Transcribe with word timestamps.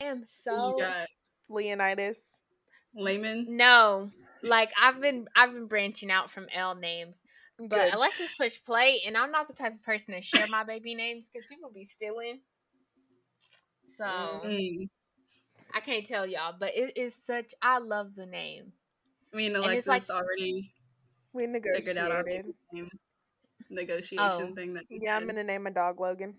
am 0.00 0.24
so 0.26 0.76
Leonidas. 1.48 2.42
Layman. 2.94 3.46
no. 3.56 4.10
Like 4.42 4.70
I've 4.80 5.00
been 5.00 5.26
I've 5.34 5.52
been 5.52 5.66
branching 5.66 6.10
out 6.12 6.30
from 6.30 6.46
L 6.54 6.74
names. 6.76 7.24
But 7.58 7.70
Good. 7.70 7.94
Alexis 7.94 8.32
push 8.36 8.62
play, 8.64 9.00
and 9.04 9.16
I'm 9.16 9.32
not 9.32 9.48
the 9.48 9.54
type 9.54 9.74
of 9.74 9.82
person 9.82 10.14
to 10.14 10.22
share 10.22 10.46
my 10.48 10.62
baby 10.62 10.94
names 10.94 11.26
because 11.32 11.48
people 11.48 11.70
be 11.74 11.82
stealing. 11.82 12.40
So 13.88 14.04
Mm. 14.04 14.88
I 15.74 15.80
can't 15.80 16.06
tell 16.06 16.24
y'all, 16.24 16.54
but 16.58 16.76
it 16.76 16.96
is 16.96 17.16
such. 17.16 17.52
I 17.60 17.78
love 17.78 18.14
the 18.14 18.26
name. 18.26 18.72
Me 19.32 19.46
and 19.46 19.56
And 19.56 19.64
it's 19.72 19.88
Alexis 19.88 20.08
like- 20.10 20.22
already 20.22 20.72
we 21.32 21.46
negotiated. 21.48 21.84
figured 21.84 21.98
out 22.04 22.12
our 22.12 22.22
negotiated. 22.22 22.54
name 22.72 22.90
negotiation 23.70 24.48
Oh. 24.50 24.54
thing. 24.54 24.74
That 24.74 24.84
we 24.88 25.00
Yeah, 25.02 25.16
I'm 25.16 25.22
did. 25.22 25.30
gonna 25.30 25.44
name 25.44 25.64
my 25.64 25.70
dog 25.70 25.98
Logan. 26.00 26.38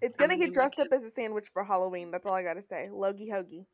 It's 0.00 0.16
gonna 0.16 0.36
gonna 0.36 0.36
get 0.36 0.52
dressed 0.52 0.78
up 0.80 0.88
as 0.92 1.02
a 1.04 1.10
sandwich 1.10 1.48
for 1.52 1.64
Halloween. 1.64 2.10
That's 2.10 2.26
all 2.26 2.34
I 2.34 2.42
gotta 2.42 2.62
say. 2.62 2.88
Logie 2.90 3.30
Hoagie. 3.30 3.66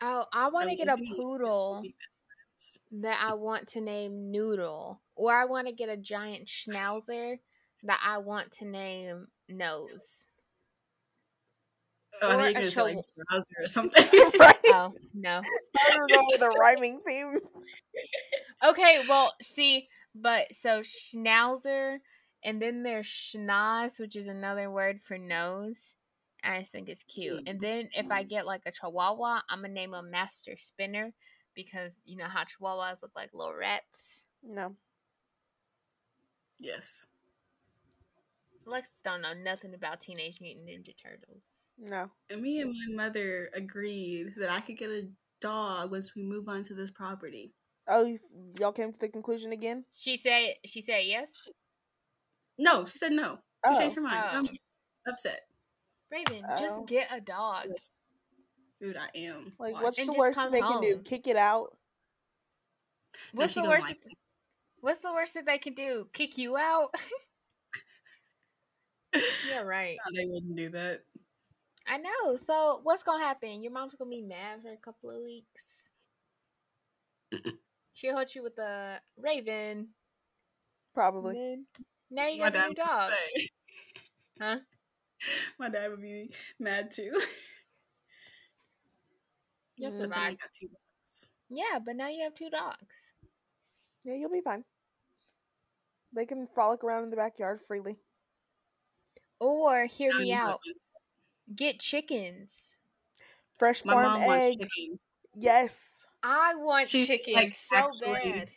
Oh, 0.00 0.26
I 0.32 0.48
want 0.48 0.68
to 0.70 0.76
get 0.76 0.88
a 0.88 0.96
poodle 1.16 1.80
Be 1.82 1.94
best 1.98 2.20
friends. 2.26 2.78
that 3.04 3.20
I 3.22 3.34
want 3.34 3.68
to 3.68 3.80
name 3.80 4.30
Noodle, 4.30 5.00
or 5.14 5.32
I 5.34 5.44
want 5.44 5.66
to 5.68 5.72
get 5.72 5.88
a 5.88 5.96
giant 5.96 6.46
schnauzer 6.46 7.38
that 7.82 8.00
I 8.04 8.18
want 8.18 8.50
to 8.52 8.66
name 8.66 9.28
Nose. 9.48 10.26
Oh, 12.22 12.30
I 12.30 12.36
Or 12.36 12.36
think 12.36 12.56
a 12.56 12.60
you're 12.60 12.70
gonna 12.70 12.70
say 12.70 12.82
like 12.82 12.98
browser 13.28 13.54
or 13.60 13.66
something. 13.68 14.04
right? 14.38 14.56
Oh 14.66 14.92
no. 15.14 15.42
I 15.90 15.98
was 15.98 16.12
going 16.12 16.26
with 16.32 16.42
a 16.42 16.50
rhyming 16.50 17.00
theme. 17.06 17.38
Okay, 18.66 19.00
well, 19.08 19.34
see, 19.42 19.88
but 20.14 20.54
so 20.54 20.80
schnauzer, 20.80 21.98
and 22.46 22.62
then 22.62 22.84
there's 22.84 23.06
schnoz, 23.06 23.98
which 23.98 24.14
is 24.14 24.28
another 24.28 24.70
word 24.70 25.00
for 25.02 25.18
nose. 25.18 25.94
I 26.44 26.60
just 26.60 26.70
think 26.70 26.88
it's 26.88 27.02
cute. 27.02 27.42
And 27.46 27.60
mm-hmm. 27.60 27.60
then 27.60 27.88
if 27.92 28.08
I 28.08 28.22
get 28.22 28.46
like 28.46 28.62
a 28.64 28.70
chihuahua, 28.70 29.40
I'm 29.50 29.62
gonna 29.62 29.74
name 29.74 29.92
him 29.92 30.12
Master 30.12 30.54
Splinter 30.56 31.12
because 31.56 31.98
you 32.06 32.16
know 32.16 32.26
how 32.28 32.44
chihuahuas 32.44 33.02
look 33.02 33.10
like 33.16 33.30
little 33.34 33.52
rats. 33.52 34.26
No. 34.44 34.76
yes. 36.60 37.08
Lex 38.64 39.00
don't 39.00 39.22
know 39.22 39.30
nothing 39.44 39.74
about 39.74 40.00
Teenage 40.00 40.40
Mutant 40.40 40.66
Ninja 40.68 40.94
Turtles. 40.96 41.72
No. 41.78 42.10
And 42.30 42.42
me 42.42 42.60
and 42.60 42.70
my 42.70 43.04
mother 43.04 43.50
agreed 43.54 44.34
that 44.36 44.50
I 44.50 44.60
could 44.60 44.76
get 44.76 44.90
a 44.90 45.08
dog 45.40 45.90
once 45.90 46.14
we 46.14 46.22
move 46.22 46.48
on 46.48 46.62
to 46.64 46.74
this 46.74 46.90
property. 46.90 47.54
Oh, 47.88 48.04
you, 48.04 48.18
y'all 48.58 48.72
came 48.72 48.92
to 48.92 48.98
the 48.98 49.08
conclusion 49.08 49.52
again? 49.52 49.84
She 49.92 50.16
said 50.16 50.54
she 50.64 50.80
said 50.80 51.02
yes. 51.04 51.48
No, 52.58 52.84
she 52.86 52.98
said 52.98 53.12
no. 53.12 53.36
She 53.64 53.70
Oh. 53.72 53.78
changed 53.78 53.96
her 53.96 54.02
mind. 54.02 54.22
Oh. 54.24 54.38
I'm 54.38 54.46
Oh. 54.48 55.10
upset. 55.12 55.48
Raven, 56.10 56.44
Oh. 56.48 56.56
just 56.56 56.86
get 56.86 57.12
a 57.12 57.20
dog. 57.20 57.66
Yes. 57.68 57.90
Dude, 58.80 58.96
I 58.96 59.08
am. 59.14 59.50
Like, 59.58 59.74
Watch. 59.74 59.82
what's 59.82 59.98
And 59.98 60.08
the 60.08 60.12
just 60.12 60.18
worst 60.20 60.34
come 60.34 60.52
they 60.52 60.60
can 60.60 60.80
do? 60.82 60.98
Kick 61.02 61.26
it 61.26 61.36
out? 61.36 61.76
What's 63.32 63.54
she 63.54 63.62
the 63.62 63.68
worst? 63.68 63.88
like 63.88 64.04
it. 64.04 64.12
What's 64.80 65.00
the 65.00 65.12
worst 65.12 65.34
that 65.34 65.46
they 65.46 65.58
can 65.58 65.74
do? 65.74 66.08
Kick 66.12 66.38
you 66.38 66.56
out? 66.56 66.94
yeah, 69.48 69.62
right. 69.62 69.96
No, 70.10 70.20
they 70.20 70.26
wouldn't 70.26 70.56
do 70.56 70.68
that. 70.70 71.02
I 71.86 71.98
know. 71.98 72.36
So 72.36 72.80
what's 72.82 73.02
gonna 73.02 73.24
happen? 73.24 73.62
Your 73.62 73.72
mom's 73.72 73.94
gonna 73.94 74.10
be 74.10 74.22
mad 74.22 74.62
for 74.62 74.72
a 74.72 74.76
couple 74.76 75.10
of 75.10 75.22
weeks. 75.22 75.90
She'll 77.94 78.18
hit 78.18 78.34
you 78.34 78.42
with 78.42 78.58
a 78.58 79.00
raven. 79.16 79.94
Probably. 80.92 81.64
And 82.10 82.16
now 82.16 82.26
you 82.26 82.38
My 82.40 82.50
got 82.50 82.54
a 82.54 82.58
dad 82.58 82.62
new 82.62 82.68
would 82.68 82.76
dog. 82.76 83.10
say. 83.10 83.48
Huh? 84.40 84.58
My 85.58 85.68
dad 85.70 85.90
would 85.90 86.02
be 86.02 86.30
mad 86.60 86.90
too. 86.90 87.12
You'll 89.76 89.90
Mm, 89.90 90.08
But 90.08 90.18
I 90.18 90.30
survive. 90.30 90.38
got 90.40 90.52
two 90.58 90.68
dogs. 90.68 91.28
Yeah, 91.48 91.78
but 91.84 91.96
now 91.96 92.08
you 92.08 92.22
have 92.22 92.34
two 92.34 92.50
dogs. 92.50 93.14
Yeah, 94.04 94.14
you'll 94.14 94.30
be 94.30 94.40
fine. 94.40 94.64
They 96.12 96.26
can 96.26 96.46
frolic 96.54 96.82
around 96.84 97.04
in 97.04 97.10
the 97.10 97.16
backyard 97.16 97.60
freely. 97.66 97.96
Or 99.40 99.86
hear 99.86 100.12
me 100.18 100.32
out. 100.32 100.52
fucking- 100.60 100.74
Get 101.54 101.78
chickens. 101.80 102.78
Fresh 103.58 103.84
My 103.84 103.92
farm 103.94 104.12
mom 104.20 104.24
wants 104.26 104.44
eggs. 104.46 104.70
chicken. 104.70 104.98
Yes. 105.34 106.06
I 106.22 106.54
want 106.56 106.88
She's 106.88 107.06
chickens 107.08 107.34
like 107.36 107.54
so 107.54 107.76
actually, 107.76 108.32
bad. 108.32 108.50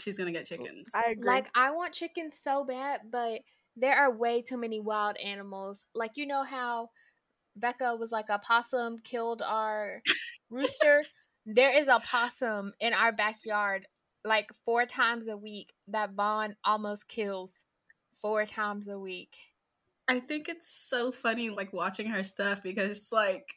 I 0.00 0.02
think 0.02 0.14
she's 0.14 0.18
gonna 0.18 0.32
get 0.32 0.46
chickens. 0.46 0.92
I 0.94 1.10
agree. 1.10 1.26
Like 1.26 1.50
I 1.54 1.72
want 1.72 1.92
chickens 1.92 2.38
so 2.38 2.64
bad, 2.64 3.00
but 3.10 3.40
there 3.76 3.96
are 3.96 4.16
way 4.16 4.40
too 4.40 4.56
many 4.56 4.80
wild 4.80 5.16
animals. 5.18 5.84
Like 5.94 6.12
you 6.16 6.26
know 6.26 6.42
how 6.42 6.90
Becca 7.56 7.96
was 7.96 8.12
like 8.12 8.28
a 8.30 8.38
possum 8.38 8.98
killed 9.04 9.42
our 9.42 10.02
rooster. 10.50 11.04
There 11.46 11.76
is 11.76 11.88
a 11.88 12.00
possum 12.00 12.74
in 12.80 12.92
our 12.92 13.12
backyard 13.12 13.86
like 14.24 14.50
four 14.66 14.84
times 14.84 15.26
a 15.26 15.38
week 15.38 15.72
that 15.88 16.12
Vaughn 16.12 16.54
almost 16.64 17.08
kills 17.08 17.64
four 18.12 18.44
times 18.44 18.86
a 18.86 18.98
week. 18.98 19.34
I 20.06 20.20
think 20.20 20.50
it's 20.50 20.70
so 20.70 21.10
funny, 21.10 21.48
like 21.48 21.72
watching 21.72 22.08
her 22.08 22.24
stuff 22.24 22.62
because 22.62 22.90
it's 22.90 23.10
like 23.10 23.56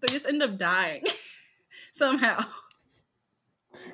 they 0.00 0.08
just 0.08 0.28
end 0.28 0.42
up 0.42 0.58
dying 0.58 1.04
somehow. 1.92 2.44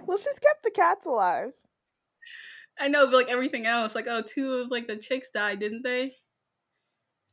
Well, 0.07 0.17
she's 0.19 0.39
kept 0.39 0.63
the 0.63 0.71
cats 0.71 1.07
alive. 1.07 1.53
I 2.79 2.89
know, 2.89 3.07
but 3.07 3.15
like 3.15 3.29
everything 3.29 3.67
else, 3.67 3.95
like 3.95 4.07
oh, 4.09 4.23
two 4.23 4.55
of 4.55 4.71
like 4.71 4.87
the 4.87 4.97
chicks 4.97 5.31
died, 5.31 5.61
didn't 5.61 5.83
they? 5.83 6.17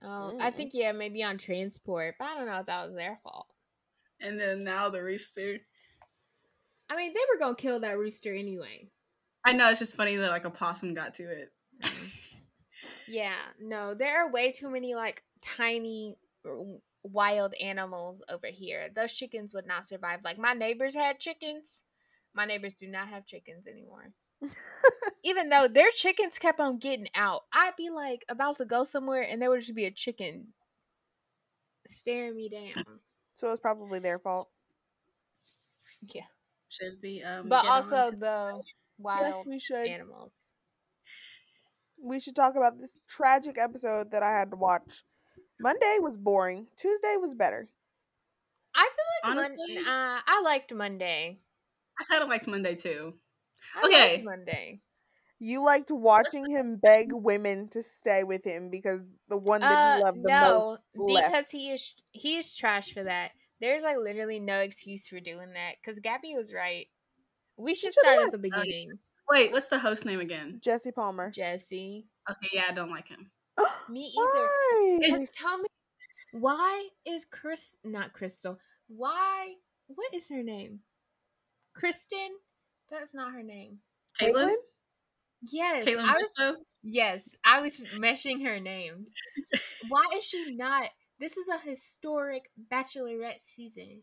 Oh, 0.02 0.38
I 0.40 0.52
Mm. 0.52 0.56
think 0.56 0.72
yeah, 0.74 0.92
maybe 0.92 1.24
on 1.24 1.38
transport, 1.38 2.16
but 2.20 2.26
I 2.26 2.36
don't 2.36 2.48
know 2.48 2.60
if 2.60 2.66
that 2.68 2.86
was 2.88 2.96
their 2.96 3.20
fault. 3.24 3.48
And 4.20 4.40
then 4.40 4.64
now 4.64 4.90
the 4.90 5.02
rooster. 5.04 5.60
I 6.90 6.96
mean, 6.96 7.14
they 7.14 7.20
were 7.32 7.40
gonna 7.40 7.56
kill 7.56 7.80
that 7.82 7.98
rooster 7.98 8.34
anyway. 8.34 8.92
I 9.46 9.54
know 9.54 9.70
it's 9.70 9.80
just 9.80 9.96
funny 9.96 10.16
that 10.18 10.30
like 10.30 10.46
a 10.46 10.50
possum 10.50 10.94
got 10.94 11.14
to 11.16 11.24
it. 11.24 11.54
Yeah, 13.08 13.36
no, 13.60 13.94
there 13.94 14.18
are 14.20 14.32
way 14.32 14.52
too 14.52 14.70
many 14.70 14.94
like 14.96 15.24
tiny 15.42 16.18
wild 17.04 17.54
animals 17.62 18.22
over 18.30 18.48
here. 18.48 18.90
Those 18.94 19.14
chickens 19.14 19.54
would 19.54 19.66
not 19.66 19.88
survive. 19.88 20.24
Like 20.24 20.38
my 20.38 20.54
neighbors 20.54 20.94
had 20.96 21.20
chickens. 21.20 21.84
My 22.38 22.46
neighbors 22.46 22.74
do 22.74 22.88
not 22.88 23.08
have 23.08 23.26
chickens 23.26 23.66
anymore. 23.66 24.12
Even 25.24 25.50
though 25.50 25.68
their 25.68 25.90
chickens 25.90 26.38
kept 26.38 26.60
on 26.60 26.78
getting 26.78 27.10
out, 27.16 27.46
I'd 27.52 27.76
be 27.76 27.90
like 27.90 28.24
about 28.30 28.58
to 28.58 28.66
go 28.66 28.84
somewhere 28.84 29.26
and 29.28 29.42
there 29.42 29.50
would 29.50 29.62
just 29.62 29.74
be 29.76 29.86
a 29.86 29.92
chicken 29.92 30.50
staring 31.88 32.36
me 32.36 32.48
down. 32.48 32.86
So 33.36 33.52
it's 33.52 33.60
probably 33.60 33.98
their 33.98 34.20
fault. 34.20 34.50
Yeah. 36.14 36.22
Should 36.70 37.02
be 37.02 37.24
um. 37.24 37.50
But 37.50 37.66
also 37.66 38.12
to- 38.12 38.16
the 38.16 38.62
Yes, 39.00 39.04
wild 39.04 39.48
we 39.48 39.60
should. 39.60 39.88
animals. 39.88 40.54
We 42.00 42.20
should 42.20 42.36
talk 42.36 42.56
about 42.56 42.80
this 42.80 42.98
tragic 43.10 43.58
episode 43.58 44.12
that 44.12 44.22
I 44.22 44.32
had 44.32 44.52
to 44.52 44.58
watch. 44.58 45.04
Monday 45.60 45.98
was 46.00 46.18
boring. 46.18 46.68
Tuesday 46.76 47.16
was 47.20 47.34
better. 47.34 47.68
I 48.76 48.88
feel 49.24 49.32
like 49.36 49.50
Mon- 49.50 49.78
uh, 49.88 50.20
I 50.28 50.42
liked 50.44 50.72
Monday. 50.72 51.40
I 52.00 52.04
kind 52.06 52.24
of 52.24 52.30
liked 52.30 52.48
Monday 52.48 52.76
too. 52.76 53.16
I 53.76 53.86
Okay. 53.86 54.14
liked 54.14 54.26
Monday. 54.26 54.82
You 55.40 55.64
liked 55.64 55.92
watching 55.92 56.50
him 56.50 56.78
beg 56.78 57.14
women 57.14 57.70
to 57.70 57.84
stay 57.84 58.24
with 58.24 58.44
him 58.44 58.70
because 58.70 59.04
the 59.28 59.38
one 59.38 59.62
that 59.62 59.70
Uh, 59.70 60.00
he 60.00 60.00
loved 60.00 60.24
the 60.24 60.32
most. 60.32 60.66
no, 60.66 60.78
left. 60.96 61.28
because 61.28 61.50
he 61.52 61.72
is 61.72 61.94
he 62.12 62.38
is 62.38 62.56
trash 62.56 62.92
for 62.92 63.04
that. 63.04 63.32
There's 63.60 63.84
like 63.84 63.98
literally 63.98 64.40
no 64.40 64.60
excuse 64.60 65.08
for 65.08 65.20
doing 65.20 65.54
that. 65.54 65.76
Because 65.82 66.00
Gabby 66.00 66.34
was 66.36 66.54
right. 66.54 66.88
We 67.58 67.74
should 67.74 67.92
should've 67.94 67.94
start 67.94 68.20
at 68.20 68.32
the 68.32 68.38
beginning. 68.38 69.00
Wait, 69.30 69.52
what's 69.52 69.68
the 69.68 69.80
host 69.80 70.06
name 70.06 70.20
again? 70.20 70.60
Jesse 70.64 70.92
Palmer. 70.92 71.30
Jesse, 71.32 72.08
Okay, 72.30 72.50
yeah, 72.54 72.66
I 72.70 72.72
don't 72.74 72.90
like 72.92 73.08
him. 73.08 73.32
me 73.90 74.02
either. 74.04 74.14
Why? 74.16 75.00
Just 75.04 75.34
tell 75.36 75.58
me 75.58 75.68
why 76.32 76.90
is 77.06 77.26
Chris 77.26 77.78
not 77.84 78.14
Crystal? 78.14 78.60
Why? 78.88 79.56
What 79.88 80.14
is 80.14 80.30
her 80.30 80.44
name? 80.44 80.82
Kristen? 81.78 82.30
That's 82.90 83.14
not 83.14 83.34
her 83.34 83.44
name. 83.44 83.80
Kaitlyn. 84.20 84.54
Yes, 85.52 85.86
Kaitlyn 85.86 86.04
I 86.04 86.14
was. 86.14 86.34
Bristowe. 86.40 86.56
Yes, 86.84 87.36
I 87.46 87.62
was 87.62 87.80
meshing 87.98 88.44
her 88.46 88.60
names. 88.60 89.14
Why 89.90 90.04
is 90.16 90.26
she 90.26 90.56
not? 90.56 90.90
This 91.20 91.38
is 91.38 91.48
a 91.48 91.58
historic 91.60 92.50
Bachelorette 92.72 93.42
season. 93.42 94.02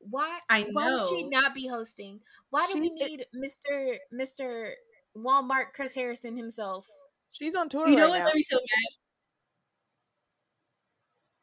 Why? 0.00 0.38
I 0.48 0.62
know. 0.64 0.68
Why 0.72 0.92
would 0.94 1.08
she 1.08 1.28
not 1.28 1.54
be 1.54 1.66
hosting? 1.66 2.20
Why 2.50 2.66
do 2.72 2.80
we 2.80 2.90
need 2.90 3.24
Mister 3.32 3.96
Mister 4.12 4.74
Walmart 5.16 5.72
Chris 5.74 5.94
Harrison 5.94 6.36
himself? 6.36 6.86
She's 7.30 7.54
on 7.54 7.68
tour 7.68 7.88
You 7.88 7.96
know 7.96 8.02
right 8.04 8.10
what 8.10 8.18
now. 8.18 8.24
made 8.26 8.34
me 8.34 8.42
so 8.42 8.56
mad? 8.56 8.90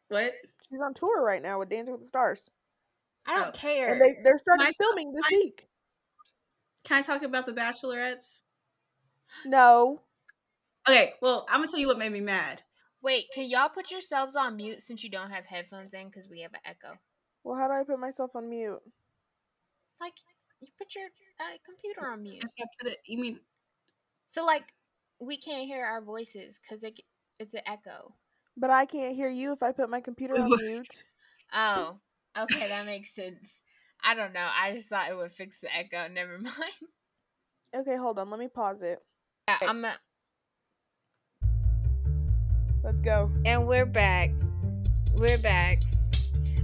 What? 0.09 0.33
She's 0.69 0.79
on 0.81 0.93
tour 0.93 1.21
right 1.23 1.41
now 1.41 1.59
with 1.59 1.69
Dancing 1.69 1.93
with 1.93 2.01
the 2.01 2.07
Stars, 2.07 2.49
I 3.25 3.35
don't 3.35 3.47
Oh, 3.49 3.51
care. 3.51 3.91
and 3.93 4.01
they 4.01 4.17
they're 4.23 4.39
starting 4.39 4.65
My- 4.67 4.73
filming 4.79 5.13
this 5.13 5.23
my- 5.23 5.37
week. 5.37 5.67
Can 6.83 6.97
I 6.97 7.01
talk 7.03 7.21
about 7.21 7.45
the 7.45 7.53
Bachelorettes? 7.53 8.43
No, 9.45 10.01
Okay, 10.89 11.13
well, 11.21 11.45
I'm 11.47 11.59
gonna 11.59 11.67
tell 11.67 11.79
you 11.79 11.87
what 11.87 11.99
made 11.99 12.11
me 12.11 12.21
mad. 12.21 12.63
Wait, 13.03 13.25
can 13.33 13.47
y'all 13.47 13.69
put 13.69 13.91
yourselves 13.91 14.35
on 14.35 14.55
mute 14.57 14.81
since 14.81 15.03
you 15.03 15.09
don't 15.11 15.29
have 15.29 15.45
headphones 15.45 15.93
in 15.93 16.07
because 16.07 16.27
we 16.27 16.41
have 16.41 16.53
an 16.53 16.59
echo? 16.65 16.97
Well, 17.43 17.55
how 17.57 17.67
do 17.67 17.73
I 17.73 17.83
put 17.83 17.99
myself 17.99 18.35
on 18.35 18.49
mute? 18.49 18.81
Like, 19.99 20.13
you 20.59 20.67
put 20.77 20.95
your 20.95 21.05
uh, 21.39 21.57
computer 21.65 22.07
on 22.11 22.23
mute. 22.23 22.43
If 22.43 22.49
I 22.59 22.65
put 22.83 22.91
it, 22.93 22.97
you 23.05 23.19
mean 23.19 23.39
So, 24.27 24.43
like, 24.43 24.73
we 25.19 25.37
can't 25.37 25.65
hear 25.67 25.85
our 25.85 26.01
voices 26.01 26.59
because 26.59 26.83
it, 26.83 26.99
it's 27.39 27.53
an 27.53 27.61
echo. 27.67 28.15
But 28.57 28.71
I 28.71 28.85
can't 28.85 29.15
hear 29.15 29.29
you 29.29 29.51
if 29.53 29.61
I 29.61 29.71
put 29.71 29.89
my 29.89 30.01
computer 30.01 30.35
on 30.39 30.49
mute. 30.49 31.03
Oh, 31.53 31.99
okay, 32.37 32.67
that 32.67 32.85
makes 32.85 33.13
sense. 33.13 33.61
I 34.03 34.15
don't 34.15 34.33
know. 34.33 34.47
I 34.59 34.73
just 34.73 34.89
thought 34.89 35.09
it 35.09 35.15
would 35.15 35.31
fix 35.31 35.59
the 35.59 35.75
echo. 35.75 36.07
Never 36.11 36.37
mind. 36.41 36.55
Okay, 37.75 37.95
hold 37.95 38.19
on. 38.19 38.29
Let 38.29 38.39
me 38.39 38.47
pause 38.47 38.81
it. 38.81 38.99
Yeah, 39.47 39.57
I'm 39.67 39.85
a- 39.85 39.97
Let's 42.83 42.99
go. 42.99 43.31
and 43.45 43.67
we're 43.67 43.85
back. 43.85 44.31
We're 45.15 45.37
back. 45.37 45.79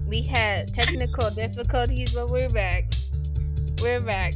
We 0.08 0.22
had 0.22 0.74
technical 0.74 1.30
difficulties, 1.30 2.14
but 2.14 2.30
we're 2.30 2.50
back. 2.50 2.86
We're 3.82 4.00
back. 4.00 4.34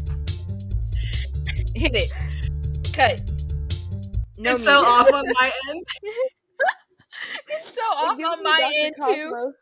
Hit 1.74 1.96
it. 1.96 2.12
Cut. 2.94 3.22
No 4.38 4.56
it's 4.56 4.64
so 4.64 4.82
music. 4.82 4.88
off 4.88 5.14
on 5.14 5.26
my 5.34 5.52
end? 5.70 5.86
it's 7.48 7.74
so 7.76 7.82
It 7.82 8.24
off 8.26 8.38
on 8.38 8.44
my 8.44 8.72
end 8.76 8.96
too. 9.06 9.54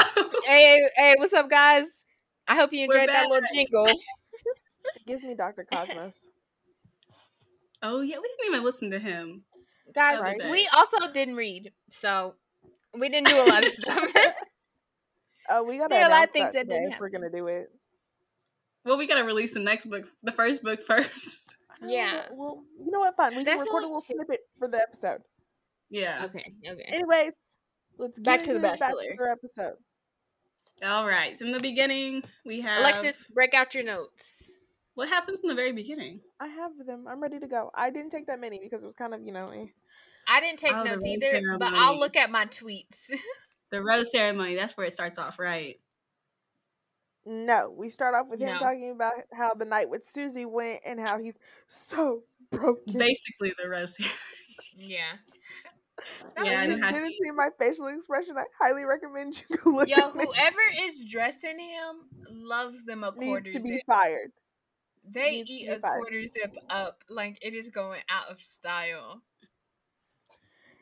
Cosmos. 0.00 0.32
Hey, 0.46 0.62
hey, 0.62 0.88
hey, 0.96 1.14
what's 1.18 1.32
up, 1.34 1.48
guys? 1.50 2.04
I 2.48 2.54
hope 2.56 2.72
you 2.72 2.84
enjoyed 2.84 3.08
that 3.08 3.28
little 3.28 3.48
jingle. 3.52 3.86
It 3.86 5.06
gives 5.06 5.22
me 5.24 5.34
Dr. 5.34 5.64
Cosmos. 5.70 6.30
Oh 7.82 8.00
yeah, 8.00 8.16
we 8.16 8.28
didn't 8.28 8.52
even 8.54 8.64
listen 8.64 8.90
to 8.92 8.98
him. 8.98 9.42
Guys, 9.94 10.20
That 10.20 10.36
was 10.36 10.46
a 10.46 10.50
we 10.50 10.68
also 10.74 11.10
didn't 11.12 11.36
read, 11.36 11.72
so 11.90 12.34
we 12.98 13.08
didn't 13.08 13.26
do 13.28 13.36
a 13.36 13.46
lot 13.48 13.62
of 13.62 13.68
stuff. 13.68 14.12
Oh, 15.48 15.62
we 15.62 15.78
gotta 15.78 15.90
There 15.90 16.02
are 16.02 16.08
a 16.08 16.10
lot 16.10 16.24
of 16.24 16.32
things 16.32 16.52
that 16.54 16.66
that 16.66 16.68
didn't 16.68 16.82
today 16.86 16.94
if 16.96 17.00
we're 17.00 17.08
gonna 17.08 17.30
do 17.30 17.46
it. 17.46 17.70
Well, 18.84 18.98
we 18.98 19.06
gotta 19.06 19.22
release 19.24 19.54
the 19.54 19.60
next 19.60 19.84
book, 19.84 20.04
the 20.24 20.32
first 20.32 20.64
book 20.64 20.80
first. 20.86 21.56
Yeah. 21.80 22.22
Uh, 22.24 22.34
Well, 22.34 22.64
you 22.80 22.90
know 22.90 22.98
what? 22.98 23.16
Fine. 23.16 23.30
We 23.30 23.36
can 23.36 23.44
That's 23.44 23.60
record 23.60 23.84
a 23.84 23.86
little 23.86 24.00
two- 24.00 24.14
snippet 24.14 24.40
for 24.58 24.66
the 24.66 24.78
episode. 24.78 25.22
Yeah. 25.88 26.22
okay, 26.24 26.52
okay. 26.68 26.82
Anyways, 26.88 27.30
let's 27.96 28.18
Back 28.18 28.42
to 28.42 28.50
The 28.50 28.56
into 28.56 28.68
this 28.68 28.80
Bachelor. 28.80 29.02
Bachelor 29.10 29.28
episode. 29.28 29.74
All 30.84 31.06
right. 31.06 31.36
So 31.36 31.44
in 31.46 31.52
the 31.52 31.60
beginning, 31.60 32.22
we 32.44 32.60
have 32.60 32.80
Alexis, 32.80 33.26
break 33.26 33.54
out 33.54 33.74
your 33.74 33.84
notes. 33.84 34.52
What 34.94 35.08
happens 35.08 35.38
in 35.42 35.48
the 35.48 35.54
very 35.54 35.72
beginning? 35.72 36.20
I 36.40 36.48
have 36.48 36.72
them. 36.86 37.06
I'm 37.08 37.20
ready 37.22 37.38
to 37.38 37.46
go. 37.46 37.70
I 37.74 37.90
didn't 37.90 38.10
take 38.10 38.26
that 38.26 38.40
many 38.40 38.58
because 38.58 38.82
it 38.82 38.86
was 38.86 38.94
kind 38.94 39.14
of, 39.14 39.22
you 39.22 39.32
know, 39.32 39.50
eh. 39.50 39.66
I 40.28 40.40
didn't 40.40 40.58
take 40.58 40.72
Oh, 40.72 40.82
notes 40.84 41.06
rose 41.06 41.22
either, 41.22 41.56
but 41.58 41.72
I'll 41.74 41.98
look 41.98 42.16
at 42.16 42.30
my 42.30 42.46
tweets. 42.46 43.10
The 43.72 43.82
rose 43.82 44.12
ceremony. 44.12 44.54
That's 44.54 44.76
where 44.76 44.86
it 44.86 44.94
starts 44.94 45.18
off, 45.18 45.40
right? 45.40 45.74
No, 47.24 47.74
we 47.76 47.90
start 47.90 48.14
off 48.14 48.28
with 48.28 48.38
him 48.38 48.54
No. 48.54 48.58
talking 48.60 48.92
about 48.92 49.14
how 49.32 49.54
the 49.54 49.64
night 49.64 49.90
with 49.90 50.04
Susie 50.04 50.46
went 50.46 50.82
and 50.84 51.00
how 51.00 51.18
he's 51.18 51.36
so 51.66 52.22
broken. 52.52 52.94
Basically, 52.96 53.52
the 53.60 53.68
rose 53.68 53.96
ceremony. 53.96 54.14
yeah. 54.76 55.16
Yeah, 56.42 56.66
was 56.74 56.80
how- 56.82 56.92
didn't 56.92 57.14
see 57.22 57.30
my 57.32 57.48
facial 57.58 57.86
expression. 57.88 58.36
I 58.36 58.44
highly 58.58 58.84
recommend 58.84 59.42
you 59.50 59.56
go 59.56 59.70
look 59.70 59.88
Yo, 59.88 59.96
at 59.96 60.08
it. 60.08 60.12
whoever 60.12 60.60
is 60.82 61.04
dressing 61.10 61.58
him 61.58 61.96
loves 62.30 62.84
them 62.84 63.02
a 63.04 63.12
quarter 63.12 63.50
needs 63.50 63.56
to 63.56 63.62
be 63.68 63.74
zip. 63.76 63.82
fired. 63.86 64.32
They 65.08 65.30
needs 65.30 65.50
eat 65.50 65.68
a 65.68 65.78
fired. 65.78 66.00
quarter 66.02 66.26
zip 66.26 66.56
up 66.68 67.02
like 67.08 67.38
it 67.44 67.54
is 67.54 67.68
going 67.70 68.00
out 68.10 68.28
of 68.30 68.38
style. 68.38 69.22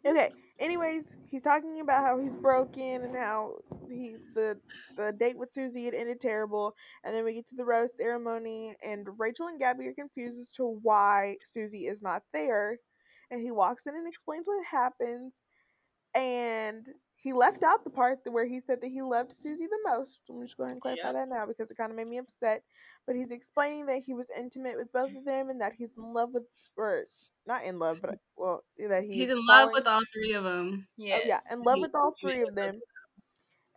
Okay. 0.06 0.30
Anyways, 0.58 1.16
he's 1.30 1.42
talking 1.42 1.80
about 1.80 2.02
how 2.04 2.18
he's 2.18 2.36
broken 2.36 3.02
and 3.02 3.16
how 3.16 3.56
he 3.88 4.16
the 4.34 4.58
the 4.96 5.12
date 5.12 5.36
with 5.36 5.52
Susie 5.52 5.84
had 5.84 5.94
ended 5.94 6.20
terrible, 6.20 6.74
and 7.04 7.12
then 7.14 7.24
we 7.24 7.34
get 7.34 7.46
to 7.48 7.56
the 7.56 7.64
rose 7.64 7.96
ceremony, 7.96 8.74
and 8.84 9.06
Rachel 9.18 9.48
and 9.48 9.58
Gabby 9.58 9.88
are 9.88 9.94
confused 9.94 10.38
as 10.40 10.52
to 10.52 10.78
why 10.82 11.36
Susie 11.42 11.86
is 11.86 12.02
not 12.02 12.22
there, 12.32 12.78
and 13.34 13.42
he 13.42 13.50
walks 13.50 13.86
in 13.86 13.94
and 13.94 14.08
explains 14.08 14.46
what 14.46 14.64
happens, 14.66 15.42
and 16.14 16.86
he 17.16 17.32
left 17.32 17.62
out 17.62 17.84
the 17.84 17.90
part 17.90 18.18
where 18.30 18.46
he 18.46 18.60
said 18.60 18.80
that 18.82 18.88
he 18.88 19.02
loved 19.02 19.32
Susie 19.32 19.66
the 19.66 19.78
most. 19.90 20.20
I'm 20.30 20.40
just 20.42 20.56
going 20.58 20.74
to 20.74 20.80
clarify 20.80 21.06
Yep. 21.08 21.14
that 21.14 21.28
now 21.28 21.46
because 21.46 21.70
it 21.70 21.76
kind 21.76 21.90
of 21.90 21.96
made 21.96 22.08
me 22.08 22.18
upset. 22.18 22.62
But 23.06 23.16
he's 23.16 23.32
explaining 23.32 23.86
that 23.86 24.02
he 24.04 24.14
was 24.14 24.30
intimate 24.36 24.76
with 24.76 24.92
both 24.92 25.16
of 25.16 25.24
them 25.24 25.48
and 25.48 25.60
that 25.60 25.72
he's 25.72 25.94
in 25.96 26.12
love 26.12 26.30
with, 26.34 26.44
or 26.76 27.06
not 27.46 27.64
in 27.64 27.78
love, 27.78 28.00
but 28.02 28.18
well, 28.36 28.62
that 28.78 29.04
he's, 29.04 29.16
He's 29.16 29.30
in 29.30 29.46
love 29.46 29.70
with 29.72 29.86
all 29.86 30.00
three 30.12 30.34
of 30.34 30.44
them. 30.44 30.86
Yes. 30.96 31.20
Oh, 31.24 31.28
yeah, 31.28 31.40
in 31.52 31.62
love 31.64 31.76
He's 31.76 31.82
with 31.82 31.94
all 31.94 32.12
three 32.20 32.42
of 32.42 32.54
them. 32.54 32.80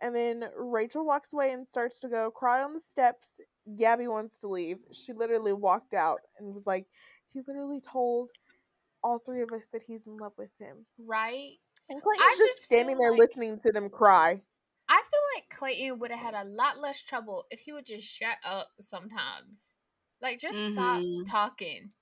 And 0.00 0.14
then 0.14 0.44
Rachel 0.56 1.04
walks 1.06 1.32
away 1.32 1.52
and 1.52 1.66
starts 1.68 2.00
to 2.00 2.08
go 2.08 2.30
cry 2.30 2.62
on 2.62 2.72
the 2.72 2.80
steps. 2.80 3.40
Gabby 3.76 4.08
wants 4.08 4.40
to 4.40 4.48
leave. 4.48 4.78
She 4.92 5.12
literally 5.12 5.52
walked 5.52 5.94
out 5.94 6.20
and 6.38 6.52
was 6.52 6.66
like, 6.66 6.86
he 7.32 7.40
literally 7.46 7.80
told 7.80 8.30
all 9.02 9.18
three 9.18 9.42
of 9.42 9.50
us 9.52 9.68
that 9.68 9.82
he's 9.86 10.06
in 10.06 10.16
love 10.16 10.32
with 10.38 10.50
him. 10.58 10.86
right? 10.98 11.54
And 11.90 12.02
Clayton's 12.02 12.22
I 12.26 12.34
just 12.36 12.48
just 12.50 12.64
standing 12.64 12.98
there 12.98 13.10
like- 13.12 13.18
listening 13.20 13.60
to 13.64 13.72
them 13.72 13.88
cry. 13.88 14.42
I 14.90 14.96
feel 15.02 15.20
like 15.36 15.48
Clayton 15.50 15.98
would 15.98 16.10
have 16.10 16.20
had 16.20 16.34
a 16.34 16.48
lot 16.48 16.78
less 16.78 17.02
trouble 17.02 17.46
if 17.50 17.60
he 17.60 17.72
would 17.72 17.86
just 17.86 18.06
shut 18.06 18.36
up 18.44 18.68
sometimes. 18.80 19.74
Like 20.20 20.38
just 20.38 20.58
Mhm. 20.58 20.72
stop 20.72 21.26
talking. 21.30 21.92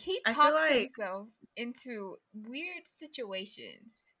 He 0.00 0.20
talks 0.26 0.38
like- 0.54 0.72
himself 0.76 1.28
into 1.56 2.16
weird 2.32 2.86
situations. 2.86 4.14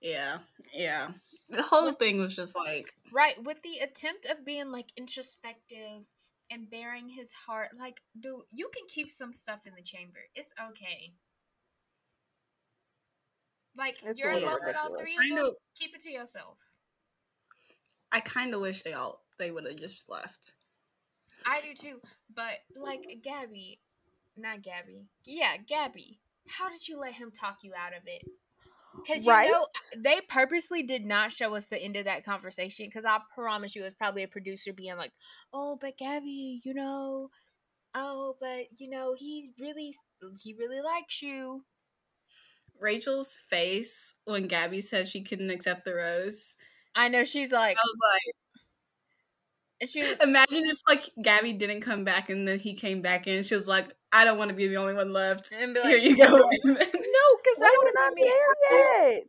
Yeah, 0.00 0.38
yeah. 0.72 1.12
The 1.50 1.62
whole 1.62 1.92
thing 1.92 2.18
was 2.18 2.36
just 2.36 2.54
like, 2.54 2.92
Right, 3.12 3.42
with 3.42 3.62
the 3.62 3.78
attempt 3.78 4.26
of 4.26 4.44
being 4.44 4.70
like 4.70 4.92
introspective 4.96 6.04
and 6.50 6.70
bearing 6.70 7.08
his 7.08 7.32
heart. 7.32 7.70
Like, 7.78 8.00
dude, 8.20 8.42
you 8.50 8.68
can 8.74 8.84
keep 8.88 9.10
some 9.10 9.32
stuff 9.32 9.60
in 9.66 9.74
the 9.74 9.82
chamber. 9.82 10.20
It's 10.34 10.52
okay. 10.70 11.12
Like, 13.76 13.96
It's 14.04 14.18
you're 14.18 14.30
in 14.30 14.36
little 14.36 14.50
love 14.50 14.60
with 14.64 14.76
all 14.76 14.98
three 14.98 15.14
of 15.14 15.20
Kind 15.20 15.38
them. 15.38 15.52
Keep 15.78 15.94
it 15.94 16.00
to 16.02 16.10
yourself. 16.10 16.58
I 18.10 18.20
kind 18.20 18.54
of 18.54 18.60
wish 18.60 18.82
they 18.82 18.94
all 18.94 19.22
they 19.38 19.50
would 19.50 19.64
have 19.64 19.76
just 19.76 20.10
left. 20.10 20.54
I 21.46 21.60
do 21.60 21.74
too. 21.74 22.00
But 22.34 22.58
like 22.76 23.04
Gabby, 23.22 23.80
not 24.36 24.62
Gabby. 24.62 25.06
Yeah, 25.26 25.56
Gabby. 25.66 26.18
How 26.48 26.68
did 26.68 26.88
you 26.88 26.98
let 26.98 27.14
him 27.14 27.30
talk 27.30 27.58
you 27.62 27.72
out 27.78 27.94
of 27.94 28.02
it? 28.06 28.22
Because 29.04 29.26
you 29.26 29.32
Right? 29.32 29.50
know 29.50 29.66
they 29.96 30.20
purposely 30.28 30.82
did 30.82 31.04
not 31.06 31.32
show 31.32 31.54
us 31.54 31.66
the 31.66 31.82
end 31.82 31.96
of 31.96 32.04
that 32.04 32.24
conversation. 32.24 32.86
Because 32.86 33.04
I 33.04 33.20
promise 33.34 33.74
you, 33.74 33.82
it 33.82 33.86
was 33.86 33.94
probably 33.94 34.22
a 34.22 34.28
producer 34.28 34.72
being 34.72 34.96
like, 34.96 35.12
"Oh, 35.52 35.76
but 35.80 35.96
Gabby, 35.98 36.60
you 36.64 36.74
know, 36.74 37.30
oh, 37.94 38.36
but 38.40 38.66
you 38.80 38.90
know, 38.90 39.14
he 39.18 39.52
really, 39.60 39.94
he 40.42 40.54
really 40.54 40.80
likes 40.82 41.22
you." 41.22 41.64
Rachel's 42.78 43.34
face 43.34 44.14
when 44.24 44.46
Gabby 44.46 44.80
said 44.80 45.08
she 45.08 45.22
couldn't 45.22 45.50
accept 45.50 45.84
the 45.84 45.94
rose. 45.94 46.56
I 46.94 47.08
know 47.08 47.24
she's 47.24 47.52
like, 47.52 47.76
I 47.76 47.80
was 47.80 47.96
like, 49.80 49.90
she 49.90 50.00
was, 50.00 50.16
imagine 50.20 50.64
if 50.66 50.78
like 50.88 51.10
Gabby 51.22 51.52
didn't 51.52 51.82
come 51.82 52.04
back 52.04 52.30
and 52.30 52.46
then 52.46 52.58
he 52.58 52.74
came 52.74 53.00
back 53.00 53.26
in. 53.26 53.42
She 53.42 53.54
was 53.54 53.68
like, 53.68 53.94
I 54.12 54.24
don't 54.24 54.38
want 54.38 54.50
to 54.50 54.56
be 54.56 54.66
the 54.68 54.76
only 54.76 54.94
one 54.94 55.12
left. 55.12 55.52
and 55.52 55.74
be 55.74 55.80
Here 55.80 55.98
you 55.98 56.16
go. 56.16 56.48
no, 57.38 57.42
because 57.42 57.58
Wait, 57.58 57.64
that 57.64 57.76
we're 57.78 57.84
would 57.84 57.94
not 57.94 58.04
have 58.04 58.14
me. 58.14 58.24
there 58.24 59.16
yet. 59.16 59.26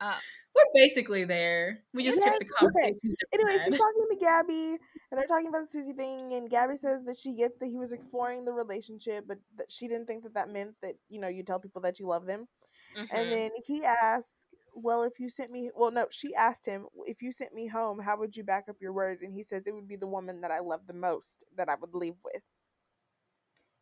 Uh, 0.00 0.18
We're 0.54 0.64
basically 0.74 1.24
there. 1.24 1.82
We 1.94 2.02
just 2.02 2.18
Yes, 2.18 2.20
skipped 2.20 2.40
the 2.40 2.54
okay. 2.62 2.94
conversation. 2.94 3.16
Anyways, 3.32 3.64
he's 3.64 3.76
talking 3.76 4.06
to 4.10 4.16
Gabby, 4.16 4.78
and 5.10 5.18
they're 5.18 5.26
talking 5.26 5.48
about 5.48 5.60
the 5.62 5.66
Susie 5.66 5.92
thing, 5.94 6.32
and 6.34 6.50
Gabby 6.50 6.76
says 6.76 7.04
that 7.04 7.16
she 7.16 7.34
gets 7.36 7.58
that 7.58 7.66
he 7.68 7.78
was 7.78 7.92
exploring 7.92 8.44
the 8.44 8.52
relationship, 8.52 9.24
but 9.26 9.38
that 9.56 9.70
she 9.70 9.88
didn't 9.88 10.06
think 10.06 10.22
that 10.24 10.34
that 10.34 10.48
meant 10.50 10.74
that, 10.82 10.96
you 11.08 11.20
know, 11.20 11.28
you 11.28 11.42
tell 11.42 11.60
people 11.60 11.82
that 11.82 11.98
you 12.00 12.06
love 12.06 12.26
them. 12.26 12.48
mhm. 12.96 13.08
And 13.10 13.30
then 13.32 13.50
he 13.64 13.84
asks, 13.84 14.46
Well, 14.74 15.02
if 15.04 15.20
you 15.20 15.30
sent 15.30 15.50
me, 15.52 15.70
well, 15.74 15.90
no, 15.92 16.06
she 16.10 16.34
asked 16.34 16.66
him, 16.66 16.86
If 17.06 17.22
you 17.22 17.32
sent 17.32 17.54
me 17.54 17.66
home, 17.68 17.98
how 18.00 18.18
would 18.18 18.36
you 18.36 18.44
back 18.44 18.68
up 18.68 18.76
your 18.80 18.92
words? 18.92 19.22
And 19.22 19.32
he 19.34 19.42
says, 19.44 19.66
It 19.66 19.74
would 19.74 19.88
be 19.88 19.96
the 19.96 20.08
woman 20.08 20.40
that 20.42 20.50
I 20.50 20.60
love 20.60 20.86
the 20.86 20.94
most 20.94 21.42
that 21.56 21.68
I 21.68 21.76
would 21.76 21.94
leave 21.94 22.16
with. 22.24 22.42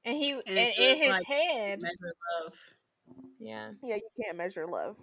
and 0.05 0.17
he, 0.17 0.33
and, 0.33 0.43
it's 0.47 0.79
in 0.79 0.97
his 0.97 1.11
like, 1.11 1.27
head, 1.27 1.81
Measure 1.83 2.15
love. 2.43 2.75
Yeah. 3.39 3.71
Yeah, 3.83 3.97
you 3.97 4.09
can't 4.23 4.37
measure 4.37 4.67
love. 4.67 4.99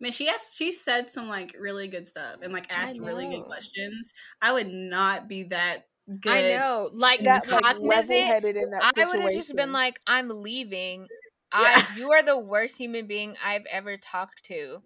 Man, 0.00 0.12
she 0.12 0.28
asked. 0.28 0.56
She 0.56 0.72
said 0.72 1.10
some 1.10 1.28
like 1.28 1.54
really 1.58 1.88
good 1.88 2.06
stuff 2.06 2.36
and 2.42 2.52
like 2.52 2.66
asked 2.72 2.98
really 2.98 3.26
good 3.26 3.44
questions. 3.44 4.14
I 4.40 4.52
would 4.52 4.68
not 4.72 5.28
be 5.28 5.44
that 5.44 5.84
good. 6.20 6.32
I 6.32 6.56
know, 6.58 6.90
like 6.92 7.22
That, 7.24 7.46
like, 7.48 7.78
level 7.80 7.82
cognizant. 7.88 8.20
headed 8.26 8.56
in 8.56 8.70
that 8.70 8.82
I 8.82 8.90
situation. 8.92 9.08
would 9.08 9.20
have 9.22 9.32
just 9.32 9.54
been 9.54 9.72
like, 9.72 10.00
"I'm 10.06 10.28
leaving." 10.42 11.08
Yeah. 11.56 11.82
I, 11.82 11.84
you 11.96 12.10
are 12.12 12.22
the 12.22 12.38
worst 12.38 12.78
human 12.78 13.06
being 13.06 13.36
I've 13.44 13.66
ever 13.70 13.96
talked 13.96 14.44
to. 14.46 14.82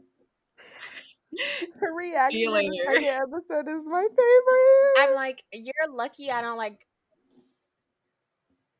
Her 1.80 1.94
reaction 1.94 2.54
in 2.56 2.66
the 2.66 2.72
later. 2.72 2.84
second 2.84 3.04
episode 3.04 3.68
is 3.68 3.86
my 3.86 4.02
favorite. 4.08 4.94
I'm 4.96 5.14
like, 5.14 5.42
"You're 5.52 5.88
lucky 5.90 6.30
I 6.30 6.40
don't 6.42 6.56
like, 6.56 6.86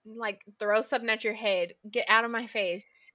like 0.04 0.42
throw 0.58 0.80
something 0.80 1.10
at 1.10 1.24
your 1.24 1.34
head. 1.34 1.74
Get 1.90 2.06
out 2.08 2.24
of 2.24 2.30
my 2.30 2.46
face." 2.46 3.10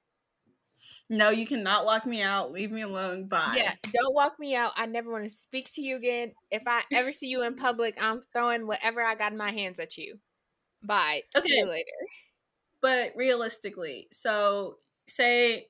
No, 1.16 1.30
you 1.30 1.46
cannot 1.46 1.86
walk 1.86 2.06
me 2.08 2.22
out. 2.24 2.52
Leave 2.52 2.72
me 2.72 2.82
alone. 2.82 3.28
Bye. 3.28 3.54
Yeah, 3.58 3.74
don't 3.94 4.16
walk 4.16 4.40
me 4.40 4.56
out. 4.56 4.72
I 4.76 4.86
never 4.88 5.12
want 5.12 5.24
to 5.26 5.30
speak 5.30 5.72
to 5.74 5.82
you 5.82 5.96
again. 5.96 6.34
If 6.50 6.64
I 6.66 6.82
ever 6.92 7.12
see 7.12 7.28
you 7.28 7.44
in 7.44 7.56
public, 7.68 7.96
I'm 8.02 8.22
throwing 8.34 8.66
whatever 8.66 9.02
I 9.04 9.14
got 9.16 9.32
in 9.32 9.38
my 9.38 9.52
hands 9.52 9.80
at 9.80 9.96
you. 9.98 10.20
Bye. 10.82 11.22
Okay. 11.38 11.48
See 11.48 11.58
you 11.58 11.66
later. 11.70 11.86
But 12.82 13.12
realistically, 13.16 14.08
so 14.12 14.78
say 15.08 15.68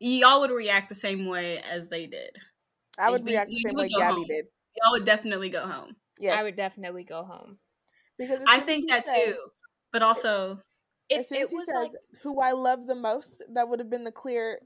y'all 0.00 0.40
would 0.40 0.50
react 0.50 0.88
the 0.88 0.94
same 0.94 1.26
way 1.26 1.58
as 1.70 1.88
they 1.88 2.06
did. 2.06 2.36
I 2.98 3.10
would 3.10 3.22
You- 3.22 3.28
react 3.34 3.48
the 3.48 3.54
you 3.56 3.62
same 3.64 3.74
would 3.74 3.82
way 3.84 3.88
go 3.90 3.98
Gabby 3.98 4.14
home. 4.16 4.26
did. 4.28 4.46
Y'all 4.82 4.92
would 4.92 5.04
definitely 5.04 5.48
go 5.48 5.66
home. 5.66 5.96
Yes, 6.18 6.38
I 6.38 6.42
would 6.42 6.56
definitely 6.56 7.04
go 7.04 7.24
home. 7.24 7.58
because 8.18 8.42
I 8.46 8.60
think 8.60 8.90
that 8.90 9.04
too. 9.06 9.36
But 9.92 10.02
also, 10.02 10.62
As 11.20 11.28
soon 11.28 11.38
it 11.38 11.42
as 11.42 11.50
he 11.50 11.56
was 11.56 11.66
says 11.66 11.74
like, 11.74 11.92
who 12.22 12.40
I 12.40 12.52
love 12.52 12.86
the 12.86 12.94
most, 12.94 13.42
that 13.52 13.68
would 13.68 13.78
have 13.78 13.90
been 13.90 14.04
the 14.04 14.12
clear. 14.12 14.60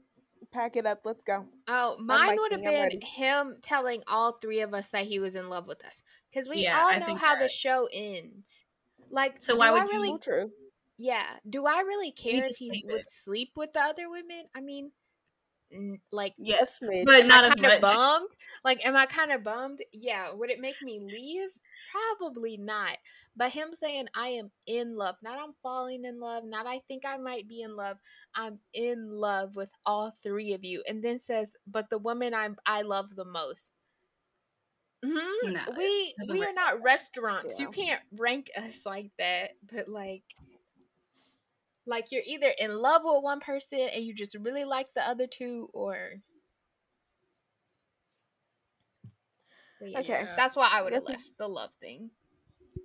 Pack 0.51 0.77
it 0.77 0.85
up. 0.85 1.01
Let's 1.03 1.23
go. 1.23 1.45
oh, 1.67 1.97
mine 1.99 2.37
would 2.39 2.51
have 2.53 2.61
been 2.63 2.73
ready. 2.73 2.99
him 3.03 3.57
telling 3.61 4.01
all 4.07 4.31
three 4.33 4.61
of 4.61 4.73
us 4.73 4.89
that 4.89 5.05
he 5.05 5.19
was 5.19 5.35
in 5.35 5.49
love 5.49 5.67
with 5.67 5.83
us. 5.83 6.03
Because 6.29 6.47
we 6.47 6.57
Yeah, 6.63 6.79
all 6.79 6.87
I 6.87 6.99
know 6.99 7.15
how 7.15 7.35
the 7.35 7.41
that- 7.41 7.51
show 7.51 7.89
ends. 7.91 8.63
Like, 9.09 9.37
So 9.43 9.55
why 9.55 9.71
would 9.71 9.83
you- 9.83 9.89
really 9.89 10.09
So 10.09 10.17
true. 10.19 10.51
Yeah. 10.97 11.25
Do 11.49 11.65
I 11.65 11.81
really 11.81 12.11
care 12.11 12.45
if 12.45 12.55
he 12.57 12.83
would 12.87 12.99
it. 13.01 13.05
sleep 13.07 13.51
with 13.55 13.73
the 13.73 13.81
other 13.81 14.09
women? 14.09 14.45
I 14.55 14.61
mean, 14.61 14.91
like, 16.11 16.33
yes, 16.37 16.79
smidge. 16.79 17.05
but 17.05 17.15
am 17.15 17.27
not 17.27 17.43
I 17.43 17.47
as 17.47 17.53
kind 17.55 17.65
of 17.73 17.81
much. 17.81 17.93
bummed? 17.95 18.29
Like, 18.63 18.85
am 18.85 18.95
I 18.95 19.05
kind 19.05 19.31
of 19.31 19.43
bummed? 19.43 19.79
Yeah. 19.91 20.31
Would 20.33 20.49
it 20.49 20.59
make 20.61 20.81
me 20.81 20.99
leave? 20.99 21.49
Probably 21.91 22.57
not. 22.57 22.97
But 23.35 23.51
him 23.53 23.73
saying 23.73 24.07
I 24.15 24.27
am 24.29 24.51
in 24.65 24.95
love, 24.95 25.17
not 25.23 25.39
I'm 25.39 25.53
falling 25.61 26.05
in 26.05 26.19
love, 26.19 26.43
not 26.45 26.65
I 26.67 26.79
think 26.79 27.05
I 27.05 27.17
might 27.17 27.47
be 27.47 27.61
in 27.61 27.75
love. 27.75 27.99
I'm 28.35 28.59
in 28.73 29.09
love 29.11 29.55
with 29.55 29.71
all 29.85 30.11
three 30.11 30.53
of 30.53 30.63
you, 30.63 30.83
and 30.87 31.03
then 31.03 31.19
says, 31.19 31.55
"But 31.67 31.89
the 31.89 31.97
woman 31.99 32.33
I'm 32.33 32.57
I 32.65 32.81
love 32.81 33.15
the 33.15 33.25
most." 33.25 33.73
hmm 35.03 35.53
No, 35.53 35.61
we 35.75 36.15
we 36.27 36.43
are 36.43 36.53
not 36.53 36.81
restaurants. 36.83 37.59
You 37.59 37.69
can't 37.69 38.01
rank 38.11 38.49
us 38.57 38.85
like 38.85 39.11
that. 39.17 39.51
But 39.71 39.87
like, 39.87 40.23
like 41.85 42.11
you're 42.11 42.23
either 42.25 42.51
in 42.59 42.75
love 42.75 43.01
with 43.03 43.23
one 43.23 43.39
person 43.39 43.79
and 43.79 44.03
you 44.03 44.13
just 44.13 44.35
really 44.39 44.65
like 44.65 44.93
the 44.93 45.01
other 45.01 45.27
two, 45.27 45.69
or 45.73 46.15
But 49.03 49.66
yeah, 49.81 49.99
Okay. 49.99 50.25
that's 50.35 50.55
why 50.55 50.69
I 50.71 50.81
would 50.81 50.93
have 50.93 51.03
left 51.05 51.37
the 51.37 51.47
love 51.47 51.73
thing. 51.75 52.11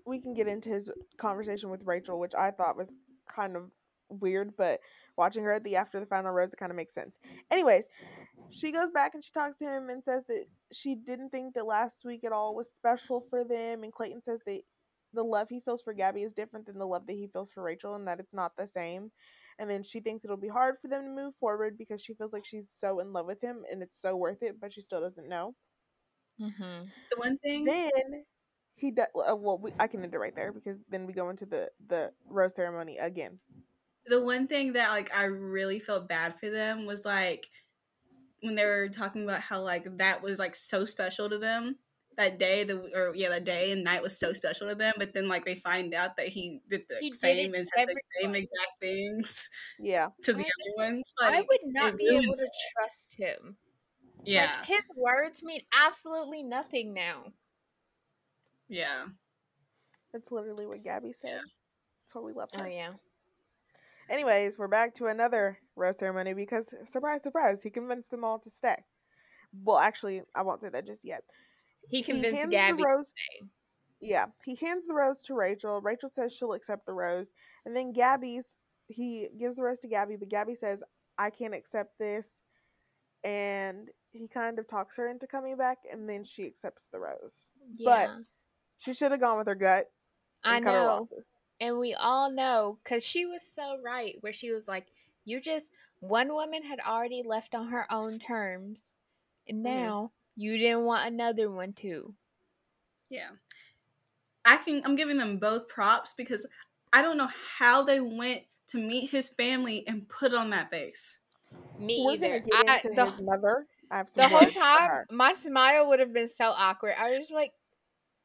we 0.06 0.20
can 0.20 0.34
get 0.34 0.48
into 0.48 0.68
his 0.68 0.90
conversation 1.16 1.70
with 1.70 1.84
Rachel, 1.86 2.18
which 2.18 2.34
I 2.34 2.50
thought 2.50 2.76
was 2.76 2.96
kind 3.28 3.56
of 3.56 3.70
weird, 4.08 4.56
but 4.56 4.80
watching 5.16 5.44
her 5.44 5.52
at 5.52 5.64
the 5.64 5.76
after 5.76 6.00
the 6.00 6.06
final 6.06 6.32
rose, 6.32 6.52
it 6.52 6.56
kind 6.58 6.70
of 6.70 6.76
makes 6.76 6.94
sense. 6.94 7.18
Anyways, 7.50 7.88
she 8.50 8.72
goes 8.72 8.90
back 8.90 9.14
and 9.14 9.24
she 9.24 9.30
talks 9.32 9.58
to 9.58 9.64
him 9.64 9.88
and 9.88 10.04
says 10.04 10.24
that 10.28 10.44
she 10.72 10.94
didn't 10.94 11.30
think 11.30 11.54
that 11.54 11.66
last 11.66 12.04
week 12.04 12.24
at 12.24 12.32
all 12.32 12.54
was 12.54 12.70
special 12.70 13.20
for 13.20 13.44
them. 13.44 13.82
And 13.84 13.92
Clayton 13.92 14.22
says 14.22 14.40
that 14.46 14.60
the 15.14 15.22
love 15.22 15.48
he 15.48 15.60
feels 15.60 15.82
for 15.82 15.92
Gabby 15.94 16.22
is 16.22 16.32
different 16.32 16.66
than 16.66 16.78
the 16.78 16.86
love 16.86 17.06
that 17.06 17.12
he 17.12 17.26
feels 17.28 17.52
for 17.52 17.62
Rachel, 17.62 17.94
and 17.94 18.06
that 18.08 18.20
it's 18.20 18.32
not 18.34 18.56
the 18.56 18.66
same. 18.66 19.10
And 19.58 19.70
then 19.70 19.82
she 19.82 20.00
thinks 20.00 20.24
it'll 20.24 20.36
be 20.36 20.48
hard 20.48 20.76
for 20.80 20.88
them 20.88 21.04
to 21.04 21.10
move 21.10 21.34
forward 21.34 21.76
because 21.78 22.02
she 22.02 22.14
feels 22.14 22.32
like 22.32 22.44
she's 22.44 22.70
so 22.70 22.98
in 23.00 23.12
love 23.12 23.26
with 23.26 23.40
him 23.40 23.62
and 23.70 23.82
it's 23.82 24.00
so 24.00 24.16
worth 24.16 24.42
it, 24.42 24.58
but 24.60 24.72
she 24.72 24.80
still 24.80 25.00
doesn't 25.00 25.28
know. 25.28 25.54
Mm-hmm. 26.40 26.84
The 27.10 27.16
one 27.16 27.38
thing, 27.38 27.64
Then 27.64 28.24
he 28.74 28.90
does. 28.90 29.06
Uh, 29.14 29.36
well, 29.36 29.58
we, 29.58 29.72
I 29.78 29.86
can 29.86 30.02
end 30.02 30.14
it 30.14 30.18
right 30.18 30.34
there 30.34 30.52
because 30.52 30.82
then 30.88 31.06
we 31.06 31.12
go 31.12 31.30
into 31.30 31.46
the 31.46 31.70
the 31.86 32.12
rose 32.28 32.54
ceremony 32.54 32.98
again. 32.98 33.38
the 34.06 34.22
one 34.22 34.46
thing 34.46 34.72
that 34.72 34.90
like 34.90 35.14
I 35.16 35.24
really 35.24 35.78
felt 35.78 36.08
bad 36.08 36.38
for 36.40 36.50
them 36.50 36.86
was 36.86 37.04
like 37.04 37.48
when 38.42 38.54
they 38.56 38.64
were 38.64 38.88
talking 38.88 39.24
about 39.24 39.40
how 39.40 39.62
like 39.62 39.98
that 39.98 40.22
was 40.22 40.38
like 40.38 40.56
so 40.56 40.84
special 40.84 41.28
to 41.30 41.38
them 41.38 41.76
that 42.16 42.38
day 42.38 42.64
the 42.64 42.78
or 42.94 43.14
yeah 43.14 43.30
that 43.30 43.44
day 43.44 43.72
and 43.72 43.84
night 43.84 44.02
was 44.02 44.18
so 44.18 44.32
special 44.32 44.68
to 44.68 44.74
them 44.74 44.92
but 44.98 45.14
then 45.14 45.28
like 45.28 45.44
they 45.44 45.54
find 45.54 45.94
out 45.94 46.16
that 46.16 46.28
he 46.28 46.60
did 46.68 46.82
the 46.88 46.96
He 47.00 47.12
same 47.12 47.54
it 47.54 47.58
and 47.58 47.68
said 47.68 47.88
the 47.88 48.00
same 48.20 48.34
exact 48.34 48.80
things 48.80 49.48
Yeah, 49.78 50.08
to 50.24 50.32
the 50.32 50.40
I 50.40 50.42
other 50.42 50.76
ones 50.76 51.12
I 51.20 51.40
would 51.48 51.60
not 51.72 51.96
be 51.96 52.08
able 52.08 52.34
to 52.34 52.48
trust 52.74 53.16
him. 53.18 53.56
Yeah 54.24 54.50
Like 54.58 54.66
his 54.66 54.86
words 54.96 55.42
mean 55.42 55.60
absolutely 55.72 56.42
nothing 56.42 56.92
now. 56.94 57.32
yeah 58.68 59.04
that's 60.12 60.30
literally 60.30 60.66
what 60.66 60.84
Gabby 60.84 61.12
said. 61.12 61.40
That's 61.40 62.14
why 62.14 62.20
we 62.20 62.32
love 62.32 62.50
oh, 62.54 62.62
her. 62.62 62.68
Oh 62.68 62.70
yeah. 62.70 62.90
Anyways, 64.10 64.58
we're 64.58 64.68
back 64.68 64.94
to 64.94 65.06
another 65.06 65.58
rose 65.74 65.98
ceremony 65.98 66.34
because 66.34 66.74
surprise, 66.84 67.22
surprise, 67.22 67.62
he 67.62 67.70
convinced 67.70 68.10
them 68.10 68.24
all 68.24 68.38
to 68.40 68.50
stay. 68.50 68.76
Well, 69.64 69.78
actually, 69.78 70.22
I 70.34 70.42
won't 70.42 70.60
say 70.60 70.68
that 70.68 70.86
just 70.86 71.04
yet. 71.04 71.22
He 71.88 72.02
convinced 72.02 72.40
hands 72.40 72.44
the 72.44 72.50
Gabby 72.50 72.82
to 72.82 72.88
rose- 72.88 73.10
stay. 73.10 73.46
Yeah, 74.00 74.26
he 74.44 74.56
hands 74.56 74.86
the 74.86 74.94
rose 74.94 75.22
to 75.22 75.34
Rachel. 75.34 75.80
Rachel 75.80 76.08
says 76.08 76.34
she'll 76.34 76.52
accept 76.52 76.86
the 76.86 76.92
rose, 76.92 77.32
and 77.64 77.74
then 77.74 77.92
Gabby's 77.92 78.58
he 78.88 79.28
gives 79.38 79.56
the 79.56 79.62
rose 79.62 79.78
to 79.80 79.88
Gabby, 79.88 80.16
but 80.16 80.28
Gabby 80.28 80.56
says 80.56 80.82
I 81.16 81.30
can't 81.30 81.54
accept 81.54 81.98
this, 81.98 82.42
and 83.24 83.88
he 84.12 84.28
kind 84.28 84.58
of 84.58 84.66
talks 84.66 84.96
her 84.96 85.08
into 85.08 85.26
coming 85.26 85.56
back, 85.56 85.78
and 85.90 86.08
then 86.08 86.24
she 86.24 86.46
accepts 86.46 86.88
the 86.88 86.98
rose. 86.98 87.52
Yeah. 87.76 88.16
But 88.16 88.24
She 88.78 88.92
should 88.94 89.12
have 89.12 89.20
gone 89.20 89.38
with 89.38 89.46
her 89.46 89.54
gut. 89.54 89.90
I 90.44 90.56
and 90.56 90.64
cut 90.64 90.74
her 90.74 90.80
know. 90.82 91.08
And 91.60 91.78
we 91.78 91.94
all 91.94 92.30
know 92.30 92.78
because 92.82 93.04
she 93.06 93.26
was 93.26 93.42
so 93.42 93.78
right, 93.82 94.16
where 94.20 94.32
she 94.32 94.50
was 94.50 94.66
like, 94.68 94.88
You 95.24 95.40
just, 95.40 95.76
one 96.00 96.32
woman 96.34 96.62
had 96.64 96.80
already 96.80 97.22
left 97.22 97.54
on 97.54 97.68
her 97.68 97.86
own 97.92 98.18
terms, 98.18 98.82
and 99.48 99.58
Mhm. 99.58 99.62
now 99.64 100.12
you 100.36 100.58
didn't 100.58 100.84
want 100.84 101.06
another 101.06 101.50
one 101.50 101.72
too. 101.72 102.14
yeah 103.10 103.30
I 104.44 104.56
can 104.56 104.82
I'm 104.84 104.96
giving 104.96 105.18
them 105.18 105.38
both 105.38 105.68
props 105.68 106.14
because 106.14 106.46
I 106.92 107.02
don't 107.02 107.16
know 107.16 107.30
how 107.58 107.82
they 107.82 108.00
went 108.00 108.42
to 108.68 108.78
meet 108.78 109.10
his 109.10 109.28
family 109.30 109.86
and 109.86 110.08
put 110.08 110.34
on 110.34 110.50
that 110.50 110.70
face 110.70 111.20
Me 111.78 112.02
We're 112.04 112.12
either. 112.14 112.40
gonna 112.40 112.40
get 112.40 112.68
I, 112.68 112.76
into 112.76 112.88
the, 112.94 113.04
his 113.10 113.22
mother. 113.22 113.66
I 113.92 113.98
have 113.98 114.08
some 114.08 114.22
the 114.22 114.28
whole 114.36 114.48
time, 114.50 115.04
my 115.10 115.34
smile 115.34 115.88
would 115.88 116.00
have 116.00 116.12
been 116.14 116.28
so 116.28 116.46
awkward. 116.56 116.94
I 116.98 117.10
was 117.10 117.30
like, 117.30 117.52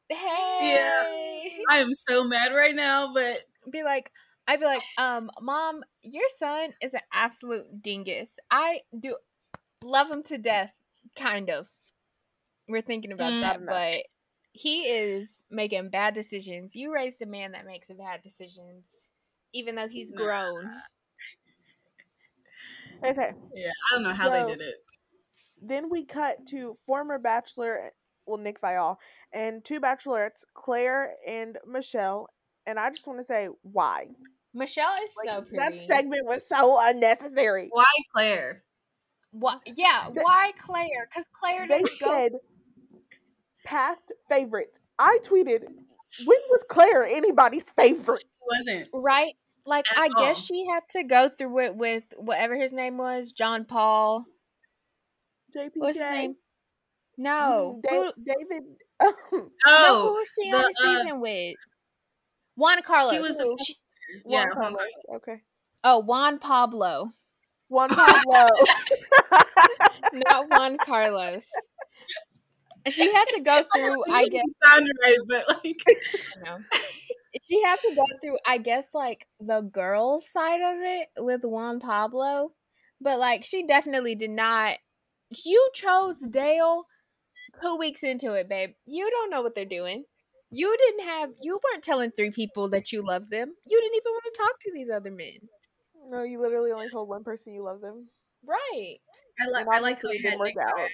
Hey. 0.09 0.15
Yeah. 0.73 1.63
I 1.69 1.79
am 1.79 1.93
so 1.93 2.23
mad 2.23 2.53
right 2.55 2.73
now 2.73 3.13
but 3.13 3.37
Be 3.69 3.83
like, 3.83 4.09
I'd 4.47 4.61
be 4.61 4.65
like, 4.65 4.81
um, 4.97 5.29
Mom, 5.41 5.83
your 6.01 6.23
son 6.29 6.73
is 6.81 6.93
an 6.93 7.01
absolute 7.13 7.81
dingus. 7.81 8.39
I 8.49 8.79
do 8.97 9.17
love 9.83 10.09
him 10.09 10.23
to 10.23 10.37
death, 10.37 10.71
kind 11.17 11.49
of. 11.49 11.67
We're 12.69 12.81
thinking 12.81 13.11
about 13.11 13.33
Mm. 13.33 13.41
that, 13.41 13.65
but 13.65 14.03
he 14.53 14.83
is 14.83 15.43
making 15.51 15.89
bad 15.89 16.13
decisions. 16.13 16.75
You 16.77 16.93
raised 16.93 17.21
a 17.21 17.25
man 17.25 17.51
that 17.51 17.65
makes 17.65 17.89
bad 17.89 18.21
decisions, 18.21 19.09
even 19.53 19.75
though 19.75 19.89
he's 19.89 20.11
grown. 20.11 20.69
Okay. 23.03 23.31
yeah 23.53 23.69
I 23.69 23.93
don't 23.93 24.03
know 24.03 24.13
how 24.13 24.29
So- 24.29 24.31
they 24.47 24.53
did 24.55 24.61
it 24.61 24.75
Then 25.61 25.89
we 25.89 26.03
cut 26.05 26.45
to 26.47 26.73
former 26.85 27.17
bachelor, 27.19 27.91
well, 28.25 28.37
Nick 28.37 28.61
Viall, 28.61 28.97
and 29.33 29.63
two 29.63 29.79
bachelorettes, 29.79 30.43
Clare 30.53 31.13
and 31.25 31.57
Michelle. 31.67 32.27
And 32.65 32.77
I 32.79 32.89
just 32.89 33.07
want 33.07 33.19
to 33.19 33.25
say, 33.25 33.49
why? 33.63 34.07
Michelle 34.53 34.93
is 35.03 35.15
Like, 35.25 35.29
so 35.35 35.41
pretty. 35.41 35.57
that 35.57 35.79
segment 35.81 36.25
was 36.25 36.47
so 36.47 36.77
unnecessary. 36.81 37.67
why 37.71 37.85
Clare 38.15 38.63
Why, 39.31 39.57
yeah, 39.75 40.09
The- 40.13 40.21
why 40.21 40.51
Clare? 40.57 41.07
Because 41.09 41.27
Clare 41.31 41.67
They 41.67 41.79
didn't 41.79 41.99
go. 41.99 42.07
said 42.07 42.31
past 43.65 44.11
favorites. 44.29 44.79
I 44.99 45.19
tweeted, 45.23 45.61
when 45.63 46.39
was 46.49 46.65
Clare 46.69 47.03
anybody's 47.03 47.69
favorite? 47.71 48.23
wasn't 48.41 48.89
Right? 48.93 49.33
Like, 49.65 49.85
At 49.91 50.03
I 50.03 50.09
guess 50.17 50.43
she 50.43 50.65
had 50.65 50.87
to 50.91 51.03
go 51.03 51.27
through 51.29 51.59
it 51.59 51.75
with 51.75 52.13
whatever 52.17 52.55
his 52.55 52.71
name 52.73 52.97
was, 52.97 53.31
John 53.33 53.65
Paul. 53.65 54.25
JPJ. 55.57 55.71
What's 55.75 55.99
his 55.99 56.11
name? 56.11 56.35
No. 57.17 57.81
mean 57.81 57.81
Da- 57.81 57.89
Who, 57.89 58.11
David. 58.23 58.63
no, 59.01 59.09
who 59.31 59.51
oh 59.65 60.13
was 60.13 60.27
she 60.39 60.51
the, 60.51 60.57
on 60.57 60.63
the 60.63 60.67
uh, 60.67 61.01
season 61.01 61.19
with? 61.19 61.55
Juan 62.55 62.81
Carlos. 62.83 63.19
was 63.19 63.37
the- 63.37 63.57
She- 63.65 63.75
yeah 64.25 64.45
Juan 64.45 64.49
Juan 64.49 64.75
Carlos. 64.75 64.91
Okay. 65.15 65.41
oh, 65.83 65.99
Juan 65.99 66.39
Pablo. 66.39 67.13
Juan 67.69 67.89
Pablo. 67.91 68.47
Not 70.13 70.49
Juan 70.49 70.77
Carlos. 70.77 71.47
She 72.89 73.11
had 73.11 73.25
to 73.35 73.41
go 73.41 73.63
through, 73.75 74.03
I 74.13 74.27
guess, 74.29 74.43
sound 74.63 74.87
right 75.03 75.17
but 75.27 75.47
like 75.49 75.63
you 75.65 76.43
know, 76.45 76.57
she 77.43 77.61
had 77.61 77.79
to 77.81 77.93
go 77.95 78.05
through, 78.21 78.37
I 78.45 78.57
guess, 78.57 78.93
like 78.93 79.27
the 79.39 79.61
girls' 79.61 80.31
side 80.31 80.61
of 80.61 80.77
it 80.81 81.09
with 81.17 81.43
Juan 81.43 81.79
Pablo. 81.79 82.53
But 83.01 83.19
like, 83.19 83.43
she 83.43 83.65
definitely 83.67 84.15
did 84.15 84.31
not. 84.31 84.77
You 85.45 85.69
chose 85.73 86.21
Dale 86.21 86.85
two 87.61 87.75
weeks 87.77 88.03
into 88.03 88.33
it, 88.33 88.49
babe. 88.49 88.71
You 88.85 89.09
don't 89.09 89.29
know 89.29 89.41
what 89.41 89.55
they're 89.55 89.65
doing. 89.65 90.05
You 90.49 90.75
didn't 90.77 91.05
have. 91.05 91.31
You 91.41 91.59
weren't 91.63 91.83
telling 91.83 92.11
three 92.11 92.31
people 92.31 92.69
that 92.69 92.91
you 92.91 93.05
loved 93.05 93.29
them. 93.31 93.53
You 93.65 93.81
didn't 93.81 93.95
even 93.95 94.11
want 94.11 94.23
to 94.33 94.37
talk 94.37 94.59
to 94.61 94.71
these 94.73 94.89
other 94.89 95.11
men. 95.11 95.49
No, 96.09 96.23
you 96.23 96.39
literally 96.39 96.71
only 96.71 96.89
told 96.89 97.09
one 97.09 97.23
person 97.23 97.53
you 97.53 97.63
love 97.63 97.81
them. 97.81 98.07
Right. 98.45 98.97
I 99.39 99.49
like 99.49 99.67
I 99.69 99.79
like 99.79 100.01
how 100.01 100.09
obviously 100.09 100.17
he 100.17 100.19
it 100.19 100.23
had 100.23 100.29
didn't 100.31 100.39
work 100.39 100.47
Nick 100.55 100.65
out. 100.65 100.89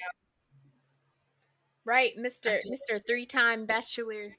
Right, 1.86 2.14
Mr. 2.18 2.60
Mr. 2.68 3.00
Three 3.06 3.26
time 3.26 3.66
bachelor. 3.66 4.38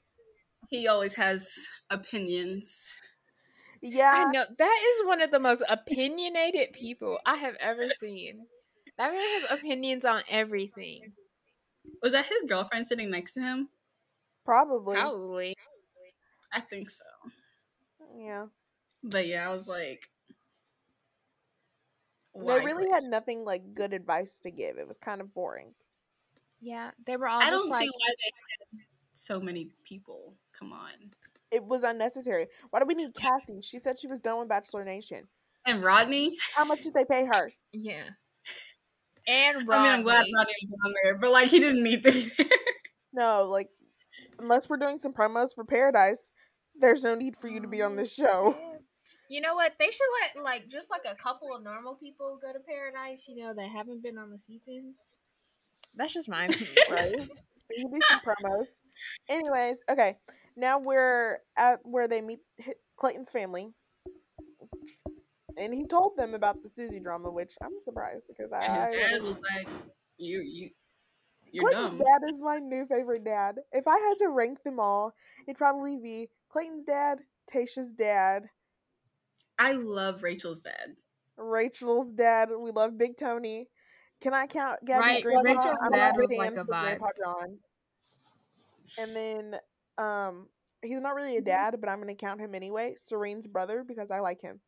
He 0.69 0.87
always 0.87 1.13
has 1.13 1.49
opinions. 1.89 2.93
Yeah. 3.81 4.25
I 4.27 4.31
know 4.31 4.45
that 4.57 4.81
is 4.83 5.05
one 5.05 5.21
of 5.21 5.31
the 5.31 5.39
most 5.39 5.63
opinionated 5.69 6.73
people 6.73 7.19
I 7.25 7.35
have 7.35 7.55
ever 7.61 7.87
seen. 7.99 8.47
That 8.97 9.11
man 9.11 9.21
has 9.21 9.59
opinions 9.59 10.05
on 10.05 10.21
everything. 10.29 11.13
Was 12.01 12.13
that 12.13 12.25
his 12.25 12.43
girlfriend 12.47 12.87
sitting 12.87 13.09
next 13.09 13.33
to 13.33 13.41
him? 13.41 13.69
Probably. 14.45 14.95
Probably. 14.95 15.55
I 16.53 16.61
think 16.61 16.89
so. 16.89 17.03
Yeah. 18.17 18.45
But 19.03 19.27
yeah, 19.27 19.49
I 19.49 19.53
was 19.53 19.67
like, 19.67 20.09
They 22.33 22.65
really 22.65 22.89
had 22.89 23.03
nothing 23.03 23.43
like 23.43 23.73
good 23.73 23.93
advice 23.93 24.39
to 24.41 24.51
give. 24.51 24.77
It 24.77 24.87
was 24.87 24.97
kind 24.97 25.21
of 25.21 25.33
boring. 25.33 25.73
Yeah, 26.61 26.91
they 27.05 27.17
were 27.17 27.27
all 27.27 27.41
I 27.41 27.49
don't 27.49 27.69
like, 27.69 27.79
see 27.79 27.89
why 27.89 28.07
they 28.07 28.77
had 28.77 28.85
so 29.13 29.39
many 29.39 29.69
people. 29.83 30.33
Come 30.57 30.71
on. 30.71 31.11
It 31.51 31.63
was 31.63 31.83
unnecessary. 31.83 32.47
Why 32.69 32.79
do 32.79 32.85
we 32.87 32.95
need 32.95 33.13
Cassie? 33.13 33.61
She 33.61 33.79
said 33.79 33.99
she 33.99 34.07
was 34.07 34.19
done 34.19 34.39
with 34.39 34.49
Bachelor 34.49 34.83
Nation. 34.83 35.27
And 35.65 35.83
Rodney. 35.83 36.37
How 36.55 36.65
much 36.65 36.81
did 36.81 36.93
they 36.93 37.05
pay 37.05 37.25
her? 37.25 37.51
yeah. 37.71 38.03
And 39.27 39.57
I 39.57 39.59
mean, 39.59 39.69
I'm 39.69 40.03
glad 40.03 40.17
Rodney. 40.17 40.33
Rodney 40.37 40.53
was 40.61 40.75
on 40.85 40.93
there, 41.03 41.15
but 41.17 41.31
like 41.31 41.47
he 41.49 41.59
didn't 41.59 41.83
need 41.83 42.03
to. 42.03 42.11
be 42.11 42.31
there. 42.37 42.47
No, 43.17 43.47
like 43.49 43.69
unless 44.39 44.67
we're 44.67 44.75
doing 44.75 44.97
some 44.97 45.13
promos 45.13 45.55
for 45.55 45.63
Paradise, 45.63 46.31
there's 46.77 47.01
no 47.01 47.15
need 47.15 47.37
for 47.37 47.47
you 47.47 47.61
to 47.61 47.67
be 47.69 47.81
on 47.81 47.95
this 47.95 48.13
show. 48.13 48.57
Mm-hmm. 48.59 48.75
You 49.29 49.41
know 49.41 49.55
what? 49.55 49.73
They 49.79 49.89
should 49.89 50.07
let 50.21 50.43
like 50.43 50.67
just 50.67 50.91
like 50.91 51.03
a 51.09 51.15
couple 51.15 51.55
of 51.55 51.63
normal 51.63 51.95
people 51.95 52.37
go 52.41 52.53
to 52.53 52.59
paradise. 52.59 53.25
You 53.27 53.43
know 53.43 53.53
that 53.53 53.69
haven't 53.69 54.03
been 54.03 54.17
on 54.17 54.31
the 54.31 54.37
seasons. 54.37 55.19
That's 55.95 56.13
just 56.13 56.29
my 56.29 56.45
opinion. 56.47 56.67
Right? 56.91 57.15
There 57.15 57.81
could 57.81 57.93
be 57.93 58.01
some 58.09 58.19
promos. 58.19 58.67
Anyways, 59.29 59.77
okay. 59.89 60.17
Now 60.55 60.79
we're 60.79 61.39
at 61.57 61.79
where 61.83 62.07
they 62.07 62.21
meet 62.21 62.39
Clayton's 62.97 63.31
family. 63.31 63.73
And 65.57 65.73
he 65.73 65.85
told 65.85 66.17
them 66.17 66.33
about 66.33 66.61
the 66.61 66.69
Susie 66.69 66.99
drama, 66.99 67.31
which 67.31 67.53
I'm 67.61 67.79
surprised 67.83 68.25
because 68.27 68.51
I 68.51 68.65
And 68.65 68.93
his 68.93 69.01
dad 69.01 69.21
was 69.21 69.37
was 69.37 69.41
like, 69.55 69.67
"You, 70.17 70.41
you, 70.41 70.69
you're 71.51 71.63
Clayton's 71.63 71.91
dumb." 71.91 71.97
dad 71.99 72.29
is 72.29 72.39
my 72.41 72.57
new 72.57 72.85
favorite 72.85 73.23
dad. 73.23 73.55
If 73.71 73.87
I 73.87 73.97
had 73.97 74.17
to 74.19 74.29
rank 74.29 74.63
them 74.63 74.79
all, 74.79 75.13
it'd 75.47 75.57
probably 75.57 75.97
be 75.97 76.29
Clayton's 76.49 76.85
dad, 76.85 77.19
Tayshia's 77.51 77.91
dad, 77.91 78.49
I 79.57 79.71
love 79.71 80.23
Rachel's 80.23 80.61
dad. 80.61 80.95
Rachel's 81.37 82.11
dad. 82.11 82.49
We 82.57 82.71
love 82.71 82.97
Big 82.97 83.17
Tony. 83.17 83.67
Can 84.21 84.33
I 84.33 84.47
count 84.47 84.79
Gabby 84.85 85.01
Right, 85.01 85.23
Grandpa? 85.23 85.49
Rachel's 85.49 85.77
I'm 85.83 85.91
dad 85.91 86.15
sorry, 86.15 86.27
was 86.27 86.37
like 86.37 86.51
a 86.53 86.55
for 86.55 86.63
Grandpa 86.65 87.05
vibe. 87.05 87.23
John. 87.23 87.57
And 88.97 89.15
then 89.15 89.55
um 89.97 90.47
he's 90.81 91.01
not 91.01 91.15
really 91.15 91.37
a 91.37 91.41
dad, 91.41 91.75
but 91.79 91.89
I'm 91.89 91.99
gonna 91.99 92.15
count 92.15 92.39
him 92.39 92.55
anyway. 92.55 92.95
Serene's 92.97 93.47
brother 93.47 93.83
because 93.83 94.11
I 94.11 94.19
like 94.19 94.41
him. 94.41 94.59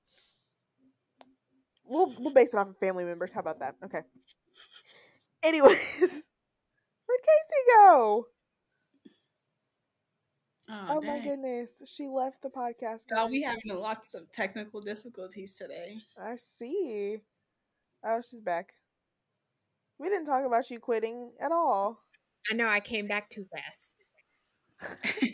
We'll 1.87 2.13
we'll 2.19 2.33
base 2.33 2.53
it 2.53 2.57
off 2.57 2.69
of 2.69 2.77
family 2.77 3.05
members. 3.05 3.33
How 3.33 3.39
about 3.39 3.59
that? 3.59 3.75
Okay. 3.85 4.01
Anyways, 5.43 5.69
where'd 7.05 7.21
Casey 7.21 7.63
go? 7.75 8.27
Oh, 10.69 10.85
Oh 10.89 11.01
my 11.01 11.19
goodness, 11.19 11.81
she 11.85 12.07
left 12.07 12.41
the 12.41 12.49
podcast. 12.49 13.03
Y'all, 13.09 13.29
we 13.29 13.41
having 13.41 13.73
lots 13.73 14.13
of 14.15 14.29
technical 14.31 14.81
difficulties 14.81 15.55
today. 15.55 15.97
I 16.21 16.35
see. 16.35 17.19
Oh, 18.03 18.21
she's 18.21 18.41
back. 18.41 18.73
We 19.97 20.09
didn't 20.09 20.25
talk 20.25 20.45
about 20.45 20.69
you 20.69 20.79
quitting 20.79 21.31
at 21.39 21.51
all. 21.51 22.01
I 22.51 22.53
know 22.53 22.67
I 22.67 22.81
came 22.81 23.07
back 23.07 23.29
too 23.29 23.45
fast. 23.45 24.03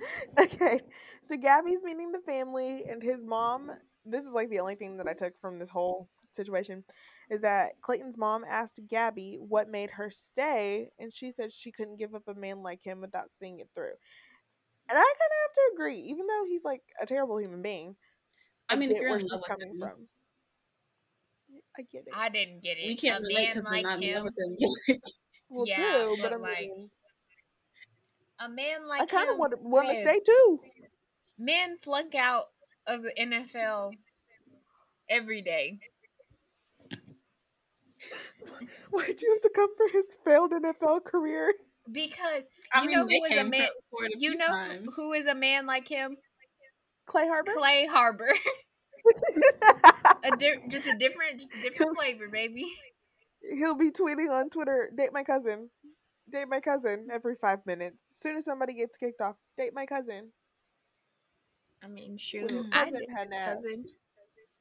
okay, 0.40 0.80
so 1.22 1.36
Gabby's 1.36 1.82
meeting 1.82 2.12
the 2.12 2.20
family, 2.20 2.84
and 2.88 3.02
his 3.02 3.24
mom. 3.24 3.70
This 4.06 4.24
is 4.24 4.32
like 4.32 4.50
the 4.50 4.60
only 4.60 4.76
thing 4.76 4.96
that 4.98 5.08
I 5.08 5.12
took 5.12 5.36
from 5.38 5.58
this 5.58 5.68
whole 5.68 6.08
situation 6.32 6.84
is 7.30 7.40
that 7.40 7.72
Clayton's 7.80 8.18
mom 8.18 8.44
asked 8.48 8.80
Gabby 8.88 9.38
what 9.40 9.68
made 9.68 9.90
her 9.90 10.10
stay, 10.10 10.90
and 10.98 11.12
she 11.12 11.32
said 11.32 11.52
she 11.52 11.72
couldn't 11.72 11.98
give 11.98 12.14
up 12.14 12.28
a 12.28 12.34
man 12.34 12.62
like 12.62 12.82
him 12.82 13.00
without 13.00 13.32
seeing 13.32 13.58
it 13.58 13.68
through. 13.74 13.94
And 14.88 14.96
I 14.96 15.00
kind 15.00 15.02
of 15.02 15.42
have 15.42 15.54
to 15.54 15.70
agree, 15.74 15.98
even 15.98 16.26
though 16.26 16.44
he's 16.46 16.64
like 16.64 16.82
a 17.00 17.06
terrible 17.06 17.40
human 17.40 17.62
being. 17.62 17.96
I 18.68 18.76
mean, 18.76 18.90
if 18.90 18.96
get 18.96 19.02
you're 19.02 19.10
where 19.10 19.18
in 19.18 19.26
love 19.26 19.40
with 19.40 19.48
coming 19.48 19.70
him, 19.70 19.80
from. 19.80 20.08
I 21.78 21.82
get 21.82 22.04
it. 22.06 22.12
I 22.14 22.28
didn't 22.28 22.62
get 22.62 22.78
it. 22.78 22.86
we 22.86 22.96
can't 22.96 23.24
a 23.24 23.26
relate 23.26 23.34
man 23.34 23.48
because 23.48 23.64
we're 23.64 23.70
like 23.72 23.82
not 23.82 24.02
in 24.02 24.14
love 24.14 24.24
with 24.24 24.34
him. 24.38 24.98
well, 25.48 25.64
yeah, 25.66 25.76
true, 25.76 26.16
but, 26.22 26.30
but, 26.30 26.32
I 26.32 26.36
like, 26.36 26.58
mean, 26.60 26.90
a 28.38 28.48
man 28.48 28.88
like 28.88 29.02
I 29.02 29.06
kind 29.06 29.28
of 29.28 29.34
him. 29.34 29.38
want 29.38 29.52
to 29.52 29.58
want 29.60 29.88
to 29.88 30.00
stay 30.00 30.20
too. 30.24 30.60
Men 31.38 31.76
flunk 31.82 32.14
out 32.14 32.44
of 32.86 33.02
the 33.02 33.12
NFL 33.18 33.92
every 35.08 35.42
day. 35.42 35.78
Why'd 38.90 39.20
you 39.20 39.32
have 39.32 39.40
to 39.42 39.50
come 39.54 39.70
for 39.76 39.88
his 39.92 40.06
failed 40.24 40.52
NFL 40.52 41.04
career? 41.04 41.52
Because 41.90 42.44
I 42.72 42.82
you 42.82 42.88
mean, 42.88 42.98
know 42.98 43.06
they 43.06 43.18
who 43.18 43.24
is 43.26 43.32
a 43.32 43.36
came 43.42 43.50
man. 43.50 43.68
for 43.90 44.04
it 44.04 44.12
You 44.18 44.36
know 44.36 44.46
times. 44.46 44.94
who 44.96 45.12
is 45.12 45.26
a 45.26 45.34
man 45.34 45.66
like 45.66 45.88
him? 45.88 46.16
Clay 47.06 47.26
Harbor? 47.28 47.52
Clay 47.56 47.86
Harbor. 47.86 48.28
a 50.24 50.36
di- 50.36 50.62
just 50.68 50.88
a 50.88 50.96
different, 50.98 51.38
just 51.38 51.54
a 51.54 51.62
different 51.62 51.96
flavor, 51.96 52.28
baby. 52.28 52.66
He'll 53.58 53.76
be 53.76 53.92
tweeting 53.92 54.30
on 54.30 54.50
Twitter, 54.50 54.90
date 54.96 55.10
my 55.12 55.22
cousin. 55.22 55.70
Date 56.32 56.48
my 56.48 56.58
cousin 56.60 57.06
every 57.12 57.36
five 57.36 57.60
minutes. 57.66 58.04
As 58.10 58.18
soon 58.18 58.36
as 58.36 58.44
somebody 58.44 58.74
gets 58.74 58.96
kicked 58.96 59.20
off, 59.20 59.36
date 59.56 59.70
my 59.72 59.86
cousin. 59.86 60.32
I 61.82 61.88
mean, 61.88 62.16
shoot, 62.16 62.50
his 62.50 62.66
I 62.72 62.84
cousin 62.84 63.00
did 63.00 63.10
had 63.10 63.28
his 63.28 63.44
cousin. 63.44 63.84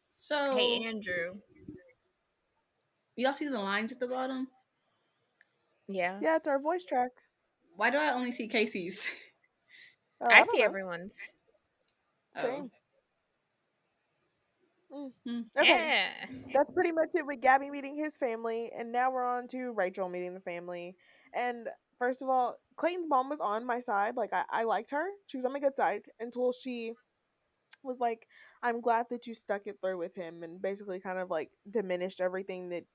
So, 0.10 0.58
Hey, 0.58 0.86
Andrew. 0.86 1.36
y'all 3.16 3.34
see 3.34 3.48
the 3.48 3.60
lines 3.60 3.92
at 3.92 4.00
the 4.00 4.08
bottom? 4.08 4.48
Yeah, 5.88 6.20
Yeah, 6.22 6.36
it's 6.38 6.48
our 6.48 6.60
voice 6.60 6.86
track. 6.86 7.12
Why 7.76 7.90
do 7.90 7.98
I 7.98 8.10
only 8.12 8.32
see 8.32 8.48
Casey's? 8.48 9.08
Oh, 10.22 10.28
I 10.30 10.36
don't 10.36 10.46
see 10.46 10.60
know. 10.60 10.66
everyone's. 10.66 11.34
Same. 12.36 12.72
Hmm. 14.92 15.42
Okay. 15.58 15.68
Yeah. 15.68 16.08
That's 16.54 16.72
pretty 16.74 16.92
much 16.94 17.10
it 17.14 17.26
with 17.26 17.42
Gabby 17.42 17.70
meeting 17.70 17.98
his 17.98 18.16
family, 18.16 18.72
and 18.78 18.92
now 18.92 19.12
we're 19.12 19.26
on 19.26 19.48
to 19.50 19.72
Rachel 19.74 20.08
meeting 20.08 20.34
the 20.34 20.40
family. 20.40 20.96
And 21.34 21.68
first 22.00 22.22
of 22.22 22.30
all, 22.30 22.56
Clayton's 22.78 23.10
mom 23.10 23.30
was 23.30 23.42
on 23.42 23.66
my 23.66 23.80
side. 23.80 24.16
Like 24.16 24.32
I, 24.34 24.44
I 24.50 24.64
liked 24.64 24.92
her. 24.92 25.06
She 25.28 25.38
was 25.38 25.46
on 25.46 25.52
my 25.54 25.60
good 25.60 25.76
side 25.76 26.04
until 26.20 26.52
she 26.54 26.94
was 27.86 28.00
like, 28.00 28.28
I'm 28.64 28.82
glad 28.82 29.08
that 29.10 29.28
you 29.28 29.34
stuck 29.36 29.68
it 29.68 29.78
through 29.82 29.98
with 29.98 30.16
him 30.16 30.44
and 30.44 30.62
basically 30.62 31.00
kind 31.00 31.20
of 31.20 31.30
like 31.30 31.52
diminished 31.70 32.22
everything 32.22 32.70
that 32.70 32.86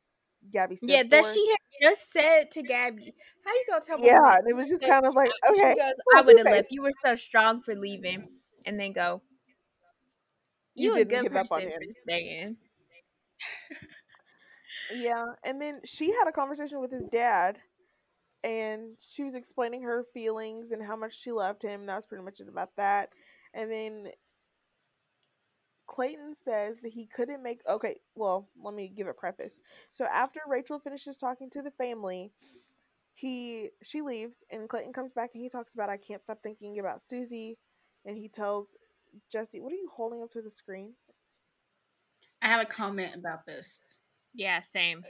Gabby 0.50 0.76
Yeah, 0.82 1.02
that 1.02 1.24
for. 1.24 1.32
she 1.32 1.46
had 1.50 1.88
just 1.90 2.12
said 2.12 2.50
to 2.52 2.62
Gabby. 2.62 3.14
How 3.44 3.52
you 3.52 3.64
gonna 3.68 3.80
tell 3.80 3.98
me? 3.98 4.06
Yeah, 4.06 4.36
and 4.38 4.48
it 4.48 4.54
was 4.54 4.68
just 4.68 4.82
kind 4.82 5.04
of 5.06 5.14
like, 5.14 5.30
okay, 5.50 5.74
goes, 5.74 5.92
I 6.16 6.22
would 6.22 6.38
have 6.38 6.48
left. 6.48 6.70
You 6.70 6.82
were 6.82 6.92
so 7.04 7.14
strong 7.16 7.60
for 7.62 7.74
leaving, 7.74 8.28
and 8.66 8.78
then 8.80 8.92
go. 8.92 9.22
You 10.74 10.94
You, 10.94 10.96
a 10.96 11.04
good 11.04 11.22
give 11.22 11.36
up 11.36 11.52
on 11.52 11.60
person 11.60 11.68
him. 11.68 11.80
for 11.80 11.90
staying. 12.02 12.56
Yeah, 14.90 15.26
and 15.44 15.60
then 15.60 15.80
she 15.84 16.12
had 16.12 16.28
a 16.28 16.32
conversation 16.32 16.80
with 16.80 16.90
his 16.90 17.04
dad, 17.04 17.58
and 18.44 18.96
she 19.00 19.24
was 19.24 19.34
explaining 19.34 19.82
her 19.82 20.04
feelings 20.14 20.72
and 20.72 20.82
how 20.82 20.96
much 20.96 21.18
she 21.18 21.32
loved 21.32 21.62
him. 21.62 21.86
That 21.86 21.96
was 21.96 22.06
pretty 22.06 22.24
much 22.24 22.40
it 22.40 22.48
about 22.48 22.76
that. 22.76 23.10
And 23.54 23.70
then 23.70 24.08
Clayton 25.90 26.34
says 26.34 26.78
that 26.82 26.92
he 26.92 27.06
couldn't 27.06 27.42
make. 27.42 27.60
Okay, 27.68 27.96
well, 28.14 28.48
let 28.62 28.74
me 28.74 28.88
give 28.88 29.08
a 29.08 29.12
preface. 29.12 29.58
So 29.90 30.04
after 30.04 30.40
Rachel 30.46 30.78
finishes 30.78 31.16
talking 31.16 31.50
to 31.50 31.62
the 31.62 31.72
family, 31.72 32.30
he 33.14 33.70
she 33.82 34.00
leaves, 34.00 34.44
and 34.50 34.68
Clayton 34.68 34.92
comes 34.92 35.12
back 35.12 35.30
and 35.34 35.42
he 35.42 35.48
talks 35.48 35.74
about 35.74 35.90
I 35.90 35.96
can't 35.96 36.22
stop 36.22 36.38
thinking 36.44 36.78
about 36.78 37.02
Susie, 37.02 37.58
and 38.04 38.16
he 38.16 38.28
tells 38.28 38.76
Jesse, 39.32 39.60
"What 39.60 39.72
are 39.72 39.76
you 39.76 39.90
holding 39.92 40.22
up 40.22 40.30
to 40.32 40.42
the 40.42 40.50
screen?" 40.50 40.94
I 42.40 42.46
have 42.46 42.62
a 42.62 42.66
comment 42.66 43.16
about 43.16 43.44
this. 43.44 43.80
Yeah, 44.32 44.60
same. 44.60 45.02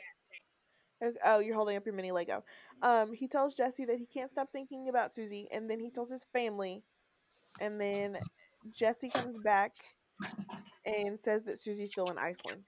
Oh, 1.24 1.40
you're 1.40 1.54
holding 1.54 1.76
up 1.76 1.84
your 1.84 1.94
mini 1.94 2.10
Lego. 2.10 2.42
Um, 2.82 3.12
he 3.12 3.28
tells 3.28 3.54
Jesse 3.54 3.84
that 3.84 3.98
he 3.98 4.06
can't 4.06 4.30
stop 4.30 4.48
thinking 4.50 4.88
about 4.88 5.14
Susie, 5.14 5.46
and 5.52 5.68
then 5.68 5.78
he 5.78 5.90
tells 5.90 6.10
his 6.10 6.24
family, 6.32 6.82
and 7.60 7.78
then 7.78 8.18
Jesse 8.72 9.10
comes 9.10 9.38
back 9.38 9.72
and 10.84 11.20
says 11.20 11.44
that 11.44 11.58
Susie's 11.58 11.90
still 11.90 12.10
in 12.10 12.18
Iceland. 12.18 12.62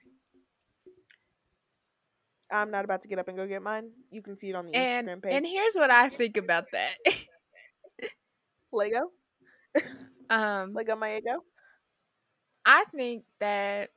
I'm 2.51 2.69
not 2.69 2.85
about 2.85 3.01
to 3.01 3.07
get 3.07 3.17
up 3.19 3.27
and 3.27 3.37
go 3.37 3.47
get 3.47 3.63
mine. 3.63 3.89
You 4.11 4.21
can 4.21 4.37
see 4.37 4.49
it 4.49 4.55
on 4.55 4.67
the 4.67 4.75
And 4.75 5.07
Instagram 5.07 5.23
page. 5.23 5.33
and 5.33 5.45
here's 5.45 5.75
what 5.75 5.89
I 5.89 6.09
think 6.09 6.37
about 6.37 6.65
that. 6.71 6.95
Lego, 8.71 9.11
um, 10.29 10.73
Lego 10.73 10.95
my 10.95 11.17
ego. 11.17 11.43
I 12.65 12.85
think 12.95 13.23
that 13.39 13.89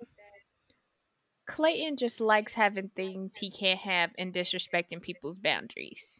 Clayton 1.46 1.96
just 1.96 2.20
likes 2.20 2.52
having 2.52 2.90
things 2.94 3.36
he 3.36 3.50
can't 3.50 3.78
have 3.80 4.10
and 4.18 4.34
disrespecting 4.34 5.00
people's 5.00 5.38
boundaries. 5.38 6.18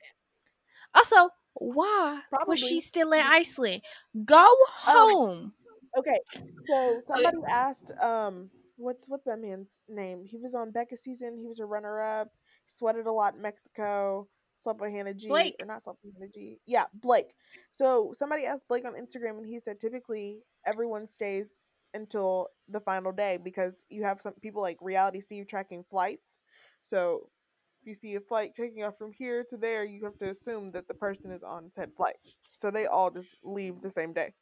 Also, 0.95 1.31
why 1.55 2.21
Probably. 2.31 2.53
was 2.53 2.61
she 2.61 2.81
still 2.81 3.13
in 3.13 3.21
Iceland? 3.21 3.83
Go 4.25 4.49
home. 4.73 5.53
Okay, 5.97 6.19
so 6.67 7.01
somebody 7.07 7.39
asked, 7.49 7.93
um, 8.03 8.51
what's 8.77 9.09
what's 9.09 9.25
that 9.25 9.41
man's 9.41 9.81
name? 9.89 10.25
He 10.25 10.39
was 10.39 10.55
on 10.55 10.71
Becca 10.71 10.97
season. 10.97 11.39
He 11.39 11.47
was 11.47 11.59
a 11.59 11.67
runner 11.67 12.01
up. 12.01 12.29
Sweated 12.67 13.07
a 13.07 13.13
lot 13.13 13.35
in 13.35 13.43
Mexico. 13.43 14.29
Slept 14.57 14.81
with 14.81 14.91
Hannah 14.91 15.15
G. 15.15 15.29
Blake. 15.29 15.57
Or 15.61 15.67
not 15.67 15.83
slept 15.83 15.99
with 16.05 16.15
Hannah 16.15 16.31
G. 16.33 16.59
Yeah, 16.67 16.85
Blake. 16.95 17.35
So 17.73 18.13
somebody 18.15 18.47
asked 18.47 18.69
Blake 18.69 18.87
on 18.87 18.95
Instagram, 18.95 19.39
and 19.39 19.47
he 19.47 19.59
said 19.59 19.81
typically 19.81 20.41
everyone 20.67 21.07
stays 21.07 21.63
until 21.95 22.49
the 22.69 22.81
final 22.81 23.13
day 23.13 23.39
because 23.43 23.85
you 23.89 24.03
have 24.03 24.21
some 24.21 24.35
people 24.43 24.63
like 24.63 24.77
Reality 24.81 25.21
Steve 25.21 25.47
tracking 25.47 25.85
flights. 25.89 26.39
So 26.83 27.31
if 27.83 27.89
you 27.89 27.95
see 27.95 28.15
a 28.17 28.21
flight 28.21 28.53
taking 28.55 28.83
off 28.83 28.99
from 28.99 29.13
here 29.13 29.45
to 29.49 29.57
there, 29.57 29.85
you 29.85 30.05
have 30.05 30.19
to 30.19 30.31
assume 30.31 30.73
that 30.73 30.89
the 30.89 30.95
person 30.95 31.31
is 31.31 31.43
on 31.43 31.71
said 31.73 31.91
flight. 31.97 32.17
So 32.59 32.71
they 32.71 32.87
all 32.87 33.11
just 33.11 33.29
leave 33.45 33.81
the 33.81 33.91
same 33.91 34.13
day. 34.13 34.33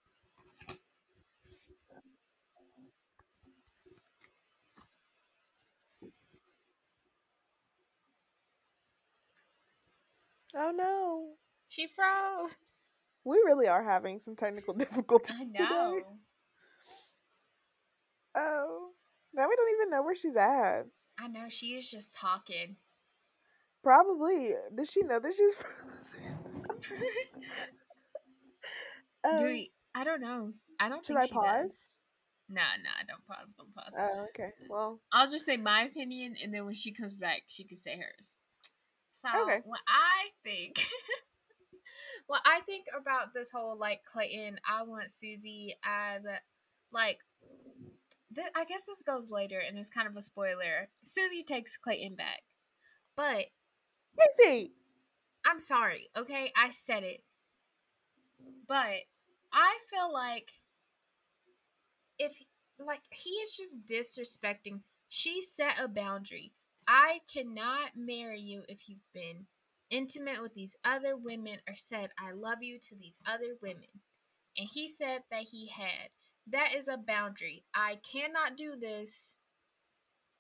Oh 10.57 10.73
no. 10.75 11.35
She 11.69 11.87
froze. 11.87 12.55
We 13.27 13.39
really 13.39 13.69
are 13.69 13.83
having 13.83 14.21
some 14.21 14.37
technical 14.37 14.75
difficulties 14.85 15.51
today. 15.51 16.03
Oh. 18.37 18.91
Now 19.33 19.49
we 19.49 19.57
don't 19.57 19.75
even 19.77 19.89
know 19.91 20.03
where 20.03 20.15
she's 20.15 20.37
at. 20.37 20.83
I 21.19 21.29
know 21.29 21.49
she 21.49 21.69
is 21.69 21.91
just 21.91 22.13
talking. 22.13 22.77
Probably. 23.83 24.53
Does 24.77 24.91
she 24.91 25.03
know 25.05 25.21
that 25.21 25.33
she's 25.33 25.55
frozen? 25.55 26.39
Um, 29.25 29.39
Do 29.39 29.45
we, 29.47 29.73
I 29.95 30.05
don't 30.05 30.21
know. 30.21 30.53
I 30.79 30.91
don't 30.91 31.03
should 31.03 31.17
think 31.17 31.31
I 31.31 31.35
pause? 31.35 31.63
does. 31.65 31.91
Nah, 32.51 32.61
nah, 32.83 33.05
don't 33.09 33.27
pause. 33.27 33.49
Don't 33.57 33.75
pause. 33.75 33.95
Oh, 33.99 34.27
okay. 34.29 34.53
Well, 34.69 35.01
I'll 35.13 35.31
just 35.31 35.47
say 35.47 35.57
my 35.57 35.85
opinion, 35.85 36.37
and 36.43 36.53
then 36.53 36.67
when 36.67 36.75
she 36.75 36.93
comes 36.93 37.15
back, 37.17 37.45
she 37.47 37.65
can 37.65 37.79
say 37.79 37.97
hers. 37.97 38.35
So, 39.25 39.43
Okay. 39.43 39.61
what 39.65 39.81
I 39.89 40.29
think, 40.43 40.85
what 42.27 42.43
I 42.45 42.61
think 42.61 42.87
about 42.97 43.33
this 43.35 43.51
whole 43.51 43.79
like 43.79 44.01
Clayton, 44.05 44.59
I 44.69 44.83
want 44.83 45.11
Susie, 45.11 45.75
and 45.85 46.27
um, 46.27 46.33
like, 46.93 47.21
th- 48.35 48.49
I 48.55 48.65
guess 48.65 48.85
this 48.87 49.03
goes 49.03 49.31
later, 49.31 49.61
and 49.61 49.79
it's 49.79 49.89
kind 49.89 50.07
of 50.07 50.17
a 50.17 50.21
spoiler. 50.21 50.89
Susie 51.05 51.43
takes 51.43 51.77
Clayton 51.77 52.17
back, 52.17 52.43
but 53.17 53.47
Casey. 54.39 54.73
I'm 55.47 55.61
sorry, 55.61 56.09
okay? 56.17 56.53
I 56.57 56.71
said 56.71 57.03
it. 57.03 57.23
But 58.67 59.03
I 59.53 59.79
feel 59.91 60.13
like 60.13 60.51
if 62.19 62.33
like 62.79 63.03
he 63.11 63.31
is 63.31 63.57
just 63.57 63.87
disrespecting 63.87 64.81
she 65.09 65.43
set 65.43 65.81
a 65.81 65.87
boundary. 65.87 66.53
I 66.87 67.21
cannot 67.33 67.93
marry 67.97 68.41
you 68.41 68.63
if 68.69 68.89
you've 68.89 69.13
been 69.13 69.47
intimate 69.91 70.43
with 70.43 70.55
these 70.55 70.77
other 70.85 71.17
women 71.17 71.59
or 71.69 71.77
said 71.77 72.11
I 72.19 72.33
love 72.33 72.63
you 72.63 72.79
to 72.81 72.95
these 72.97 73.21
other 73.27 73.57
women. 73.63 73.89
And 74.57 74.69
he 74.73 74.89
said 74.89 75.23
that 75.31 75.45
he 75.51 75.69
had. 75.69 76.11
That 76.47 76.75
is 76.75 76.89
a 76.89 76.97
boundary. 76.97 77.65
I 77.75 77.99
cannot 78.11 78.57
do 78.57 78.75
this 78.79 79.37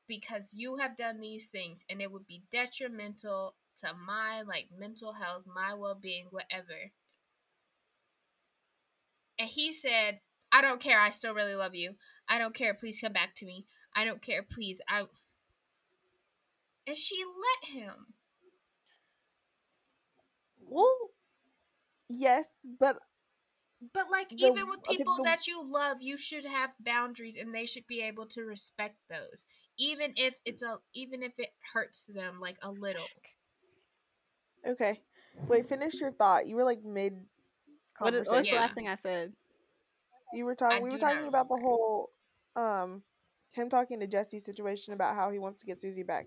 because 0.06 0.52
you 0.54 0.76
have 0.76 0.96
done 0.96 1.20
these 1.20 1.48
things 1.48 1.84
and 1.88 2.02
it 2.02 2.12
would 2.12 2.26
be 2.26 2.42
detrimental 2.52 3.54
to 3.78 3.92
my 4.06 4.42
like 4.42 4.68
mental 4.76 5.14
health, 5.14 5.44
my 5.46 5.74
well-being, 5.74 6.26
whatever. 6.30 6.92
And 9.38 9.48
he 9.48 9.72
said, 9.72 10.20
"I 10.52 10.62
don't 10.62 10.80
care. 10.80 11.00
I 11.00 11.10
still 11.10 11.34
really 11.34 11.56
love 11.56 11.74
you. 11.74 11.96
I 12.28 12.38
don't 12.38 12.54
care. 12.54 12.74
Please 12.74 13.00
come 13.00 13.12
back 13.12 13.34
to 13.36 13.46
me. 13.46 13.66
I 13.94 14.04
don't 14.04 14.22
care. 14.22 14.42
Please. 14.42 14.80
I." 14.88 15.06
And 16.86 16.96
she 16.96 17.22
let 17.24 17.70
him. 17.72 18.14
Well, 20.60 21.10
yes, 22.08 22.66
but 22.78 22.98
But 23.92 24.10
like 24.10 24.30
The- 24.30 24.46
even 24.48 24.68
with 24.68 24.80
okay, 24.80 24.96
people 24.96 25.16
the- 25.16 25.22
that 25.24 25.46
you 25.46 25.62
love, 25.62 26.00
you 26.02 26.16
should 26.16 26.44
have 26.44 26.74
boundaries 26.80 27.36
and 27.36 27.54
they 27.54 27.66
should 27.66 27.86
be 27.86 28.00
able 28.00 28.26
to 28.28 28.42
respect 28.42 28.96
those. 29.08 29.46
Even 29.76 30.12
if 30.16 30.34
it's 30.44 30.62
a 30.62 30.78
even 30.92 31.22
if 31.22 31.38
it 31.38 31.54
hurts 31.72 32.04
them 32.06 32.40
like 32.40 32.58
a 32.62 32.70
little. 32.70 33.08
okay. 34.66 35.00
Wait, 35.48 35.66
finish 35.66 36.00
your 36.00 36.12
thought. 36.12 36.46
You 36.46 36.56
were 36.56 36.64
like 36.64 36.82
mid 36.84 37.14
What 37.98 38.14
is, 38.14 38.28
conversation. 38.28 38.34
what's 38.36 38.48
the 38.48 38.54
Yeah. 38.54 38.60
last 38.62 38.74
thing 38.74 38.88
I 38.88 38.94
said? 38.94 39.32
You 40.32 40.44
were 40.44 40.54
talking. 40.54 40.82
We 40.82 40.90
were 40.90 40.98
talking 40.98 41.26
about 41.28 41.48
the 41.48 41.56
whole, 41.56 42.10
um, 42.56 43.02
him 43.52 43.68
talking 43.68 44.00
to 44.00 44.06
Jesse's 44.06 44.44
situation 44.44 44.94
about 44.94 45.14
how 45.14 45.30
he 45.30 45.38
wants 45.38 45.60
to 45.60 45.66
get 45.66 45.80
Susie 45.80 46.02
back. 46.02 46.26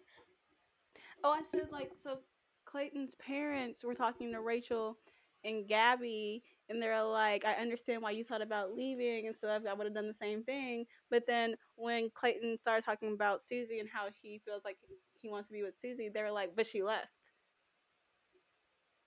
Oh, 1.24 1.32
I 1.32 1.44
said 1.44 1.70
like 1.72 1.92
so. 1.96 2.20
Clayton's 2.66 3.16
parents 3.16 3.84
were 3.84 3.94
talking 3.94 4.32
to 4.34 4.42
Rachel 4.42 4.98
and 5.44 5.68
Gabby, 5.68 6.44
and 6.70 6.82
they're 6.82 7.04
like, 7.04 7.46
"I 7.46 7.54
understand 7.54 8.02
why 8.02 8.12
you 8.12 8.24
thought 8.24 8.42
about 8.42 8.74
leaving 8.76 9.28
and 9.28 9.36
stuff. 9.36 9.64
I 9.70 9.74
would 9.74 9.86
have 9.88 9.94
done 9.96 10.08
the 10.08 10.14
same 10.14 10.44
thing." 10.44 10.86
But 11.10 11.26
then 11.28 11.56
when 11.76 12.10
Clayton 12.14 12.58
started 12.60 12.86
talking 12.86 13.14
about 13.14 13.42
Susie 13.42 13.80
and 13.80 13.90
how 13.90 14.08
he 14.22 14.40
feels 14.40 14.64
like 14.66 14.78
he 15.22 15.30
wants 15.30 15.48
to 15.50 15.54
be 15.54 15.64
with 15.64 15.78
Susie, 15.78 16.10
they 16.10 16.22
were 16.24 16.32
like, 16.32 16.56
"But 16.56 16.66
she 16.68 16.84
left." 16.84 17.34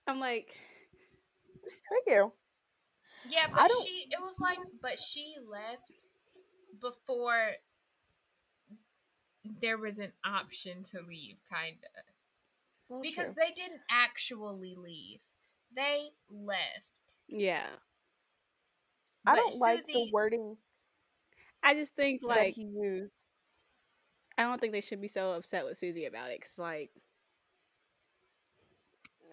I'm 0.07 0.19
like, 0.19 0.57
Thank 1.89 2.05
you. 2.07 2.33
Yeah, 3.29 3.47
but 3.53 3.71
she 3.85 4.07
it 4.09 4.19
was 4.19 4.39
like 4.39 4.57
but 4.81 4.99
she 4.99 5.35
left 5.47 5.91
before 6.81 7.51
there 9.43 9.77
was 9.77 9.97
an 9.97 10.11
option 10.25 10.83
to 10.83 11.01
leave 11.01 11.37
kinda. 11.49 11.87
Well, 12.89 13.01
Because 13.01 13.33
true. 13.33 13.43
they 13.45 13.51
didn't 13.53 13.81
actually 13.89 14.75
leave. 14.75 15.19
They 15.75 16.09
left. 16.29 16.83
yeah. 17.27 17.67
I 19.25 19.35
don't 19.35 19.55
like 19.59 19.85
the 19.85 20.09
wording 20.11 20.57
I 21.63 21.75
just 21.75 21.95
think 21.95 22.21
like 22.23 22.55
he 22.55 22.63
used. 22.65 23.13
I 24.37 24.43
don't 24.43 24.59
think 24.59 24.73
they 24.73 24.81
should 24.81 24.99
be 24.99 25.07
so 25.07 25.33
upset 25.33 25.63
with 25.63 25.77
Susie 25.77 26.05
about 26.05 26.31
it 26.31 26.39
because 26.41 26.57
like 26.57 26.89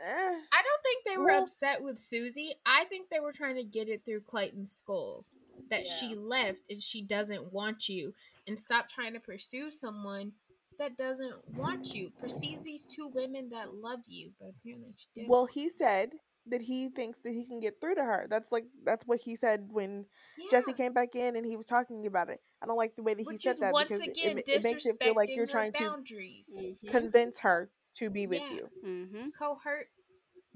Eh, 0.01 0.41
I 0.53 0.63
don't 0.63 0.83
think 0.85 1.05
they 1.07 1.17
were 1.19 1.25
Well- 1.27 1.43
upset 1.43 1.83
with 1.83 1.99
Susie. 1.99 2.55
I 2.65 2.85
think 2.85 3.09
they 3.09 3.19
were 3.21 3.33
trying 3.33 3.57
to 3.57 3.65
get 3.65 3.89
it 3.89 4.05
through 4.05 4.21
Clayton's 4.23 4.73
skull 4.73 5.25
that 5.71 5.89
she 5.89 6.15
left 6.15 6.63
and 6.71 6.81
she 6.83 7.03
doesn't 7.03 7.53
want 7.53 7.89
you 7.89 8.15
and 8.49 8.59
stop 8.61 8.89
trying 8.89 9.13
to 9.13 9.21
pursue 9.21 9.71
someone 9.71 10.33
that 10.79 10.97
doesn't 10.97 11.35
want 11.57 11.95
you. 11.95 12.11
Pursue 12.21 12.59
these 12.65 12.85
two 12.85 13.11
women 13.15 13.49
that 13.51 13.75
love 13.75 14.01
you, 14.07 14.31
but 14.41 14.49
apparently 14.61 14.95
she 14.97 15.07
didn't. 15.15 15.29
well, 15.29 15.47
he 15.47 15.71
said 15.71 16.11
that 16.51 16.63
he 16.63 16.89
thinks 16.89 17.19
that 17.25 17.33
he 17.33 17.45
can 17.45 17.61
get 17.61 17.75
through 17.81 17.95
to 17.97 18.03
her. 18.03 18.27
That's 18.31 18.51
like 18.51 18.65
that's 18.85 19.05
what 19.07 19.21
he 19.21 19.37
said 19.37 19.69
when 19.73 20.07
Jesse 20.51 20.73
came 20.73 20.95
back 20.95 21.15
in 21.15 21.37
and 21.37 21.45
he 21.45 21.57
was 21.57 21.67
talking 21.67 22.07
about 22.07 22.31
it. 22.31 22.41
I 22.63 22.67
don't 22.67 22.77
like 22.77 22.97
the 22.97 23.03
way 23.03 23.15
that 23.15 23.27
he 23.31 23.39
said 23.39 23.57
that 23.61 23.73
once 23.73 23.89
because 23.89 24.01
it- 24.03 24.11
again 24.17 24.39
it, 24.39 24.49
it 24.49 24.65
makes 24.65 24.87
it 24.87 24.97
feel 25.03 25.15
like 25.15 25.29
you're 25.31 25.45
her 25.47 25.51
trying 25.51 25.73
to 25.75 25.85
boundaries. 25.85 26.49
convince 26.89 27.41
her 27.41 27.71
to 27.97 28.09
be 28.11 28.27
with 28.27 28.43
you. 28.51 28.69
mm-hmm. 28.85 29.29
Cohort. 29.39 29.89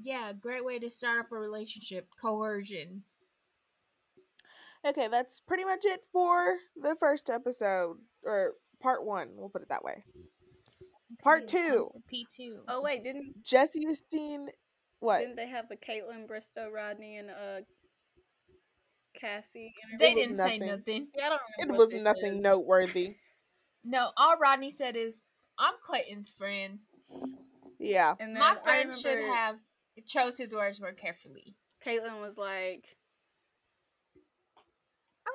Yeah, 0.01 0.33
great 0.33 0.65
way 0.65 0.79
to 0.79 0.89
start 0.89 1.21
off 1.21 1.33
a 1.33 1.37
relationship. 1.37 2.09
Coercion. 2.21 3.03
Okay, 4.87 5.09
that's 5.09 5.41
pretty 5.41 5.65
much 5.65 5.85
it 5.85 6.01
for 6.13 6.57
the 6.77 6.97
first 6.99 7.31
episode 7.31 7.99
or 8.25 8.55
part 8.81 9.05
one. 9.05 9.29
We'll 9.37 9.49
put 9.49 9.63
it 9.63 9.69
that 9.69 9.85
way. 9.85 10.03
Part 11.23 11.45
Okay, 11.45 11.59
time 11.59 11.69
two. 11.69 11.91
P 12.09 12.27
two. 12.37 12.61
Oh 12.69 12.81
wait, 12.83 13.05
didn't 13.05 13.45
Jesse 13.45 13.87
was 13.87 14.03
seen. 14.11 14.49
What? 15.01 15.21
didn't 15.21 15.37
they 15.37 15.49
have 15.49 15.69
the 15.69 15.77
Kaitlyn, 15.77 16.27
Bristowe, 16.29 16.73
Rodney, 16.73 17.17
and 17.19 17.31
uh 17.31 17.61
Cassie? 19.15 19.73
interview? 19.83 19.99
They 19.99 20.15
didn't 20.15 20.37
say 20.37 20.59
nothing. 20.59 20.67
nothing. 20.67 21.09
Yeah, 21.17 21.27
I 21.27 21.29
don't 21.29 21.41
It 21.59 21.79
was 21.79 22.03
nothing 22.03 22.33
said. 22.35 22.41
noteworthy. 22.43 23.17
No, 23.85 24.11
all 24.17 24.37
Rodney 24.39 24.71
said 24.71 24.97
is, 24.97 25.23
"I'm 25.59 25.75
Clayton's 25.83 26.31
friend. 26.31 26.79
Yeah. 27.79 28.15
And 28.21 28.35
My 28.35 28.57
I 28.61 28.63
friend 28.63 28.95
should 28.95 29.19
have 29.19 29.57
chose 30.07 30.39
his 30.39 30.55
words 30.55 30.81
more 30.81 30.93
carefully." 30.93 31.57
Kaitlyn 31.85 32.21
was 32.21 32.39
like, 32.39 32.87
I 32.87 33.02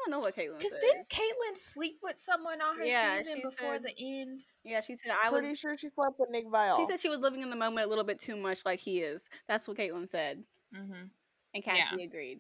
don't 0.09 0.11
know 0.11 0.19
what 0.19 0.35
Kaitlyn 0.35 0.57
Because 0.57 0.77
didn't 0.79 1.09
Kaitlyn 1.09 1.55
sleep 1.55 1.99
with 2.01 2.17
someone 2.19 2.61
on 2.61 2.77
her 2.77 2.85
Yeah, 2.85 3.17
season 3.19 3.41
before 3.43 3.73
said- 3.75 3.83
the 3.83 3.93
end? 3.99 4.43
Yeah, 4.63 4.81
she 4.81 4.95
said 4.95 5.11
I 5.21 5.29
was 5.29 5.41
Pretty 5.41 5.55
sure 5.55 5.77
she 5.77 5.89
slept 5.89 6.19
with 6.19 6.29
Nick 6.29 6.45
Viall. 6.47 6.77
She 6.77 6.85
said 6.85 6.99
she 6.99 7.09
was 7.09 7.19
living 7.19 7.41
in 7.41 7.49
the 7.49 7.55
moment 7.55 7.85
a 7.85 7.89
little 7.89 8.03
bit 8.03 8.19
too 8.19 8.35
much, 8.35 8.65
like 8.65 8.79
he 8.79 8.99
is. 9.01 9.29
That's 9.47 9.67
what 9.67 9.77
Kaitlyn 9.77 10.07
said, 10.09 10.43
Mm-hmm. 10.73 10.93
and 10.93 11.11
Yeah. 11.53 11.61
Cassie 11.61 12.03
agreed. 12.03 12.39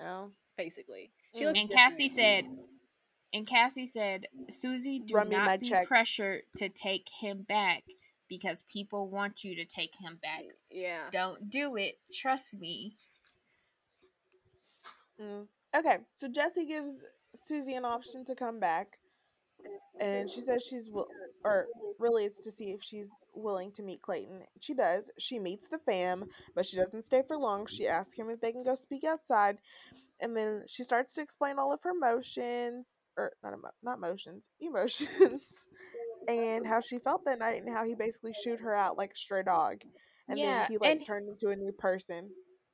Oh. 0.00 0.32
Basically, 0.56 1.10
she 1.34 1.42
Mm. 1.42 1.46
looks 1.46 1.60
And 1.60 1.70
Cassie 1.70 2.08
said, 2.08 2.44
And 3.32 3.46
Cassie 3.46 3.86
said, 3.86 4.26
Susie, 4.50 4.98
do 4.98 5.14
Run 5.14 5.28
not 5.30 5.60
be 5.60 5.68
check." 5.68 5.86
pressured 5.86 6.42
to 6.56 6.68
take 6.68 7.08
him 7.20 7.42
back 7.42 7.84
because 8.28 8.62
people 8.64 9.08
want 9.08 9.44
you 9.44 9.54
to 9.54 9.64
take 9.64 9.94
him 9.96 10.16
back. 10.16 10.42
Yeah. 10.68 11.08
Don't 11.10 11.48
do 11.48 11.76
it. 11.76 12.00
Trust 12.12 12.54
me. 12.58 12.96
Mm. 15.20 15.46
Okay, 15.76 15.98
so 16.16 16.28
Jesse 16.28 16.66
gives 16.66 17.04
Susie 17.34 17.74
an 17.74 17.84
option 17.84 18.24
to 18.24 18.34
come 18.34 18.58
back, 18.58 18.98
and 20.00 20.28
she 20.28 20.40
says 20.40 20.64
she's 20.68 20.90
will, 20.90 21.06
or 21.44 21.66
really 21.98 22.24
it's 22.24 22.42
to 22.44 22.50
see 22.50 22.70
if 22.72 22.82
she's 22.82 23.08
willing 23.34 23.70
to 23.72 23.82
meet 23.82 24.02
Clayton. 24.02 24.42
She 24.60 24.74
does. 24.74 25.10
She 25.18 25.38
meets 25.38 25.68
the 25.68 25.78
fam, 25.78 26.24
but 26.56 26.66
she 26.66 26.76
doesn't 26.76 27.02
stay 27.02 27.22
for 27.26 27.36
long. 27.36 27.66
She 27.66 27.86
asks 27.86 28.14
him 28.14 28.30
if 28.30 28.40
they 28.40 28.50
can 28.52 28.64
go 28.64 28.74
speak 28.74 29.04
outside, 29.04 29.58
and 30.20 30.36
then 30.36 30.64
she 30.66 30.82
starts 30.82 31.14
to 31.14 31.22
explain 31.22 31.58
all 31.58 31.72
of 31.72 31.82
her 31.82 31.94
motions, 31.94 32.96
or 33.16 33.32
not 33.44 33.52
emo- 33.52 33.70
not 33.82 34.00
motions, 34.00 34.48
emotions, 34.60 35.68
and 36.26 36.66
how 36.66 36.80
she 36.80 36.98
felt 36.98 37.24
that 37.26 37.38
night, 37.38 37.62
and 37.62 37.72
how 37.72 37.84
he 37.84 37.94
basically 37.94 38.32
shooed 38.32 38.58
her 38.60 38.74
out 38.74 38.98
like 38.98 39.12
a 39.12 39.16
stray 39.16 39.44
dog, 39.44 39.82
and 40.28 40.36
Yeah, 40.38 40.62
then 40.62 40.70
he 40.72 40.78
like 40.78 40.90
and- 40.90 41.06
turned 41.06 41.28
into 41.28 41.50
a 41.50 41.56
new 41.56 41.70
person. 41.72 42.30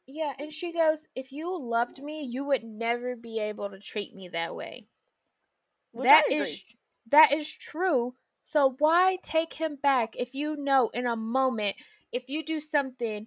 Yeah, 0.07 0.35
and 0.39 0.53
she 0.53 0.73
goes, 0.73 1.07
If 1.15 1.33
you 1.33 1.59
loved 1.59 2.03
me, 2.03 2.23
you 2.23 2.45
would 2.45 2.65
never 2.65 3.17
be 3.17 3.39
able 3.41 3.71
to 3.71 3.79
treat 3.79 4.15
me 4.15 4.29
that 4.29 4.55
way. 4.55 4.87
Which 5.93 6.09
That 6.09 6.31
is 6.31 6.63
that 7.07 7.33
is 7.33 7.53
true. 7.53 8.15
So 8.43 8.77
why 8.79 9.19
take 9.23 9.55
him 9.55 9.77
back 9.77 10.15
if 10.17 10.35
you 10.35 10.57
know 10.57 10.91
in 10.91 11.07
a 11.07 11.17
moment 11.17 11.77
if 12.13 12.29
you 12.29 12.45
do 12.45 12.61
something 12.61 13.27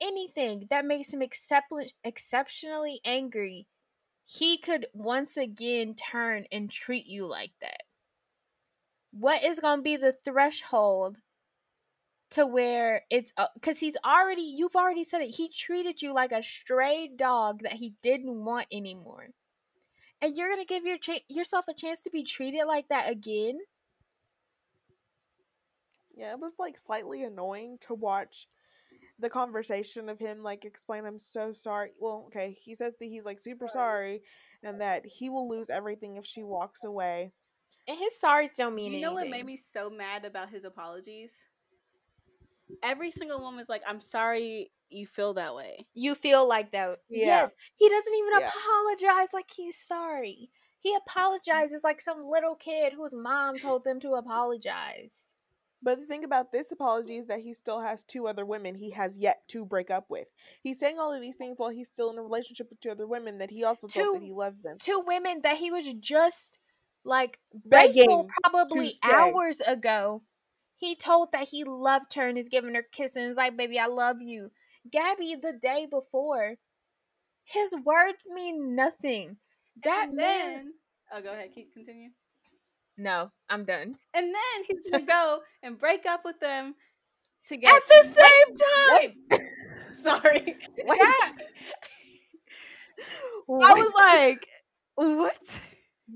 anything 0.00 0.66
that 0.70 0.84
makes 0.84 1.12
him 1.12 1.22
excep- 1.22 1.70
exceptionally 2.04 3.00
angry, 3.04 3.68
he 4.24 4.58
could 4.58 4.86
once 4.92 5.36
again 5.36 5.94
turn 5.94 6.46
and 6.52 6.70
treat 6.70 7.06
you 7.06 7.26
like 7.26 7.52
that. 7.60 7.82
What 9.12 9.44
is 9.44 9.60
going 9.60 9.78
to 9.78 9.82
be 9.82 9.96
the 9.96 10.12
threshold 10.12 11.18
to 12.30 12.46
where 12.46 13.02
it's 13.10 13.32
uh, 13.36 13.48
because 13.54 13.78
he's 13.80 13.96
already 14.04 14.42
you've 14.42 14.76
already 14.76 15.04
said 15.04 15.20
it 15.20 15.34
he 15.36 15.48
treated 15.48 16.00
you 16.02 16.12
like 16.12 16.32
a 16.32 16.42
stray 16.42 17.08
dog 17.14 17.62
that 17.62 17.74
he 17.74 17.94
didn't 18.02 18.44
want 18.44 18.66
anymore 18.72 19.28
and 20.22 20.36
you're 20.36 20.48
gonna 20.48 20.64
give 20.64 20.84
your 20.84 20.98
cha- 20.98 21.18
yourself 21.28 21.64
a 21.68 21.74
chance 21.74 22.00
to 22.00 22.10
be 22.10 22.22
treated 22.22 22.64
like 22.66 22.88
that 22.88 23.10
again 23.10 23.58
Yeah, 26.16 26.32
it 26.32 26.40
was 26.40 26.56
like 26.58 26.76
slightly 26.76 27.22
annoying 27.24 27.78
to 27.86 27.94
watch 27.94 28.46
the 29.18 29.30
conversation 29.30 30.08
of 30.08 30.18
him 30.18 30.42
like 30.42 30.64
explain 30.64 31.06
I'm 31.06 31.18
so 31.18 31.52
sorry. 31.52 31.90
Well, 31.98 32.24
okay, 32.26 32.56
he 32.60 32.74
says 32.74 32.94
that 32.98 33.06
he's 33.06 33.24
like 33.24 33.38
super 33.38 33.68
sorry 33.68 34.22
and 34.62 34.80
that 34.80 35.06
he 35.06 35.30
will 35.30 35.48
lose 35.48 35.70
everything 35.70 36.16
if 36.16 36.26
she 36.26 36.42
walks 36.42 36.84
away. 36.84 37.32
and 37.88 37.98
his 37.98 38.12
sorries 38.22 38.56
don't 38.56 38.74
mean 38.74 38.86
anything. 38.86 39.00
You 39.00 39.06
know 39.06 39.14
what 39.14 39.28
made 39.30 39.46
me 39.46 39.56
so 39.56 39.88
mad 39.88 40.24
about 40.24 40.50
his 40.50 40.64
apologies? 40.64 41.46
Every 42.82 43.10
single 43.10 43.40
was 43.54 43.68
like, 43.68 43.82
"I'm 43.86 44.00
sorry 44.00 44.70
you 44.88 45.06
feel 45.06 45.34
that 45.34 45.54
way." 45.54 45.86
you 45.94 46.14
feel 46.14 46.46
like 46.48 46.70
that 46.72 46.98
Yeah. 47.08 47.26
yes 47.26 47.54
he 47.76 47.88
doesn't 47.88 48.14
even 48.14 48.40
Yeah. 48.40 48.48
apologize 48.48 49.32
like 49.32 49.50
he's 49.50 49.76
sorry 49.78 50.50
he 50.80 50.90
mm-hmm. 50.90 51.02
apologizes 51.06 51.84
like 51.84 52.00
some 52.00 52.24
little 52.26 52.54
kid 52.56 52.94
whose 52.94 53.14
mom 53.14 53.58
told 53.58 53.84
them 53.84 54.00
to 54.00 54.14
apologize 54.14 55.30
But 55.82 55.98
the 55.98 56.06
thing 56.06 56.24
about 56.24 56.52
this 56.52 56.70
apology 56.72 57.16
is 57.16 57.26
that 57.28 57.40
he 57.40 57.54
still 57.54 57.80
has 57.80 58.02
two 58.04 58.26
other 58.28 58.44
women 58.44 58.74
he 58.74 58.90
has 58.90 59.16
yet 59.16 59.46
to 59.48 59.64
break 59.64 59.90
up 59.90 60.10
with. 60.10 60.28
He's 60.62 60.78
saying 60.78 60.98
all 60.98 61.12
of 61.12 61.22
these 61.22 61.36
things 61.36 61.58
while 61.58 61.70
he's 61.70 61.88
still 61.90 62.10
in 62.10 62.18
a 62.18 62.22
relationship 62.22 62.68
with 62.68 62.80
two 62.80 62.90
other 62.90 63.06
women 63.06 63.38
that 63.38 63.50
he 63.50 63.64
also 63.64 63.86
thought 63.88 64.02
Two- 64.04 64.12
that 64.12 64.22
he 64.22 64.32
loves 64.32 64.60
them. 64.60 64.76
two 64.78 65.00
women 65.06 65.40
that 65.42 65.56
he 65.56 65.70
was 65.70 65.86
just 66.00 66.58
like 67.04 67.38
Begging 67.64 68.28
probably 68.42 68.92
hours 69.02 69.60
ago. 69.62 70.22
He 70.80 70.96
told 70.96 71.32
that 71.32 71.48
he 71.50 71.62
loved 71.62 72.14
her 72.14 72.26
and 72.26 72.38
is 72.38 72.48
giving 72.48 72.74
her 72.74 72.82
kisses. 72.82 73.36
like, 73.36 73.54
baby, 73.54 73.78
I 73.78 73.84
love 73.86 74.22
you. 74.22 74.50
Gabby, 74.90 75.36
the 75.40 75.52
day 75.52 75.86
before, 75.88 76.56
his 77.44 77.74
words 77.84 78.26
mean 78.32 78.74
nothing. 78.74 79.36
That 79.84 80.06
and 80.08 80.16
man. 80.16 80.52
then, 80.54 80.72
oh, 81.12 81.20
go 81.20 81.32
ahead, 81.34 81.50
keep 81.54 81.74
continue. 81.74 82.08
No, 82.96 83.30
I'm 83.50 83.66
done. 83.66 83.96
And 84.14 84.34
then 84.34 84.64
he's 84.66 84.80
gonna 84.90 85.04
go 85.06 85.40
and 85.62 85.76
break 85.78 86.06
up 86.06 86.22
with 86.24 86.40
them 86.40 86.74
together 87.46 87.76
At 87.76 87.82
the 87.86 88.02
same 88.08 89.38
time, 89.38 89.40
Sorry, 89.92 90.56
that 90.86 91.32
I 93.48 93.74
was 93.74 93.92
like, 93.94 94.46
"What?" 94.94 95.60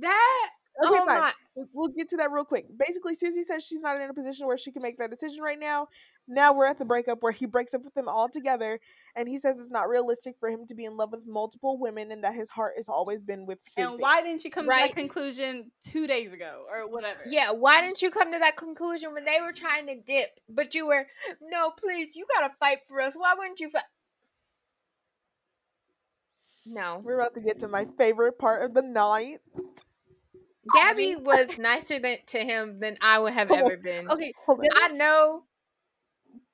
that 0.00 0.48
Okay, 0.84 0.98
oh 1.00 1.06
fine. 1.06 1.18
my 1.18 1.32
We'll- 1.54 1.68
We'll 1.72 1.88
get 1.88 2.08
to 2.10 2.16
that 2.16 2.32
real 2.32 2.44
quick. 2.44 2.66
Basically, 2.76 3.14
Susie 3.14 3.44
says 3.44 3.64
she's 3.64 3.82
not 3.82 4.00
in 4.00 4.10
a 4.10 4.14
position 4.14 4.46
where 4.46 4.58
she 4.58 4.72
can 4.72 4.82
make 4.82 4.98
that 4.98 5.10
decision 5.10 5.40
right 5.42 5.58
now. 5.58 5.86
Now 6.26 6.52
we're 6.52 6.64
at 6.66 6.78
the 6.78 6.84
breakup 6.84 7.22
where 7.22 7.30
he 7.32 7.46
breaks 7.46 7.74
up 7.74 7.82
with 7.84 7.94
them 7.94 8.08
all 8.08 8.28
together, 8.28 8.80
and 9.14 9.28
he 9.28 9.38
says 9.38 9.60
it's 9.60 9.70
not 9.70 9.88
realistic 9.88 10.34
for 10.40 10.48
him 10.48 10.66
to 10.66 10.74
be 10.74 10.84
in 10.84 10.96
love 10.96 11.12
with 11.12 11.26
multiple 11.28 11.78
women, 11.78 12.10
and 12.10 12.24
that 12.24 12.34
his 12.34 12.48
heart 12.48 12.72
has 12.76 12.88
always 12.88 13.22
been 13.22 13.46
with 13.46 13.58
Susie. 13.68 13.86
And 13.86 13.98
why 14.00 14.20
didn't 14.22 14.42
you 14.44 14.50
come 14.50 14.64
to 14.64 14.68
Right. 14.70 14.90
that 14.90 14.98
conclusion 14.98 15.70
two 15.86 16.06
days 16.08 16.32
ago 16.32 16.66
or 16.68 16.88
whatever? 16.88 17.20
Yeah, 17.26 17.50
why 17.52 17.82
didn't 17.82 18.02
you 18.02 18.10
come 18.10 18.32
to 18.32 18.38
that 18.40 18.56
conclusion 18.56 19.12
when 19.12 19.24
they 19.24 19.40
were 19.40 19.52
trying 19.52 19.86
to 19.86 20.00
dip? 20.00 20.40
But 20.48 20.74
you 20.74 20.86
were, 20.88 21.06
no, 21.40 21.70
please, 21.70 22.16
you 22.16 22.26
gotta 22.34 22.52
fight 22.54 22.78
for 22.88 23.00
us. 23.00 23.14
Why 23.14 23.34
wouldn't 23.34 23.60
you 23.60 23.68
fight? 23.70 23.82
No. 26.66 27.00
We're 27.04 27.16
about 27.20 27.34
to 27.34 27.40
get 27.40 27.58
to 27.60 27.68
my 27.68 27.86
favorite 27.98 28.38
part 28.38 28.64
of 28.64 28.74
the 28.74 28.82
night. 28.82 29.38
Gabby 30.72 31.16
was 31.16 31.58
nicer 31.58 31.98
than, 31.98 32.18
to 32.28 32.38
him 32.38 32.80
than 32.80 32.96
I 33.00 33.18
would 33.18 33.32
have 33.32 33.50
Oh, 33.50 33.54
ever 33.56 33.76
been. 33.76 34.10
Okay, 34.10 34.32
Hold 34.46 34.60
on. 34.60 34.66
I 34.76 34.88
know. 34.88 35.44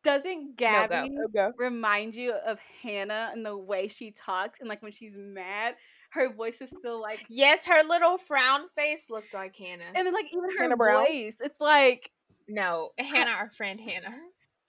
doesn't. 0.03 0.57
Gabby 0.57 1.11
Oh, 1.19 1.29
go. 1.35 1.53
remind 1.59 2.15
you 2.15 2.33
of 2.33 2.59
Hannah 2.83 3.31
and 3.33 3.45
the 3.45 3.57
way 3.57 3.89
she 3.89 4.11
talks 4.11 4.61
and 4.61 4.69
like 4.69 4.83
when 4.83 4.93
she's 4.93 5.17
mad, 5.17 5.75
her 6.11 6.33
voice 6.33 6.61
is 6.61 6.71
still 6.71 7.01
like 7.01 7.25
Yes, 7.29 7.67
her 7.67 7.83
little 7.87 8.19
frown 8.19 8.63
face 8.75 9.11
looked 9.11 9.35
like 9.35 9.57
Hannah. 9.57 9.85
and 9.95 10.07
then 10.07 10.13
like 10.15 10.27
even 10.33 10.51
her 10.59 10.65
Hannah 10.65 10.77
Brown? 10.77 11.05
voice, 11.07 11.37
it's 11.41 11.61
like 11.61 12.11
no, 12.49 12.91
Hannah, 12.99 13.31
our 13.31 13.51
friend 13.51 13.81
Hannah. 13.81 14.17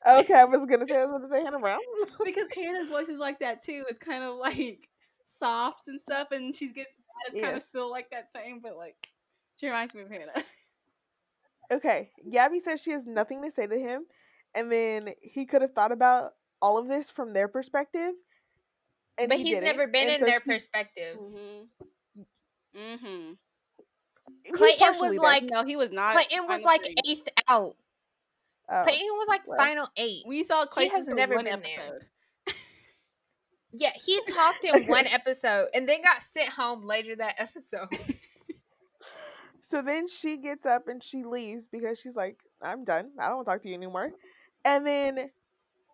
Okay, 0.07 0.33
I 0.33 0.45
was 0.45 0.65
gonna 0.65 0.87
say 0.87 0.97
I 0.97 1.05
was 1.05 1.19
going 1.21 1.29
to 1.31 1.37
say 1.37 1.43
Hannah 1.43 1.59
Brown. 1.59 1.79
because 2.25 2.47
Hannah's 2.55 2.89
voice 2.89 3.07
is 3.07 3.19
like 3.19 3.39
that 3.39 3.63
too. 3.63 3.85
It's 3.87 3.99
kind 3.99 4.23
of 4.23 4.35
like 4.35 4.87
soft 5.25 5.87
and 5.87 5.99
stuff, 6.01 6.29
and 6.31 6.55
she 6.55 6.67
gets 6.67 6.93
mad. 6.99 7.31
It's 7.33 7.41
kind 7.41 7.55
of 7.55 7.61
still 7.63 7.89
like 7.89 8.09
that 8.11 8.31
same, 8.33 8.59
but 8.61 8.77
like 8.77 8.95
she 9.61 9.67
reminds 9.67 9.93
me 9.93 10.01
of 10.01 10.09
Hannah. 10.09 10.43
okay, 11.71 12.09
Gabby 12.29 12.59
says 12.59 12.81
she 12.81 12.91
has 12.91 13.07
nothing 13.07 13.41
to 13.43 13.49
say 13.51 13.65
to 13.67 13.77
him, 13.79 14.03
and 14.53 14.69
then 14.69 15.11
he 15.21 15.45
could 15.45 15.61
have 15.61 15.71
thought 15.73 15.91
about 15.93 16.33
all 16.61 16.77
of 16.77 16.87
this 16.89 17.09
from 17.09 17.31
their 17.31 17.47
perspective. 17.47 18.11
And 19.17 19.29
but 19.29 19.37
he 19.37 19.45
he's 19.45 19.59
didn't, 19.59 19.77
never 19.77 19.87
been 19.87 20.07
and 20.09 20.13
in 20.15 20.19
so 20.21 20.25
their 20.25 20.39
she- 20.43 20.51
perspective. 20.51 21.17
mm-hmm. 21.21 22.21
Mm-hmm. 22.77 23.33
Clayton 24.53 24.99
was 24.99 25.11
there. 25.13 25.21
like- 25.21 25.43
No, 25.43 25.63
he 25.65 25.75
was 25.75 25.91
not. 25.91 26.13
Clayton 26.13 26.47
was 26.47 26.63
like 26.63 26.83
three. 26.83 26.95
eighth 27.07 27.27
out. 27.47 27.73
Oh, 28.73 28.83
Clayton 28.83 29.07
was 29.17 29.27
like 29.27 29.45
well. 29.47 29.57
final 29.57 29.87
eight. 29.97 30.23
We 30.25 30.43
saw 30.43 30.65
Clayton 30.65 30.95
has 30.95 31.07
never 31.09 31.35
one 31.35 31.45
been 31.45 31.61
there. 31.61 32.07
Yeah, 33.73 33.91
he 34.05 34.19
talked 34.27 34.63
in 34.65 34.83
one 34.87 35.07
episode 35.07 35.67
and 35.73 35.87
then 35.87 36.01
got 36.01 36.21
sent 36.23 36.49
home 36.49 36.83
later 36.85 37.15
that 37.17 37.35
episode. 37.39 37.87
So 39.71 39.81
then 39.81 40.07
she 40.07 40.37
gets 40.37 40.65
up 40.65 40.89
and 40.89 41.01
she 41.01 41.23
leaves 41.23 41.67
because 41.67 41.99
she's 41.99 42.15
like, 42.17 42.37
I'm 42.61 42.83
done. 42.83 43.11
I 43.17 43.27
don't 43.27 43.37
want 43.37 43.45
to 43.47 43.51
talk 43.53 43.61
to 43.63 43.69
you 43.69 43.75
anymore. 43.75 44.07
Mm-hmm. 44.07 44.15
And 44.65 44.85
then 44.87 45.31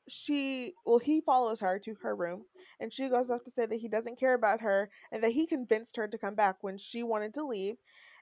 she, 0.08 0.74
well, 0.86 1.00
he 1.00 1.22
follows 1.22 1.60
her 1.60 1.80
to 1.80 1.96
her 2.02 2.16
room 2.16 2.46
and 2.80 2.92
she 2.92 3.10
goes 3.10 3.30
off 3.30 3.44
to 3.46 3.52
say 3.52 3.68
that 3.68 3.76
he 3.80 3.88
doesn't 3.88 4.20
care 4.20 4.34
about 4.34 4.62
her 4.62 4.90
and 5.12 5.24
that 5.24 5.32
he 5.32 5.46
convinced 5.46 5.98
her 5.98 6.08
to 6.08 6.18
come 6.18 6.36
back 6.36 6.58
when 6.62 6.78
she 6.80 7.04
wanted 7.04 7.34
to 7.36 7.46
leave. 7.46 7.76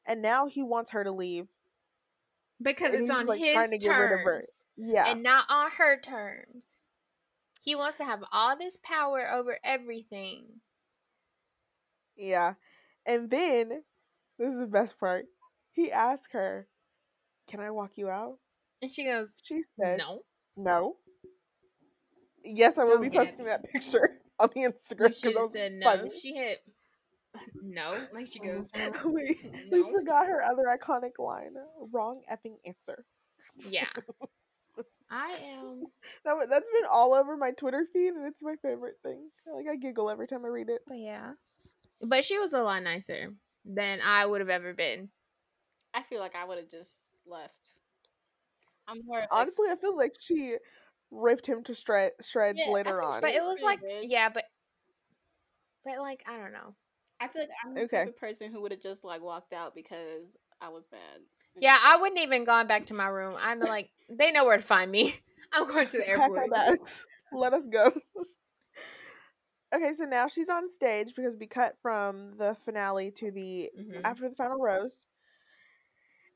And 0.06 0.22
now 0.22 0.48
he 0.48 0.63
wants 0.63 0.91
her 0.91 1.04
to 1.04 1.12
leave. 1.12 1.48
Because 2.62 2.94
And 2.94 3.04
it's 3.04 3.12
on 3.12 3.26
like, 3.26 3.39
his 3.39 3.54
trying 3.54 3.72
to 3.72 3.78
get 3.78 3.89
rid 3.98 4.12
of 4.12 4.20
her. 4.22 4.41
terms 4.41 4.65
Yeah. 4.78 5.08
and 5.08 5.24
not 5.24 5.46
on 5.50 5.72
her 5.72 6.00
terms. 6.00 6.82
He 7.63 7.76
wants 7.76 7.98
to 7.98 8.06
have 8.06 8.24
all 8.32 8.58
this 8.58 8.78
power 8.78 9.30
over 9.32 9.60
everything. 9.63 10.62
yeah. 12.18 12.56
And 13.06 13.30
then, 13.30 13.84
this 14.39 14.54
is 14.54 14.60
the 14.60 14.68
best 14.68 15.00
part. 15.00 15.26
He 15.76 15.92
asked 15.92 16.32
her, 16.32 16.68
Can 17.48 17.60
I 17.60 17.70
walk 17.70 17.92
you 17.98 18.10
out? 18.10 18.40
And 18.82 18.90
she 18.90 19.04
goes, 19.04 19.40
She 19.44 19.62
said, 19.80 20.00
No. 20.00 20.22
No. 20.56 20.96
Yes, 22.44 22.78
I 22.78 22.86
will 22.86 22.98
Go 22.98 23.04
be 23.04 23.10
posting 23.10 23.46
that 23.46 23.66
picture 23.70 24.22
on 24.40 24.50
the 24.56 24.62
Instagram. 24.62 25.14
She 25.14 25.36
said 25.50 25.74
no. 25.74 25.86
funny. 25.86 26.10
She 26.22 26.34
hit 26.34 26.62
no. 27.62 27.98
Like 28.14 28.32
she 28.32 28.40
oh, 28.46 28.60
goes, 28.60 28.72
we, 29.14 29.38
No. 29.70 29.84
we 29.84 29.92
forgot 29.92 30.28
her 30.28 30.42
other 30.42 30.64
iconic 30.72 31.20
line. 31.20 31.56
Wrong 31.92 32.22
effing 32.32 32.56
answer. 32.66 33.04
Yeah. 33.68 33.88
I 35.12 35.38
am 35.58 35.84
That, 36.24 36.48
that's 36.50 36.70
been 36.70 36.90
all 36.90 37.14
over 37.14 37.38
my 37.38 37.52
Twitter 37.52 37.86
feed, 37.92 38.14
and 38.14 38.26
it's 38.26 38.42
my 38.42 38.56
favorite 38.62 38.96
thing. 39.04 39.30
Like 39.54 39.68
I 39.70 39.76
giggle 39.76 40.10
every 40.10 40.28
time 40.28 40.46
I 40.46 40.48
read 40.48 40.70
it. 40.70 40.82
but 40.88 40.98
yeah. 40.98 41.34
But 42.02 42.24
she 42.24 42.40
was 42.40 42.54
a 42.54 42.62
lot 42.64 42.82
nicer. 42.84 43.34
than 43.66 44.00
I 44.02 44.26
would 44.26 44.40
have 44.42 44.50
ever 44.50 44.74
been. 44.74 45.10
I 45.95 46.03
feel 46.03 46.19
like 46.19 46.36
I 46.36 46.43
would 46.45 46.58
have 46.58 46.69
just 46.69 46.93
left. 47.25 47.53
I'm 48.88 49.01
more 49.05 49.19
like, 49.19 49.29
Honestly, 49.31 49.67
I 49.71 49.75
feel 49.75 49.95
like 49.97 50.13
she 50.19 50.58
ripped 51.12 51.45
him 51.47 51.63
to 51.63 51.73
shred- 51.73 52.12
shreds 52.21 52.60
Yeah, 52.65 52.71
later 52.71 53.01
on. 53.01 53.21
But 53.21 53.31
it 53.31 53.41
was 53.41 53.62
like, 53.63 53.79
good. 53.79 54.03
yeah, 54.03 54.29
but, 54.29 54.43
but 55.84 55.97
like, 55.99 56.23
I 56.27 56.38
don't 56.38 56.53
know. 56.53 56.75
I 57.19 57.27
feel 57.29 57.43
like 57.43 57.49
I'm 57.65 57.73
the 57.73 57.81
Okay. 57.81 57.97
type 58.05 58.08
of 58.10 58.17
person 58.17 58.51
who 58.51 58.62
would 58.62 58.71
have 58.71 58.81
just 58.81 59.03
like 59.03 59.21
walked 59.21 59.53
out 59.53 59.73
because 59.73 60.36
I 60.62 60.69
was 60.69 60.84
mad. 60.91 61.21
And- 61.55 61.63
Yeah, 61.63 61.77
I 61.81 61.97
wouldn't 61.97 62.19
even 62.19 62.43
gone 62.43 62.67
back 62.67 62.88
to 62.88 62.93
my 62.93 63.08
room. 63.08 63.36
I'm 63.39 63.60
like, 63.60 63.89
they 64.10 64.31
know 64.31 64.45
where 64.45 64.58
to 64.58 64.63
find 64.63 64.91
me. 64.91 65.15
I'm 65.53 65.65
going 65.67 65.88
to 65.88 65.97
the 65.97 66.08
airport. 66.10 66.49
Let 67.31 67.53
us 67.53 67.67
go. 67.67 67.91
okay, 69.73 69.93
so 69.93 70.03
now 70.03 70.27
she's 70.27 70.49
on 70.49 70.69
stage 70.69 71.13
because 71.15 71.38
we 71.39 71.47
cut 71.47 71.75
from 71.81 72.36
the 72.38 72.55
finale 72.55 73.12
to 73.12 73.31
the 73.31 73.71
Mhm. 73.79 74.01
after 74.03 74.27
the 74.29 74.36
final 74.36 74.60
rose. 74.60 75.05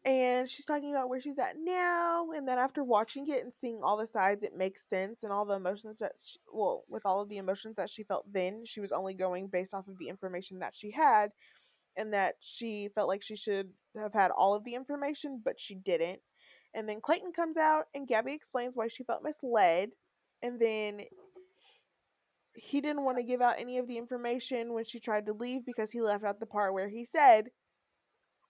And 0.06 0.50
she's 0.50 0.66
talking 0.66 0.92
about 0.92 1.10
where 1.10 1.20
she's 1.20 1.40
at 1.40 1.56
now, 1.58 2.30
and 2.32 2.48
then 2.48 2.58
after 2.58 2.84
watching 2.86 3.28
it 3.28 3.44
and 3.44 3.54
seeing 3.54 3.82
all 3.84 3.98
the 3.98 4.08
sides, 4.08 4.46
it 4.46 4.56
makes 4.56 4.88
sense, 4.88 5.24
and 5.24 5.34
all 5.34 5.46
the 5.46 5.56
emotions 5.56 6.00
that, 6.00 6.14
she, 6.18 6.40
well, 6.54 6.86
with 6.88 7.06
all 7.06 7.22
of 7.22 7.28
the 7.28 7.38
emotions 7.38 7.76
that 7.76 7.90
she 7.90 8.04
felt 8.04 8.26
then, 8.32 8.64
she 8.66 8.80
was 8.80 8.94
only 8.94 9.14
going 9.14 9.48
based 9.48 9.74
off 9.74 9.90
of 9.90 9.98
the 9.98 10.08
information 10.08 10.60
that 10.60 10.74
she 10.74 10.90
had, 10.92 11.32
and 11.98 12.14
that 12.14 12.36
she 12.40 12.88
felt 12.96 13.10
like 13.10 13.22
she 13.22 13.36
should 13.36 13.70
have 13.98 14.14
had 14.14 14.32
all 14.32 14.56
of 14.56 14.64
the 14.64 14.74
information, 14.74 15.42
but 15.44 15.60
she 15.60 15.76
didn't. 15.76 16.22
And 16.74 16.88
then 16.88 17.02
Clayton 17.02 17.34
comes 17.34 17.58
out, 17.58 17.86
and 17.94 18.08
Gabby 18.08 18.34
explains 18.34 18.78
why 18.78 18.88
she 18.88 19.04
felt 19.04 19.22
misled, 19.22 19.90
and 20.42 20.62
then 20.62 21.02
he 22.56 22.80
didn't 22.80 23.04
want 23.04 23.18
to 23.18 23.24
give 23.24 23.42
out 23.42 23.60
any 23.60 23.78
of 23.78 23.88
the 23.88 23.98
information 23.98 24.74
when 24.74 24.86
she 24.86 25.00
tried 25.00 25.26
to 25.26 25.34
leave 25.34 25.66
because 25.66 25.92
he 25.92 26.02
left 26.02 26.24
out 26.24 26.40
the 26.40 26.46
part 26.46 26.74
where 26.74 26.88
he 26.90 27.04
said, 27.04 27.50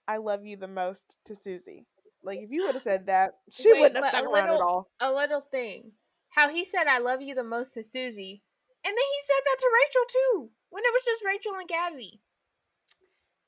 I 0.10 0.18
love 0.18 0.46
you 0.46 0.58
the 0.58 0.68
most 0.68 1.16
to 1.26 1.36
Susie. 1.36 1.86
Like, 2.24 2.40
if 2.40 2.50
you 2.52 2.64
would 2.66 2.74
have 2.74 2.84
said 2.84 3.06
that, 3.14 3.34
she 3.52 3.72
Wait, 3.72 3.82
wouldn't 3.82 3.96
have 3.98 4.12
but 4.12 4.14
a 4.14 4.18
stuck 4.18 4.26
around 4.34 4.48
at 4.48 4.52
little- 4.54 4.68
all. 4.68 4.90
A 5.00 5.12
little 5.14 5.42
thing. 5.42 5.92
How 6.32 6.50
he 6.50 6.66
said, 6.66 6.86
I 6.88 7.00
love 7.00 7.22
you 7.22 7.36
the 7.36 7.44
most 7.44 7.74
to 7.74 7.84
Susie. 7.84 8.44
And 8.86 8.92
then 8.92 8.96
he 8.98 9.20
said 9.22 9.42
that 9.46 9.58
to 9.60 9.70
Rachel 9.84 10.06
too. 10.12 10.50
When 10.70 10.84
it 10.84 10.92
was 10.94 11.04
just 11.06 11.24
Rachel 11.26 11.54
and 11.60 11.68
Gabby. 11.68 12.22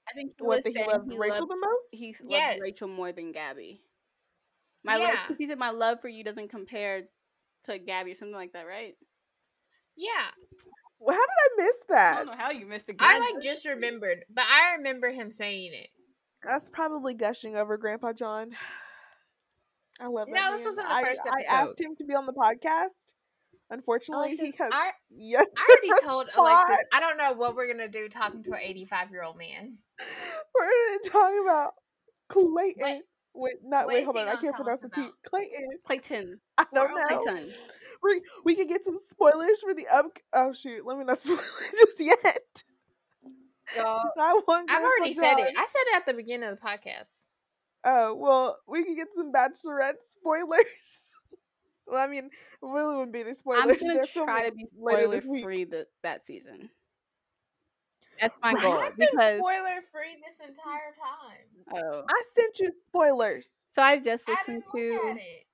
I 0.09 0.13
think 0.13 0.33
he 0.37 0.43
What, 0.43 0.57
was 0.57 0.63
that 0.63 0.69
he 0.71 0.75
saying 0.75 0.89
loved 0.89 1.13
Rachel 1.13 1.47
the 1.47 1.59
most? 1.61 1.89
He 1.91 2.09
s- 2.09 2.21
Yes. 2.27 2.49
loved 2.53 2.61
Rachel 2.63 2.87
more 2.87 3.11
than 3.11 3.31
Gabby. 3.31 3.81
My 4.83 4.97
love, 4.97 5.37
he 5.37 5.45
said 5.47 5.59
my 5.59 5.69
love 5.69 6.01
for 6.01 6.09
you 6.09 6.23
doesn't 6.23 6.49
compare 6.49 7.03
to 7.65 7.77
Gabby 7.77 8.11
or 8.11 8.15
something 8.15 8.35
like 8.35 8.53
that, 8.53 8.65
right? 8.67 8.95
Yeah. 9.95 10.31
Well, 10.99 11.15
How 11.15 11.21
did 11.25 11.61
I 11.61 11.65
miss 11.65 11.83
that? 11.89 12.13
I 12.13 12.17
don't 12.17 12.25
know 12.37 12.43
how 12.43 12.51
you 12.51 12.65
missed 12.65 12.89
it. 12.89 12.95
I 12.99 13.19
like 13.19 13.43
just 13.43 13.65
remembered, 13.67 14.25
but 14.33 14.45
I 14.49 14.75
remember 14.77 15.11
him 15.11 15.29
saying 15.31 15.71
it. 15.73 15.89
That's 16.43 16.69
probably 16.69 17.13
gushing 17.13 17.55
over 17.55 17.77
Grandpa 17.77 18.13
John. 18.13 18.51
I 19.99 20.07
love 20.07 20.27
that. 20.27 20.33
No, 20.33 20.55
this 20.55 20.65
wasn't 20.65 20.87
the 20.87 20.95
I, 20.95 21.03
first 21.03 21.21
I 21.25 21.55
asked 21.55 21.79
him 21.79 21.95
to 21.97 22.05
be 22.05 22.15
on 22.15 22.25
the 22.25 22.33
podcast. 22.33 23.05
Oh, 23.71 23.75
Unfortunately, 23.75 24.29
Alexis, 24.29 24.47
he 24.47 24.53
has 24.57 24.69
I, 24.73 24.91
yes. 25.09 25.45
I 25.57 25.77
already 25.91 26.05
told. 26.05 26.27
Alexis, 26.35 26.77
I 26.91 26.99
don't 26.99 27.17
know 27.17 27.33
what 27.33 27.55
we're 27.55 27.71
gonna 27.71 27.87
do 27.87 28.09
talking 28.09 28.43
to 28.43 28.51
an 28.51 28.59
85 28.61 29.11
year 29.11 29.23
old 29.23 29.37
man. 29.37 29.77
We're 30.55 30.65
gonna 30.65 31.09
talk 31.09 31.33
about 31.41 31.73
Clayton. 32.27 32.83
Wait, 32.83 33.01
wait, 33.33 33.53
not 33.63 33.87
wait. 33.87 34.03
Hold 34.03 34.17
on, 34.17 34.27
I 34.27 34.35
can't 34.35 34.55
pronounce 34.55 34.81
the 34.81 34.89
T. 34.89 35.07
Clayton. 35.23 35.67
Clayton. 35.85 36.41
I 36.57 36.65
don't 36.73 36.91
Or 36.91 36.95
know. 36.95 37.19
Clayton. 37.19 37.53
We 38.03 38.21
we 38.43 38.55
can 38.55 38.67
get 38.67 38.83
some 38.83 38.97
spoilers 38.97 39.61
for 39.61 39.73
the 39.73 39.85
up. 39.93 40.05
Oh 40.33 40.51
shoot, 40.51 40.85
let 40.85 40.97
me 40.97 41.05
not 41.05 41.19
spoil 41.19 41.37
it 41.37 41.71
just 41.79 41.99
yet. 42.01 42.63
Y'all, 43.77 44.01
I 44.17 44.33
want. 44.47 44.69
I've 44.69 44.79
Grandpa 44.81 44.87
already 44.87 45.13
said 45.13 45.37
it. 45.39 45.53
I 45.57 45.65
said 45.65 45.81
it 45.87 45.95
at 45.97 46.05
the 46.05 46.13
beginning 46.13 46.49
of 46.49 46.59
the 46.59 46.65
podcast. 46.65 47.25
Oh 47.83 48.13
well, 48.15 48.57
we 48.67 48.83
can 48.83 48.95
get 48.95 49.07
some 49.15 49.31
Bachelorette 49.33 50.01
spoilers. 50.01 51.13
well, 51.87 52.03
I 52.03 52.07
mean, 52.07 52.25
it 52.25 52.31
really 52.61 52.95
wouldn't 52.95 53.13
be 53.13 53.21
any 53.21 53.33
spoilers. 53.33 53.63
I'm 53.63 53.69
gonna 53.69 53.93
They're 53.95 54.25
try 54.25 54.47
to 54.49 54.51
be 54.55 54.67
later 54.77 55.21
spoiler 55.21 55.41
free 55.43 55.63
the, 55.63 55.87
that 56.03 56.25
season. 56.25 56.69
That's 58.19 58.35
my 58.43 58.53
Right. 58.53 58.61
goal 58.63 58.73
I've 58.73 58.97
been 58.97 59.07
because 59.11 59.39
spoiler 59.39 59.81
free 59.91 60.15
this 60.23 60.39
entire 60.41 60.93
time. 60.95 61.83
oh, 61.83 62.03
I 62.07 62.21
sent 62.35 62.59
you 62.59 62.69
spoilers. 62.89 63.65
so 63.71 63.81
I've 63.81 64.03
just 64.03 64.27
listened 64.27 64.63
didn't 64.75 65.01
to 65.01 65.07
at 65.09 65.17
it. 65.17 65.45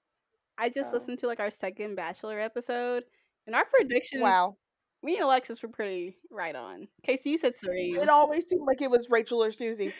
I 0.58 0.70
just 0.70 0.90
Oh. 0.92 0.98
listened 0.98 1.20
to 1.20 1.28
like 1.28 1.40
our 1.40 1.52
second 1.52 1.96
Bachelor 1.96 2.40
episode, 2.40 3.06
and 3.46 3.56
our 3.56 3.64
predictions. 3.66 4.22
Wow, 4.22 4.58
me 5.04 5.16
and 5.16 5.24
Alexis 5.24 5.62
were 5.62 5.70
pretty 5.70 6.18
right 6.32 6.56
on. 6.56 6.88
Casey, 7.04 7.30
you 7.30 7.38
said 7.38 7.56
Serene. 7.56 7.96
it 7.96 8.10
always 8.10 8.48
seemed 8.48 8.66
like 8.66 8.82
it 8.82 8.92
was 8.92 9.10
Rachel 9.10 9.44
or 9.44 9.52
Susie. 9.52 9.94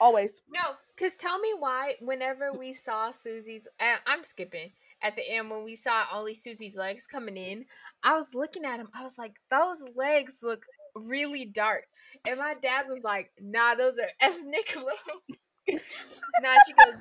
Always. 0.00 0.42
No, 0.52 0.60
because 0.96 1.16
tell 1.16 1.38
me 1.38 1.52
why, 1.58 1.96
whenever 2.00 2.52
we 2.52 2.72
saw 2.72 3.10
Susie's, 3.10 3.66
uh, 3.80 3.96
I'm 4.06 4.22
skipping 4.22 4.70
at 5.02 5.16
the 5.16 5.28
end 5.28 5.50
when 5.50 5.64
we 5.64 5.74
saw 5.76 6.04
only 6.12 6.34
Susie's 6.34 6.76
legs 6.76 7.06
coming 7.06 7.36
in, 7.36 7.64
I 8.02 8.16
was 8.16 8.34
looking 8.34 8.64
at 8.64 8.80
him. 8.80 8.88
I 8.94 9.02
was 9.02 9.18
like, 9.18 9.36
those 9.50 9.84
legs 9.96 10.38
look 10.42 10.64
really 10.94 11.44
dark. 11.44 11.84
And 12.26 12.38
my 12.38 12.54
dad 12.60 12.86
was 12.88 13.02
like, 13.04 13.30
nah, 13.40 13.74
those 13.74 13.98
are 13.98 14.10
ethnic 14.20 14.76
legs. 14.76 15.40
nah, 16.42 16.54
she 16.66 16.72
goes, 16.72 16.94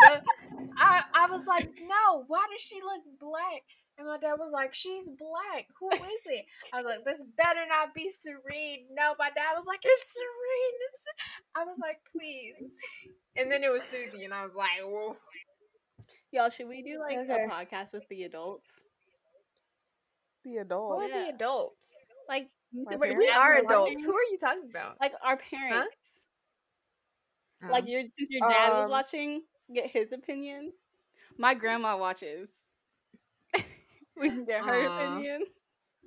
I, 0.77 1.03
I 1.13 1.27
was 1.31 1.47
like, 1.47 1.69
no, 1.81 2.25
why 2.27 2.45
does 2.51 2.61
she 2.61 2.81
look 2.81 3.03
black? 3.19 3.63
And 3.97 4.05
my 4.07 4.17
dad 4.19 4.35
was 4.37 4.51
like, 4.51 4.73
she's 4.75 5.07
black. 5.07 5.65
Who 5.79 5.89
is 5.89 6.25
it? 6.27 6.45
I 6.71 6.77
was 6.77 6.85
like, 6.85 7.03
this 7.03 7.23
better 7.35 7.61
not 7.67 7.95
be 7.95 8.09
Serene. 8.11 8.85
No, 8.93 9.15
my 9.17 9.29
dad 9.29 9.53
was 9.55 9.65
like, 9.65 9.79
it's 9.83 10.13
Serene. 10.13 10.77
It's... 10.91 11.05
I 11.55 11.63
was 11.63 11.77
like, 11.81 11.99
please. 12.11 12.53
And 13.35 13.51
then 13.51 13.63
it 13.63 13.71
was 13.71 13.81
Susie, 13.83 14.23
and 14.23 14.33
I 14.33 14.43
was 14.43 14.53
like, 14.55 14.81
whoa. 14.83 15.17
Y'all, 16.31 16.49
should 16.49 16.67
we 16.67 16.83
do 16.83 16.99
like 16.99 17.17
Okay. 17.17 17.45
a 17.45 17.49
podcast 17.49 17.93
with 17.93 18.07
the 18.09 18.23
adults? 18.23 18.83
The 20.43 20.57
adults. 20.57 20.99
Who 20.99 21.05
adult. 21.05 21.11
are 21.11 21.17
Yeah. 21.17 21.23
the 21.31 21.35
adults? 21.35 21.95
Like 22.29 22.49
you 22.71 22.83
My 22.83 22.91
said, 22.91 23.01
parents? 23.01 23.19
We 23.19 23.29
are 23.29 23.57
adults. 23.57 24.05
Who 24.05 24.11
are 24.15 24.23
you 24.31 24.37
talking 24.39 24.69
about? 24.69 24.97
Like 25.01 25.13
our 25.23 25.37
parents. 25.37 26.25
Like 27.67 27.85
Oh. 27.85 27.87
your 27.87 28.01
since 28.15 28.29
your 28.29 28.47
dad 28.47 28.73
was 28.73 28.85
Um, 28.85 28.91
watching, 28.91 29.43
get 29.73 29.89
his 29.89 30.11
opinion. 30.11 30.73
My 31.39 31.53
grandma 31.55 31.97
watches. 31.97 32.51
We 34.19 34.29
can 34.29 34.45
get 34.45 34.65
her 34.65 34.73
Aw. 34.73 34.85
opinion. 34.85 35.43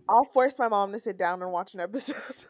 I'll 0.09 0.25
force 0.25 0.59
my 0.59 0.69
mom 0.69 0.93
to 0.93 1.01
sit 1.01 1.19
down 1.19 1.43
and 1.43 1.53
watch 1.53 1.75
an 1.75 1.81
episode. 1.81 2.17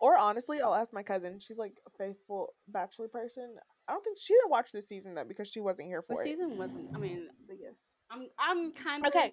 or 0.00 0.16
honestly, 0.16 0.60
I'll 0.60 0.74
ask 0.74 0.92
my 0.92 1.02
cousin. 1.02 1.38
She's 1.40 1.58
like 1.58 1.74
a 1.86 1.90
faithful 2.02 2.54
Bachelor 2.68 3.08
person. 3.08 3.54
I 3.88 3.92
don't 3.92 4.04
think 4.04 4.18
she 4.20 4.34
didn't 4.34 4.50
watch 4.50 4.72
this 4.72 4.88
season 4.88 5.14
though 5.14 5.24
because 5.24 5.48
she 5.48 5.60
wasn't 5.60 5.88
here 5.88 6.02
The 6.08 6.14
for 6.14 6.22
it. 6.22 6.24
season 6.24 6.56
wasn't. 6.56 6.86
I 6.94 6.98
mean, 6.98 7.28
But 7.46 7.56
yes. 7.60 7.96
I'm 8.10 8.28
I'm 8.38 8.72
kind 8.72 9.04
of 9.04 9.12
Okay. 9.14 9.32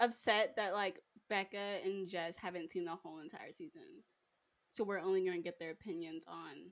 upset 0.00 0.54
that 0.56 0.74
like 0.74 1.00
Becca 1.28 1.78
and 1.84 2.08
Jess 2.08 2.36
haven't 2.36 2.70
seen 2.70 2.84
the 2.84 2.94
whole 2.94 3.20
entire 3.20 3.52
season, 3.52 3.82
so 4.70 4.84
we're 4.84 5.00
only 5.00 5.24
gonna 5.24 5.40
get 5.40 5.58
their 5.58 5.70
opinions 5.70 6.24
on 6.28 6.70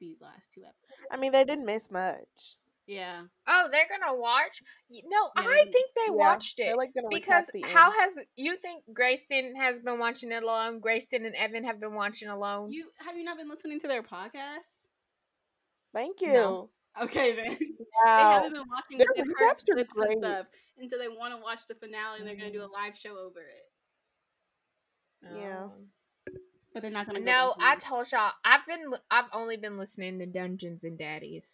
these 0.00 0.20
last 0.20 0.52
two 0.52 0.62
episodes. 0.62 1.06
I 1.10 1.16
mean, 1.16 1.32
they 1.32 1.44
didn't 1.44 1.66
miss 1.66 1.90
much. 1.90 2.56
Yeah, 2.90 3.22
Oh, 3.46 3.68
they're 3.70 3.86
gonna 3.88 4.18
watch? 4.18 4.60
No, 4.90 5.30
Yeah, 5.36 5.42
I 5.42 5.44
mm-hmm. 5.44 5.70
think 5.70 5.90
they 5.94 6.06
Yeah, 6.06 6.10
watched 6.10 6.58
it. 6.58 6.76
like 6.76 6.92
gonna 6.92 7.06
Because 7.08 7.48
how 7.62 7.92
end. 7.92 8.00
has 8.00 8.18
you 8.34 8.56
think 8.56 8.82
Grayston 8.92 9.56
has 9.56 9.78
been 9.78 10.00
watching 10.00 10.32
it 10.32 10.42
alone? 10.42 10.80
Grayston 10.80 11.24
and 11.24 11.36
Evan 11.36 11.62
have 11.62 11.78
been 11.78 11.94
watching 11.94 12.28
alone. 12.28 12.72
you 12.72 12.90
have 12.96 13.16
you 13.16 13.22
not 13.22 13.36
been 13.36 13.48
listening 13.48 13.78
to 13.78 13.86
their 13.86 14.02
podcast? 14.02 14.74
Thank 15.94 16.20
you. 16.20 16.32
No. 16.32 16.70
Okay 17.00 17.36
then. 17.36 17.50
Wow. 17.50 17.56
they 18.04 18.34
haven't 18.34 18.52
been 18.54 18.68
watching 18.68 18.98
Their 18.98 19.06
it. 19.14 19.28
Recaps 19.28 19.70
are 19.70 19.84
clips 19.84 19.96
and 19.96 20.18
stuff, 20.18 20.46
and 20.76 20.90
so 20.90 20.98
they 20.98 21.06
want 21.06 21.32
to 21.32 21.40
watch 21.40 21.60
the 21.68 21.76
finale, 21.76 22.18
and 22.18 22.26
they're 22.26 22.34
gonna 22.34 22.50
do 22.50 22.62
a 22.62 22.64
mm-hmm. 22.64 22.74
live 22.74 22.98
show 22.98 23.16
over 23.16 23.38
it. 23.38 23.70
Yeah. 25.36 25.68
Oh. 25.68 25.72
But 26.74 26.82
they're 26.82 26.90
not 26.90 27.06
gonna. 27.06 27.20
No, 27.20 27.54
I 27.60 27.76
told 27.76 28.10
y'all 28.10 28.32
I've 28.44 28.66
been 28.66 28.90
I've 29.12 29.30
only 29.32 29.56
been 29.56 29.78
listening 29.78 30.18
to 30.18 30.26
Dungeons 30.26 30.82
and 30.82 30.98
Daddies. 30.98 31.46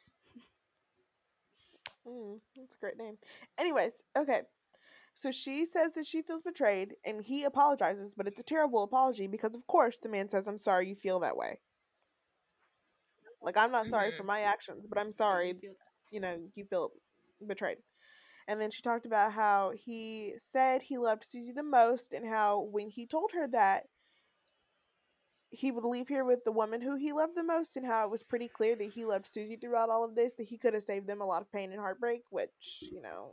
Mm, 2.06 2.40
that's 2.56 2.74
a 2.74 2.78
great 2.78 2.96
name. 2.96 3.18
Anyways, 3.58 4.02
okay. 4.16 4.42
So 5.14 5.30
she 5.32 5.66
says 5.66 5.92
that 5.94 6.06
she 6.06 6.22
feels 6.22 6.42
betrayed, 6.42 6.96
and 7.04 7.22
he 7.24 7.44
apologizes, 7.44 8.14
but 8.14 8.28
it's 8.28 8.40
a 8.40 8.44
terrible 8.44 8.82
apology 8.82 9.26
because, 9.28 9.54
of 9.54 9.66
course, 9.66 10.00
the 10.00 10.08
man 10.08 10.28
says, 10.28 10.48
"I'm 10.48 10.58
sorry 10.58 10.88
you 10.88 10.96
feel 10.96 11.20
that 11.20 11.36
way." 11.36 11.60
Like 13.40 13.56
I'm 13.56 13.70
not 13.72 13.90
sorry 13.90 14.10
for 14.12 14.22
Mhm. 14.22 14.24
my 14.24 14.40
actions, 14.42 14.86
but 14.88 14.98
I'm 14.98 15.12
sorry, 15.12 15.54
you 16.10 16.20
know, 16.20 16.50
you 16.54 16.64
feel 16.64 16.92
betrayed. 17.46 17.78
And 18.48 18.60
then 18.60 18.70
she 18.70 18.82
talked 18.82 19.06
about 19.06 19.32
how 19.32 19.70
he 19.72 20.34
said 20.38 20.82
he 20.82 20.98
loved 20.98 21.24
Susie 21.24 21.52
the 21.52 21.62
most, 21.62 22.12
and 22.12 22.26
how 22.26 22.60
when 22.62 22.88
he 22.90 23.06
told 23.06 23.32
her 23.32 23.48
that 23.48 23.88
he 25.56 25.72
would 25.72 25.84
leave 25.84 26.08
here 26.08 26.24
with 26.24 26.44
the 26.44 26.52
woman 26.52 26.80
who 26.80 26.96
he 26.96 27.12
loved 27.12 27.36
the 27.36 27.44
most, 27.44 27.76
and 27.76 27.86
how 27.86 28.04
it 28.04 28.10
was 28.10 28.22
pretty 28.22 28.48
clear 28.48 28.76
that 28.76 28.92
he 28.92 29.04
loved 29.04 29.26
Susie 29.26 29.56
throughout 29.56 29.90
all 29.90 30.04
of 30.04 30.14
this, 30.14 30.34
that 30.34 30.46
he 30.48 30.58
could 30.58 30.74
have 30.74 30.82
saved 30.82 31.06
them 31.06 31.20
a 31.20 31.26
lot 31.26 31.42
of 31.42 31.52
pain 31.52 31.72
and 31.72 31.80
heartbreak, 31.80 32.22
which, 32.30 32.84
you 32.92 33.00
know, 33.00 33.32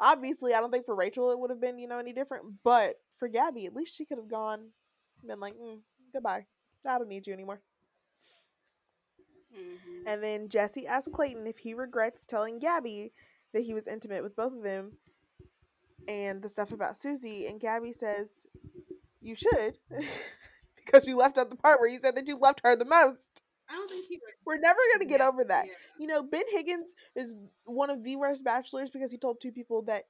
obviously, 0.00 0.54
I 0.54 0.60
don't 0.60 0.70
think 0.70 0.86
for 0.86 0.94
Rachel 0.94 1.30
it 1.30 1.38
would 1.38 1.50
have 1.50 1.60
been, 1.60 1.78
you 1.78 1.88
know, 1.88 1.98
any 1.98 2.12
different, 2.12 2.44
but 2.62 2.96
for 3.16 3.28
Gabby, 3.28 3.66
at 3.66 3.74
least 3.74 3.96
she 3.96 4.04
could 4.04 4.18
have 4.18 4.28
gone 4.30 4.70
been 5.26 5.40
like, 5.40 5.54
mm, 5.54 5.80
goodbye. 6.12 6.46
I 6.86 6.98
don't 6.98 7.08
need 7.08 7.26
you 7.26 7.32
anymore. 7.32 7.60
Mhm. 9.52 10.02
And 10.06 10.22
then 10.22 10.48
Jesse 10.48 10.86
asks 10.86 11.10
Clayton 11.12 11.46
if 11.46 11.58
he 11.58 11.74
regrets 11.74 12.24
telling 12.24 12.58
Gabby 12.58 13.12
that 13.52 13.62
he 13.62 13.74
was 13.74 13.86
intimate 13.86 14.22
with 14.22 14.36
both 14.36 14.52
of 14.52 14.62
them 14.62 14.98
and 16.06 16.40
the 16.40 16.48
stuff 16.48 16.72
about 16.72 16.96
Susie. 16.96 17.46
And 17.46 17.60
Gabby 17.60 17.92
says, 17.92 18.46
You 19.20 19.34
should, 19.34 19.78
because 20.88 21.06
you 21.06 21.16
left 21.16 21.38
out 21.38 21.50
the 21.50 21.56
part 21.56 21.80
where 21.80 21.88
you 21.90 21.98
said 21.98 22.16
that 22.16 22.28
you 22.28 22.38
loved 22.38 22.60
her 22.64 22.76
the 22.76 22.84
most. 22.84 23.42
I 23.68 23.74
don't 23.74 23.88
think 23.88 24.06
he. 24.08 24.18
We're 24.46 24.58
never 24.58 24.78
going 24.94 25.00
to 25.00 25.10
get 25.10 25.20
Yeah, 25.20 25.28
over 25.28 25.44
that. 25.44 25.66
yeah. 25.66 25.72
You 26.00 26.06
know, 26.06 26.22
Ben 26.22 26.42
Higgins 26.50 26.94
is 27.14 27.36
one 27.64 27.90
of 27.90 28.02
the 28.02 28.16
worst 28.16 28.44
bachelors 28.44 28.90
because 28.90 29.12
he 29.12 29.18
told 29.18 29.40
two 29.40 29.52
people 29.52 29.82
that 29.82 30.04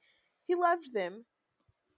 he 0.47 0.55
loved 0.55 0.95
them. 0.95 1.25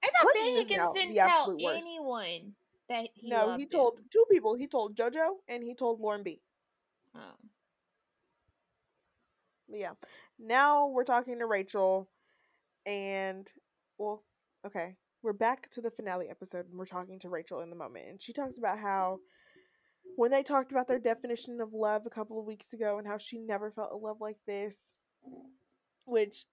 I 0.02 0.08
thought 0.08 0.32
Ben 0.34 0.54
Higgins 0.56 0.92
didn't 0.94 1.16
tell 1.16 1.50
worst. 1.52 1.64
anyone 1.78 2.54
that 2.88 3.08
he 3.14 3.28
no, 3.28 3.56
he 3.56 3.62
him. 3.64 3.68
told 3.68 3.98
two 4.10 4.24
people. 4.30 4.54
He 4.56 4.66
told 4.66 4.96
JoJo 4.96 5.28
and 5.48 5.62
he 5.62 5.74
told 5.74 6.00
Lauren 6.00 6.22
B. 6.22 6.40
Oh. 7.14 7.20
But 9.68 9.78
yeah. 9.80 9.92
Now 10.38 10.86
we're 10.88 11.04
talking 11.04 11.38
to 11.38 11.46
Rachel 11.46 12.08
and 12.86 13.46
well, 13.98 14.22
okay. 14.66 14.96
We're 15.22 15.32
back 15.34 15.70
to 15.72 15.80
the 15.82 15.90
finale 15.90 16.28
episode 16.30 16.66
and 16.68 16.78
we're 16.78 16.86
talking 16.86 17.18
to 17.20 17.28
Rachel 17.28 17.60
in 17.60 17.70
the 17.70 17.76
moment. 17.76 18.06
And 18.08 18.22
she 18.22 18.32
talks 18.32 18.56
about 18.56 18.78
how 18.78 19.18
when 20.16 20.30
they 20.30 20.42
talked 20.42 20.72
about 20.72 20.88
their 20.88 20.98
definition 20.98 21.60
of 21.60 21.74
love 21.74 22.02
a 22.06 22.10
couple 22.10 22.40
of 22.40 22.46
weeks 22.46 22.72
ago 22.72 22.98
and 22.98 23.06
how 23.06 23.18
she 23.18 23.38
never 23.38 23.70
felt 23.70 23.92
a 23.92 23.96
love 23.96 24.20
like 24.20 24.38
this, 24.46 24.92
which 26.06 26.46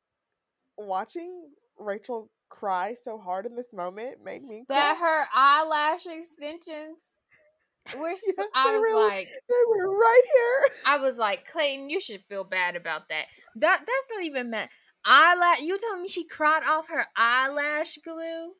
watching 0.78 1.50
Rachel 1.80 2.30
cry 2.50 2.94
so 2.94 3.18
hard 3.18 3.46
in 3.46 3.56
this 3.56 3.74
moment 3.74 4.18
made 4.24 4.44
me 4.44 4.66
That 4.68 4.98
cry. 4.98 5.08
her 5.08 5.28
eyelash 5.34 6.06
extensions 6.06 7.20
were. 7.98 8.10
Yes, 8.10 8.34
I 8.54 8.78
was 8.78 8.94
were- 8.94 9.08
like, 9.08 9.28
They 9.48 9.56
were 9.70 9.98
right 9.98 10.22
here. 10.26 10.76
I 10.86 10.98
was 10.98 11.18
like, 11.18 11.46
Clayton, 11.50 11.90
you 11.90 12.02
should 12.02 12.22
feel 12.24 12.44
bad 12.44 12.76
about 12.76 13.08
that. 13.10 13.26
That 13.56 13.80
that's 13.80 14.08
not 14.14 14.24
even 14.26 14.50
meant. 14.50 14.70
Eyelash. 15.08 15.62
You 15.62 15.78
telling 15.80 16.04
me 16.04 16.10
she 16.10 16.26
cried 16.26 16.64
off 16.64 16.90
her 16.90 17.06
eyelash 17.16 17.98
glue? 18.04 18.54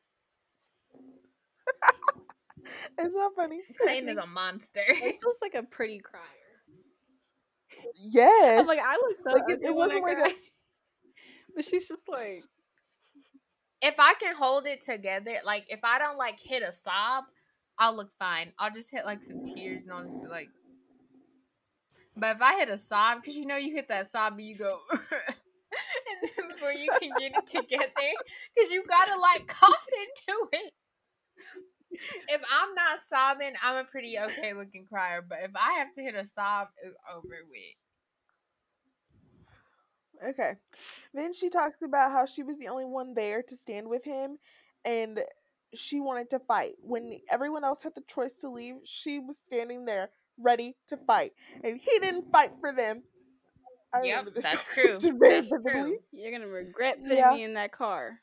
It's 2.98 3.14
not 3.14 3.32
funny. 3.36 3.60
Clayton 3.80 4.08
is 4.08 4.18
a 4.18 4.26
monster. 4.26 4.82
Rachel's 4.88 5.38
like 5.42 5.54
a 5.54 5.62
pretty 5.62 6.00
crier. 6.00 6.22
Yes. 7.96 8.60
I'm 8.60 8.66
like, 8.66 8.80
I 8.82 8.94
look 8.94 9.16
so 9.24 9.30
Like, 9.32 9.42
it- 9.48 9.54
ugly 9.58 9.68
it 9.68 9.74
wasn't 9.74 10.02
like 10.02 10.18
a- 10.18 10.34
But 11.54 11.64
she's 11.64 11.88
just 11.88 12.08
like, 12.08 12.42
if 13.82 13.94
I 13.98 14.14
can 14.20 14.34
hold 14.34 14.66
it 14.66 14.80
together, 14.80 15.36
like 15.44 15.64
if 15.68 15.80
I 15.84 15.98
don't 15.98 16.18
like 16.18 16.38
hit 16.40 16.62
a 16.62 16.72
sob, 16.72 17.24
I'll 17.78 17.96
look 17.96 18.12
fine. 18.18 18.52
I'll 18.58 18.72
just 18.72 18.90
hit 18.90 19.04
like 19.04 19.22
some 19.24 19.44
tears 19.44 19.84
and 19.84 19.92
I'll 19.94 20.02
just 20.02 20.20
be 20.20 20.28
like. 20.28 20.48
But 22.16 22.36
if 22.36 22.42
I 22.42 22.58
hit 22.58 22.68
a 22.68 22.76
sob, 22.78 23.20
because 23.22 23.36
you 23.36 23.46
know 23.46 23.56
you 23.56 23.72
hit 23.74 23.88
that 23.88 24.10
sob 24.10 24.32
and 24.34 24.42
you 24.42 24.56
go, 24.58 24.80
and 26.22 26.30
then 26.36 26.48
before 26.54 26.72
you 26.72 26.88
can 27.00 27.10
get 27.18 27.32
it 27.36 27.46
together, 27.46 27.92
because 28.54 28.70
you 28.70 28.84
gotta 28.88 29.18
like 29.20 29.46
cough 29.46 29.86
into 30.28 30.48
it. 30.52 30.72
If 32.28 32.42
I'm 32.50 32.74
not 32.74 33.00
sobbing, 33.00 33.54
I'm 33.62 33.76
a 33.76 33.84
pretty 33.84 34.18
okay 34.18 34.52
looking 34.54 34.84
crier. 34.84 35.24
But 35.26 35.38
if 35.42 35.50
I 35.56 35.78
have 35.78 35.92
to 35.94 36.02
hit 36.02 36.14
a 36.14 36.24
sob, 36.24 36.68
it's 36.82 36.94
over 37.12 37.36
with. 37.50 37.76
Okay. 40.30 40.54
Then 41.14 41.32
she 41.32 41.48
talks 41.48 41.82
about 41.82 42.12
how 42.12 42.26
she 42.26 42.42
was 42.42 42.58
the 42.58 42.68
only 42.68 42.84
one 42.84 43.14
there 43.14 43.42
to 43.42 43.56
stand 43.56 43.88
with 43.88 44.04
him 44.04 44.38
and 44.84 45.20
she 45.74 46.00
wanted 46.00 46.30
to 46.30 46.38
fight. 46.40 46.72
When 46.82 47.20
everyone 47.30 47.64
else 47.64 47.82
had 47.82 47.94
the 47.94 48.02
choice 48.08 48.36
to 48.38 48.50
leave, 48.50 48.76
she 48.84 49.18
was 49.20 49.38
standing 49.38 49.84
there 49.84 50.10
ready 50.38 50.76
to 50.88 50.96
fight. 50.96 51.32
And 51.62 51.78
he 51.78 51.98
didn't 52.00 52.32
fight 52.32 52.50
for 52.60 52.72
them. 52.72 53.02
I 53.94 53.98
Yep, 53.98 54.18
remember 54.18 54.30
this 54.32 54.44
that's 54.44 54.64
true. 54.74 54.98
That's 55.20 55.50
true. 55.50 55.98
you're 56.12 56.32
gonna 56.32 56.46
regret 56.48 56.98
putting 57.02 57.16
Yeah. 57.18 57.32
me 57.32 57.44
in 57.44 57.54
that 57.54 57.72
car. 57.72 58.20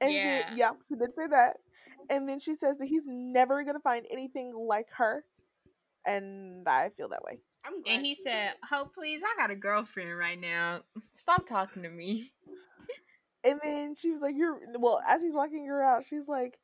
And 0.00 0.16
Yeah. 0.16 0.42
then, 0.48 0.56
yeah, 0.56 0.70
she 0.88 0.96
did 0.96 1.10
say 1.16 1.26
that. 1.28 1.56
And 2.10 2.28
then 2.28 2.40
she 2.40 2.54
says 2.54 2.78
that 2.78 2.86
he's 2.86 3.04
never 3.06 3.62
going 3.62 3.76
to 3.76 3.80
find 3.82 4.04
anything 4.10 4.52
like 4.54 4.88
her. 4.96 5.24
And 6.04 6.68
I 6.68 6.90
feel 6.90 7.08
that 7.10 7.22
way. 7.22 7.38
I'm 7.64 7.80
glad 7.82 7.96
And 7.96 8.04
he 8.04 8.14
said, 8.14 8.48
did. 8.48 8.56
"Oh, 8.72 8.90
please, 8.92 9.22
I 9.24 9.40
got 9.40 9.50
a 9.52 9.54
girlfriend 9.54 10.18
right 10.18 10.38
now. 10.38 10.80
Stop 11.12 11.46
talking 11.46 11.84
to 11.84 11.88
me." 11.88 12.32
And 13.44 13.60
then 13.62 13.94
she 13.94 14.10
was 14.10 14.20
like, 14.20 14.34
"You're 14.36 14.58
well." 14.78 15.00
As 15.06 15.22
he's 15.22 15.34
walking 15.34 15.66
her 15.66 15.82
out, 15.82 16.04
she's 16.04 16.26
like, 16.28 16.58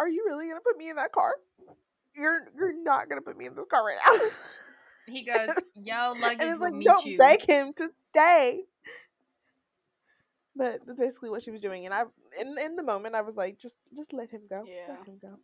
"Are 0.00 0.08
you 0.08 0.24
really 0.26 0.48
gonna 0.48 0.60
put 0.60 0.76
me 0.76 0.88
in 0.90 0.96
that 0.96 1.12
car? 1.12 1.34
You're 2.16 2.48
you're 2.56 2.82
not 2.82 3.08
gonna 3.08 3.22
put 3.22 3.36
me 3.36 3.46
in 3.46 3.54
this 3.54 3.66
car 3.66 3.84
right 3.84 3.98
now." 4.04 4.12
He 5.06 5.22
goes, 5.24 5.50
"Yo, 5.74 6.12
luggage 6.16 6.38
and 6.40 6.50
it's 6.50 6.58
will 6.60 6.64
like, 6.66 6.74
meet 6.74 6.86
don't 6.86 7.04
you." 7.06 7.18
beg 7.18 7.42
him 7.42 7.72
to 7.74 7.90
stay. 8.08 8.64
But 10.56 10.86
that's 10.86 11.00
basically 11.00 11.30
what 11.30 11.42
she 11.42 11.50
was 11.50 11.60
doing, 11.60 11.84
and 11.84 11.94
I, 11.94 12.04
in 12.40 12.56
in 12.58 12.76
the 12.76 12.82
moment, 12.84 13.14
I 13.14 13.22
was 13.22 13.34
like, 13.36 13.58
just 13.58 13.78
just 13.96 14.12
let 14.12 14.30
him 14.30 14.42
go, 14.48 14.64
Yeah. 14.66 14.96
let 14.98 15.06
him 15.06 15.18
go, 15.18 15.38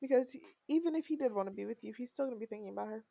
because 0.00 0.32
he- 0.32 0.42
even 0.68 0.94
if 0.94 1.06
he 1.06 1.16
did 1.16 1.32
want 1.32 1.48
to 1.48 1.54
be 1.54 1.66
with 1.66 1.82
you, 1.84 1.92
he's 1.92 2.10
still 2.10 2.26
gonna 2.26 2.38
be 2.38 2.46
thinking 2.46 2.70
about 2.70 2.88
her. 2.88 3.04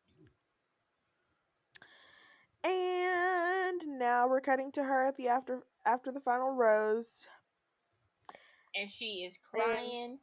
And 2.63 3.81
now 3.99 4.27
we're 4.27 4.41
cutting 4.41 4.71
to 4.73 4.83
her 4.83 5.03
at 5.03 5.15
the 5.17 5.27
after 5.27 5.63
after 5.85 6.11
the 6.11 6.19
final 6.21 6.51
rose. 6.51 7.27
and 8.75 8.89
she 8.91 9.23
is 9.23 9.37
crying. 9.37 10.19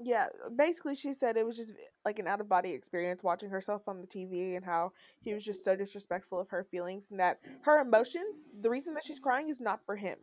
Yeah, 0.00 0.26
basically, 0.54 0.94
she 0.94 1.12
said 1.12 1.36
it 1.36 1.44
was 1.44 1.56
just 1.56 1.72
like 2.04 2.20
an 2.20 2.28
out 2.28 2.40
of 2.40 2.48
body 2.48 2.70
experience 2.72 3.24
watching 3.24 3.50
herself 3.50 3.88
on 3.88 4.00
the 4.00 4.06
TV 4.06 4.54
and 4.56 4.64
how 4.64 4.92
he 5.22 5.34
was 5.34 5.44
just 5.44 5.64
so 5.64 5.74
disrespectful 5.74 6.38
of 6.38 6.48
her 6.50 6.62
feelings 6.62 7.08
and 7.10 7.18
that 7.18 7.40
her 7.62 7.80
emotions, 7.80 8.42
the 8.60 8.70
reason 8.70 8.94
that 8.94 9.02
she's 9.04 9.18
crying 9.18 9.48
is 9.48 9.60
not 9.60 9.80
for 9.84 9.96
him. 9.96 10.18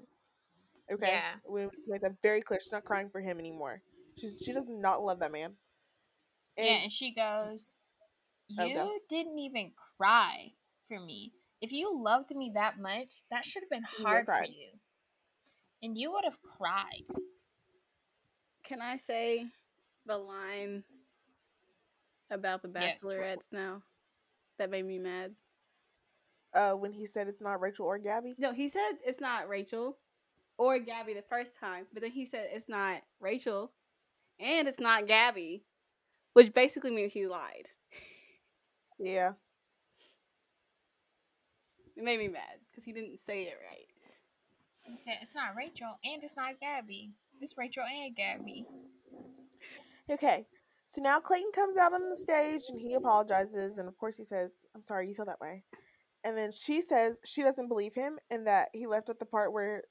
Okay? 0.92 1.08
Yeah. 1.12 1.34
We 1.50 1.68
made 1.88 2.02
that 2.02 2.16
very 2.24 2.42
clear. 2.42 2.60
She's 2.62 2.72
not 2.72 2.86
crying 2.86 3.10
for 3.10 3.20
him 3.20 3.38
anymore. 3.38 3.82
She's, 4.18 4.42
she 4.46 4.54
does 4.54 4.70
not 4.70 5.04
love 5.04 5.20
that 5.20 5.32
man. 5.34 5.56
And 6.58 6.68
yeah, 6.68 6.78
and 6.84 6.92
she 6.92 7.14
goes, 7.14 7.76
Oh, 8.58 8.66
"You 8.66 8.76
go. 8.76 8.92
didn't 9.10 9.40
even 9.40 9.74
cry 9.98 10.52
for 10.88 11.00
me. 11.00 11.34
If 11.62 11.74
you 11.74 11.92
loved 12.02 12.34
me 12.34 12.52
that 12.56 12.80
much, 12.80 13.24
that 13.30 13.44
should 13.44 13.64
have 13.64 13.70
been 13.70 13.84
hard 13.84 14.26
for 14.26 14.46
you, 14.46 14.70
and 15.84 15.98
you 15.98 16.14
would 16.14 16.24
have 16.24 16.38
cried." 16.42 17.04
Can 18.64 18.82
I 18.82 18.98
say 18.98 19.48
the 20.06 20.18
line 20.18 20.84
about 22.30 22.62
the 22.62 22.70
Yes. 22.74 23.04
bachelorettes 23.04 23.52
now? 23.52 23.84
That 24.58 24.70
made 24.70 24.86
me 24.86 25.00
mad. 25.00 25.36
uh, 26.54 26.74
when 26.74 26.94
he 26.94 27.06
said 27.06 27.28
it's 27.28 27.42
not 27.42 27.60
Rachel 27.60 27.86
or 27.86 27.98
Gabby, 27.98 28.34
No, 28.38 28.54
he 28.54 28.70
said 28.70 28.94
it's 29.06 29.20
not 29.20 29.50
Rachel 29.50 29.98
or 30.58 30.80
Gabby 30.80 31.14
the 31.14 31.22
first 31.22 31.60
time, 31.60 31.86
but 31.92 32.02
then 32.02 32.12
he 32.12 32.26
said 32.26 32.48
it's 32.54 32.70
not 32.70 33.02
Rachel 33.20 33.74
and 34.40 34.68
it's 34.68 34.80
not 34.80 35.06
Gabby, 35.08 35.66
which 36.34 36.54
basically 36.54 36.92
means 36.92 37.12
he 37.12 37.28
lied. 37.28 37.68
yeah. 38.98 39.34
It 41.98 42.04
made 42.04 42.20
me 42.20 42.28
mad 42.30 42.60
because 42.72 42.84
he 42.86 42.92
didn't 42.94 43.20
say 43.20 43.44
it 43.44 43.58
right. 43.70 43.88
He 44.84 44.96
said, 44.96 45.18
"It's 45.22 45.34
not 45.34 45.56
Rachel, 45.56 45.98
and 46.04 46.24
it's 46.24 46.36
not 46.36 46.60
Gabby. 46.60 47.14
It's 47.42 47.58
Rachel 47.58 47.84
and 47.84 48.16
Gabby." 48.16 48.66
Okay. 50.10 50.46
So 50.86 51.02
now 51.02 51.20
Clayton 51.20 51.52
comes 51.54 51.78
out 51.78 51.94
on 51.94 52.10
the 52.10 52.16
stage 52.16 52.62
and 52.70 52.80
he 52.80 52.94
apologizes. 52.94 53.78
And 53.78 53.88
of 53.88 53.98
course, 53.98 54.18
he 54.18 54.24
says, 54.24 54.66
I'm 54.76 54.84
sorry 54.84 55.08
you 55.08 55.16
feel 55.16 55.26
that 55.26 55.42
way. 55.42 55.64
And 56.24 56.38
then 56.38 56.52
she 56.52 56.82
says 56.82 57.16
she 57.26 57.44
doesn't 57.44 57.68
believe 57.68 57.94
him 57.94 58.20
and 58.30 58.48
that 58.48 58.70
he 58.74 58.88
left 58.88 59.10
at 59.10 59.20
the 59.20 59.26
part 59.26 59.54
where 59.54 59.84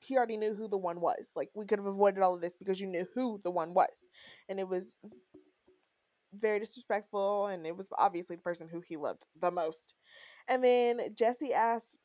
he, 0.00 0.16
already 0.16 0.36
knew 0.36 0.54
who 0.54 0.68
the 0.68 0.78
one 0.78 1.00
was. 1.00 1.30
Like, 1.34 1.50
we 1.54 1.64
could 1.64 1.78
have 1.78 1.86
avoided 1.86 2.22
all 2.22 2.34
of 2.34 2.40
this 2.42 2.56
because 2.56 2.80
you 2.80 2.86
knew 2.86 3.06
who 3.14 3.40
the 3.42 3.50
one 3.50 3.74
was. 3.74 4.08
And 4.48 4.60
it 4.60 4.68
was 4.68 4.96
very 6.32 6.60
disrespectful. 6.60 7.46
And 7.46 7.66
it 7.66 7.76
was 7.76 7.88
obviously 7.98 8.36
the 8.36 8.42
person 8.42 8.68
who 8.68 8.80
he 8.80 8.96
loved 8.96 9.24
the 9.40 9.50
most. 9.50 9.94
And 10.48 10.62
then 10.62 11.00
Jesse 11.14 11.54
asked 11.54 11.98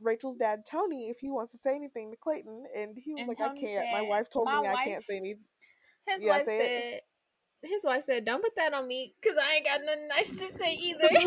Rachel's 0.00 0.36
dad, 0.36 0.60
Tony, 0.68 1.08
if 1.08 1.18
he 1.18 1.30
wants 1.30 1.52
to 1.52 1.58
say 1.58 1.74
anything 1.76 2.10
to 2.10 2.16
Clayton. 2.16 2.64
And 2.76 2.96
he 2.96 3.14
was 3.14 3.20
And 3.20 3.28
like, 3.28 3.38
Tony 3.38 3.64
I 3.64 3.66
can't. 3.66 3.92
My 3.92 4.08
wife 4.08 4.30
told 4.30 4.46
"My 4.46 4.60
me 4.60 4.68
I 4.68 4.84
can't 4.84 5.02
say 5.02 5.16
anything. 5.18 5.44
His 6.08 6.24
wife 6.24 6.46
said, 6.46 7.00
"His 7.62 7.84
wife 7.84 8.04
said, 8.04 8.24
don't 8.24 8.42
put 8.42 8.56
that 8.56 8.74
on 8.74 8.86
me, 8.86 9.14
cause 9.24 9.36
I 9.40 9.54
ain't 9.56 9.66
got 9.66 9.80
nothing 9.84 10.08
nice 10.08 10.30
to 10.32 10.48
say 10.50 10.74
either." 10.74 11.08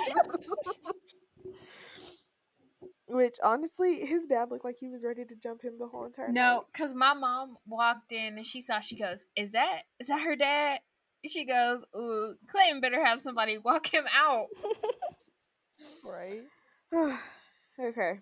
Which 3.09 3.38
honestly, 3.41 4.05
his 4.05 4.25
dad 4.28 4.51
looked 4.51 4.65
like 4.65 4.75
he 4.80 4.89
was 4.89 5.03
ready 5.03 5.23
to 5.23 5.36
jump 5.36 5.61
him 5.61 5.78
the 5.80 5.88
whole 5.88 6.05
entire 6.05 6.30
No, 6.30 6.65
cause 6.75 6.93
my 6.93 7.13
mom 7.13 7.57
walked 7.65 8.11
in 8.11 8.36
and 8.38 8.45
she 8.45 8.59
saw. 8.59 8.82
She 8.82 8.97
goes, 8.97 9.25
"Is 9.36 9.53
that 9.53 9.84
is 9.99 10.07
that 10.07 10.21
her 10.25 10.36
dad?" 10.36 10.82
She 11.25 11.45
goes, 11.45 11.86
"Ooh, 11.95 12.36
Clayton 12.47 12.82
better 12.82 13.03
have 13.03 13.21
somebody 13.21 13.57
walk 13.57 13.88
him 13.88 14.05
out." 14.13 14.47
Right. 16.03 16.43
okay. 17.80 18.19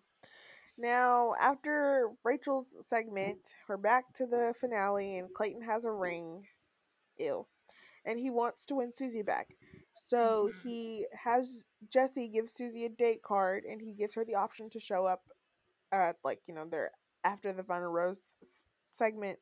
Now, 0.77 1.35
after 1.39 2.09
Rachel's 2.23 2.75
segment, 2.87 3.39
we're 3.67 3.77
back 3.77 4.11
to 4.15 4.27
the 4.27 4.53
finale, 4.59 5.17
and 5.17 5.33
Clayton 5.33 5.61
has 5.61 5.85
a 5.85 5.91
ring. 5.91 6.45
Ew. 7.17 7.47
And 8.05 8.19
he 8.19 8.29
wants 8.29 8.65
to 8.67 8.75
win 8.75 8.91
Susie 8.91 9.23
back. 9.23 9.47
So 9.93 10.47
Mhm. 10.49 10.61
he 10.61 11.07
has 11.13 11.65
Jesse 11.89 12.29
give 12.29 12.49
Susie 12.49 12.85
a 12.85 12.89
date 12.89 13.21
card 13.23 13.63
and 13.63 13.81
he 13.81 13.93
gives 13.93 14.13
her 14.15 14.25
the 14.25 14.35
option 14.35 14.69
to 14.71 14.79
show 14.79 15.05
up 15.05 15.23
at 15.91 16.17
like, 16.23 16.47
you 16.47 16.53
know, 16.53 16.65
their 16.65 16.91
after 17.23 17.53
the 17.53 17.63
final 17.63 17.89
rose 17.89 18.35
segment. 18.91 19.39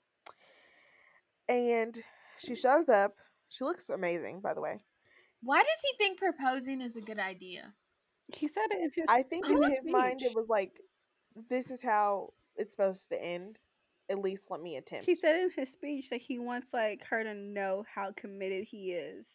And 1.49 2.03
she 2.37 2.55
shows 2.55 2.89
up. 2.89 3.17
She 3.49 3.63
looks 3.63 3.89
amazing, 3.89 4.41
by 4.41 4.53
the 4.53 4.61
way. 4.61 4.79
Why 5.41 5.61
does 5.63 5.81
he 5.81 5.97
think 5.97 6.19
proposing 6.19 6.81
is 6.81 6.95
a 6.95 7.01
good 7.01 7.19
idea? 7.19 7.73
He 8.33 8.47
said 8.47 8.67
it 8.71 8.81
in 8.81 8.91
his. 8.95 9.09
I 9.09 9.23
think 9.23 9.49
in 9.49 9.61
his 9.61 9.79
speech. 9.79 9.91
mind 9.91 10.21
it 10.21 10.33
was 10.35 10.47
like 10.47 10.79
this 11.49 11.71
is 11.71 11.81
how 11.81 12.33
it's 12.55 12.71
supposed 12.71 13.09
to 13.09 13.23
end. 13.23 13.57
At 14.09 14.19
least 14.19 14.51
let 14.51 14.61
me 14.61 14.75
attempt. 14.75 15.05
He 15.05 15.15
said 15.15 15.39
in 15.39 15.49
his 15.55 15.71
speech 15.71 16.09
that 16.09 16.21
he 16.21 16.37
wants 16.39 16.73
like 16.73 17.03
her 17.05 17.23
to 17.23 17.33
know 17.33 17.85
how 17.93 18.11
committed 18.15 18.65
he 18.65 18.91
is. 18.91 19.25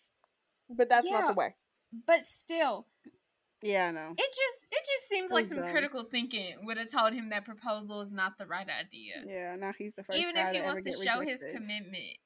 but 0.68 0.88
that's 0.88 1.10
not 1.10 1.28
the 1.28 1.32
way. 1.34 1.54
But 2.06 2.22
still, 2.22 2.86
Yeah, 3.62 3.86
I 3.86 3.90
know. 3.92 4.10
it 4.16 4.18
just 4.34 4.66
it 4.70 4.86
just 4.86 5.08
seems 5.08 5.32
like 5.32 5.46
some 5.46 5.60
dumb. 5.60 5.68
critical 5.70 6.02
thinking 6.04 6.54
would 6.64 6.76
have 6.76 6.90
told 6.90 7.14
him 7.14 7.30
that 7.30 7.46
proposal 7.46 8.02
is 8.02 8.12
not 8.12 8.36
the 8.36 8.44
right 8.46 8.68
idea. 8.68 9.22
Yeah, 9.26 9.56
now 9.56 9.72
he's 9.76 9.94
the 9.96 10.04
first. 10.04 10.18
Even 10.18 10.34
guy 10.34 10.42
if 10.42 10.50
he 10.50 10.56
ever 10.58 10.66
wants 10.66 10.82
to 10.84 10.90
get 10.90 10.98
show 11.00 11.20
his 11.20 11.42
rejected. 11.42 11.56
commitment. 11.56 12.18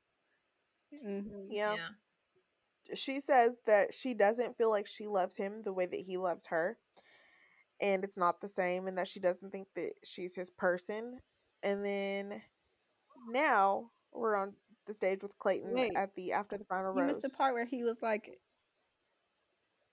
Mhm. 0.92 1.46
Yeah. 1.48 1.74
yeah. 1.74 2.94
she 2.96 3.20
says 3.20 3.56
that 3.66 3.94
she 3.94 4.14
doesn't 4.14 4.56
feel 4.58 4.68
like 4.70 4.86
she 4.86 5.06
loves 5.06 5.36
him 5.36 5.62
the 5.62 5.72
way 5.72 5.86
that 5.86 6.00
he 6.00 6.16
loves 6.18 6.46
her 6.46 6.76
and 7.82 8.04
it's 8.04 8.16
not 8.16 8.40
the 8.40 8.48
same 8.48 8.86
and 8.86 8.96
that 8.96 9.08
she 9.08 9.20
doesn't 9.20 9.50
think 9.50 9.66
that 9.74 9.92
she's 10.04 10.34
his 10.34 10.48
person 10.48 11.18
and 11.62 11.84
then 11.84 12.40
now 13.28 13.90
we're 14.12 14.36
on 14.36 14.54
the 14.86 14.94
stage 14.94 15.22
with 15.22 15.38
clayton 15.38 15.74
Wait. 15.74 15.92
at 15.96 16.14
the 16.14 16.32
after 16.32 16.56
the 16.56 16.64
final 16.64 16.92
You 16.92 17.00
rose 17.00 17.08
missed 17.08 17.22
the 17.22 17.36
part 17.36 17.54
where 17.54 17.66
he 17.66 17.84
was 17.84 18.02
like, 18.02 18.38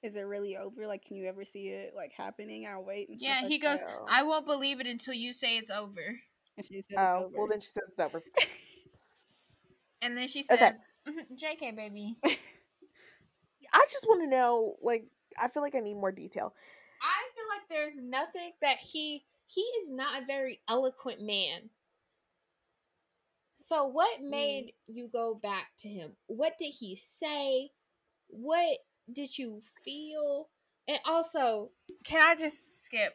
"Is 0.02 0.16
it 0.16 0.22
really 0.22 0.58
over? 0.58 0.88
Like, 0.88 1.06
can 1.06 1.16
you 1.18 1.26
ever 1.26 1.46
see 1.46 1.68
it 1.70 1.94
like 1.96 2.12
happening? 2.12 2.66
I'll 2.66 2.84
wait." 2.84 3.10
And 3.10 3.20
stuff 3.20 3.30
Yeah, 3.30 3.42
like 3.44 3.50
he 3.52 3.60
goes, 3.60 3.80
that. 3.80 3.98
I 4.10 4.24
won't 4.24 4.46
believe 4.46 4.80
it 4.80 4.88
until 4.88 5.14
you 5.14 5.32
say 5.32 5.58
it's 5.58 5.70
over. 5.70 6.20
And 6.58 6.66
she 6.66 6.82
said, 6.82 6.94
"It's 6.94 6.98
oh 6.98 7.30
well 7.34 7.48
then 7.48 7.62
she 7.62 7.70
says 7.70 7.84
it's 7.88 8.00
over 8.00 8.22
And 10.02 10.18
then 10.18 10.28
she 10.28 10.42
says, 10.42 10.60
Okay. 10.60 10.72
"Mhm, 11.08 11.38
JK, 11.38 11.76
baby. 11.76 12.18
i 13.74 13.86
just 13.90 14.08
want 14.08 14.22
to 14.22 14.28
know 14.28 14.76
like 14.82 15.04
i 15.38 15.48
feel 15.50 15.62
like 15.62 15.76
i 15.76 15.80
need 15.82 15.96
more 15.96 16.14
detail 16.14 16.54
I 16.54 16.54
feel 16.54 16.54
like 16.54 16.79
there's 17.70 17.96
nothing 17.98 18.52
that 18.62 18.78
he 18.80 19.24
he 19.48 19.62
is 19.62 19.90
not 19.90 20.22
a 20.22 20.26
very 20.26 20.62
eloquent 20.70 21.22
man. 21.22 21.70
So 23.56 23.86
what 23.86 24.20
hmm. 24.20 24.30
made 24.30 24.74
you 24.88 25.10
go 25.12 25.36
back 25.36 25.72
to 25.80 25.88
him? 25.88 26.12
What 26.28 26.54
did 26.60 26.74
he 26.80 26.96
say? 26.96 27.72
What 28.28 28.80
did 29.12 29.38
you 29.38 29.62
feel? 29.84 30.50
And 30.88 31.00
also, 31.06 31.72
can 32.04 32.22
I 32.22 32.36
just 32.36 32.86
skip 32.86 33.14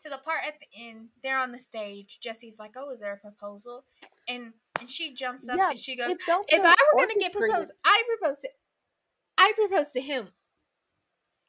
to 0.00 0.10
the 0.10 0.18
part 0.18 0.40
at 0.46 0.54
the 0.60 0.88
end? 0.88 1.08
They're 1.22 1.38
on 1.38 1.52
the 1.52 1.58
stage. 1.58 2.18
Jesse's 2.22 2.58
like, 2.58 2.72
"Oh, 2.76 2.90
is 2.90 3.00
there 3.00 3.12
a 3.12 3.16
proposal?" 3.16 3.84
And 4.28 4.52
and 4.78 4.90
she 4.90 5.14
jumps 5.14 5.48
up 5.48 5.58
Yeah, 5.58 5.70
and 5.70 5.78
she 5.78 5.96
goes, 5.96 6.16
"If 6.18 6.64
I 6.64 6.76
were 6.94 7.00
gonna 7.00 7.18
get 7.18 7.32
proposed, 7.32 7.72
I 7.84 8.02
propose 8.06 8.40
to, 8.42 8.50
I 9.38 9.52
propose 9.56 9.92
to 9.92 10.00
him. 10.00 10.32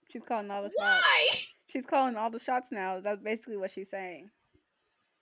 she's 0.09 0.23
calling 0.23 0.49
all 0.49 0.63
the 0.63 0.69
shots. 0.69 0.77
Why?" 0.77 1.29
She's 1.67 1.85
calling 1.85 2.15
all 2.15 2.29
the 2.29 2.39
shots 2.39 2.69
now. 2.71 2.99
That's 2.99 3.21
basically 3.21 3.57
what 3.57 3.71
she's 3.71 3.89
saying. 3.89 4.29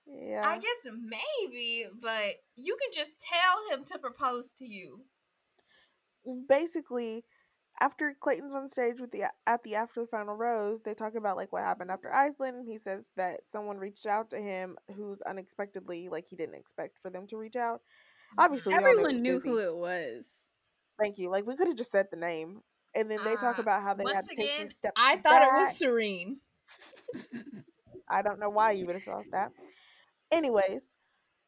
yeah 0.06 0.44
I 0.46 0.56
guess 0.58 0.94
maybe, 1.04 1.86
but 2.02 2.36
you 2.56 2.78
can 2.82 2.92
just 2.94 3.18
tell 3.22 3.78
him 3.78 3.86
to 3.86 4.00
propose 4.00 4.52
to 4.60 4.66
you. 4.66 5.02
basically 6.48 7.24
after 7.82 8.16
Clayton's 8.20 8.56
on 8.56 8.70
stage 8.70 9.00
with 9.02 9.12
the 9.12 9.24
at 9.48 9.64
the 9.64 9.76
after 9.76 10.02
the 10.02 10.08
final 10.08 10.36
rose, 10.36 10.82
they 10.82 10.94
talk 10.94 11.16
about 11.16 11.36
like 11.36 11.52
what 11.52 11.64
happened 11.64 11.92
after 11.92 12.14
Iceland. 12.14 12.66
He 12.68 12.78
says 12.78 13.12
that 13.18 13.42
someone 13.46 13.78
reached 13.78 14.06
out 14.06 14.30
to 14.30 14.38
him 14.38 14.78
who's 14.96 15.22
unexpectedly 15.24 16.08
like 16.10 16.26
he 16.30 16.36
didn't 16.38 16.56
expect 16.56 17.02
for 17.02 17.10
them 17.10 17.28
to 17.28 17.38
reach 17.38 17.56
out. 17.58 17.82
Obviously, 18.38 18.74
we 18.74 18.80
all 18.84 18.86
Everyone 18.86 19.14
was 19.16 19.24
knew 19.24 19.38
Susie. 19.40 19.50
who 19.50 19.58
it 19.58 19.76
was. 19.76 20.26
Thank 21.02 21.18
you. 21.18 21.30
Like 21.30 21.46
we 21.46 21.56
could 21.58 21.68
have 21.68 21.76
just 21.78 21.92
said 21.92 22.08
the 22.12 22.18
name, 22.18 22.62
and 22.96 23.10
then 23.10 23.24
they 23.24 23.36
talk 23.36 23.60
Uh, 23.60 23.62
about 23.62 23.82
how 23.82 23.94
they 23.94 24.06
had 24.12 24.24
to 24.24 24.36
take 24.36 24.58
some 24.58 24.68
steps. 24.68 24.94
I 24.96 25.18
thought 25.18 25.42
it 25.42 25.60
was 25.60 25.78
Serene. 25.78 26.40
I 28.08 28.22
don't 28.22 28.40
know 28.40 28.50
why 28.50 28.72
you 28.72 28.86
would 28.86 28.96
have 28.96 29.04
thought 29.04 29.26
that. 29.32 29.52
Anyways, 30.32 30.94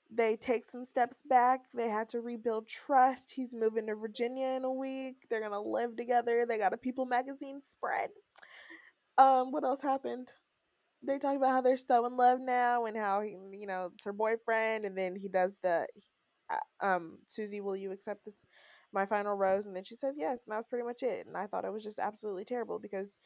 they 0.09 0.35
take 0.35 0.63
some 0.65 0.85
steps 0.85 1.21
back. 1.23 1.61
They 1.73 1.89
had 1.89 2.09
to 2.09 2.21
rebuild 2.21 2.67
trust. 2.67 3.31
He's 3.31 3.53
moving 3.53 3.87
to 3.87 3.95
Virginia 3.95 4.47
in 4.49 4.63
a 4.63 4.71
week. 4.71 5.15
They're 5.29 5.41
gonna 5.41 5.61
live 5.61 5.95
together. 5.95 6.45
They 6.45 6.57
got 6.57 6.73
a 6.73 6.77
People 6.77 7.05
magazine 7.05 7.61
spread. 7.69 8.09
Um, 9.17 9.51
what 9.51 9.63
else 9.63 9.81
happened? 9.81 10.31
They 11.03 11.19
talk 11.19 11.35
about 11.35 11.51
how 11.51 11.61
they're 11.61 11.77
so 11.77 12.05
in 12.05 12.17
love 12.17 12.39
now 12.39 12.85
and 12.85 12.97
how 12.97 13.21
he, 13.21 13.37
you 13.51 13.67
know, 13.67 13.91
it's 13.93 14.05
her 14.05 14.13
boyfriend, 14.13 14.85
and 14.85 14.97
then 14.97 15.15
he 15.15 15.27
does 15.27 15.55
the, 15.61 15.87
uh, 16.49 16.57
um, 16.85 17.19
Susie, 17.27 17.61
will 17.61 17.75
you 17.75 17.91
accept 17.91 18.25
this, 18.25 18.35
my 18.93 19.05
final 19.05 19.35
rose? 19.35 19.65
And 19.65 19.75
then 19.75 19.83
she 19.83 19.95
says 19.95 20.15
yes, 20.17 20.43
and 20.45 20.55
that's 20.55 20.67
pretty 20.67 20.85
much 20.85 21.03
it. 21.03 21.27
And 21.27 21.37
I 21.37 21.47
thought 21.47 21.65
it 21.65 21.73
was 21.73 21.83
just 21.83 21.99
absolutely 21.99 22.45
terrible 22.45 22.79
because 22.79 23.17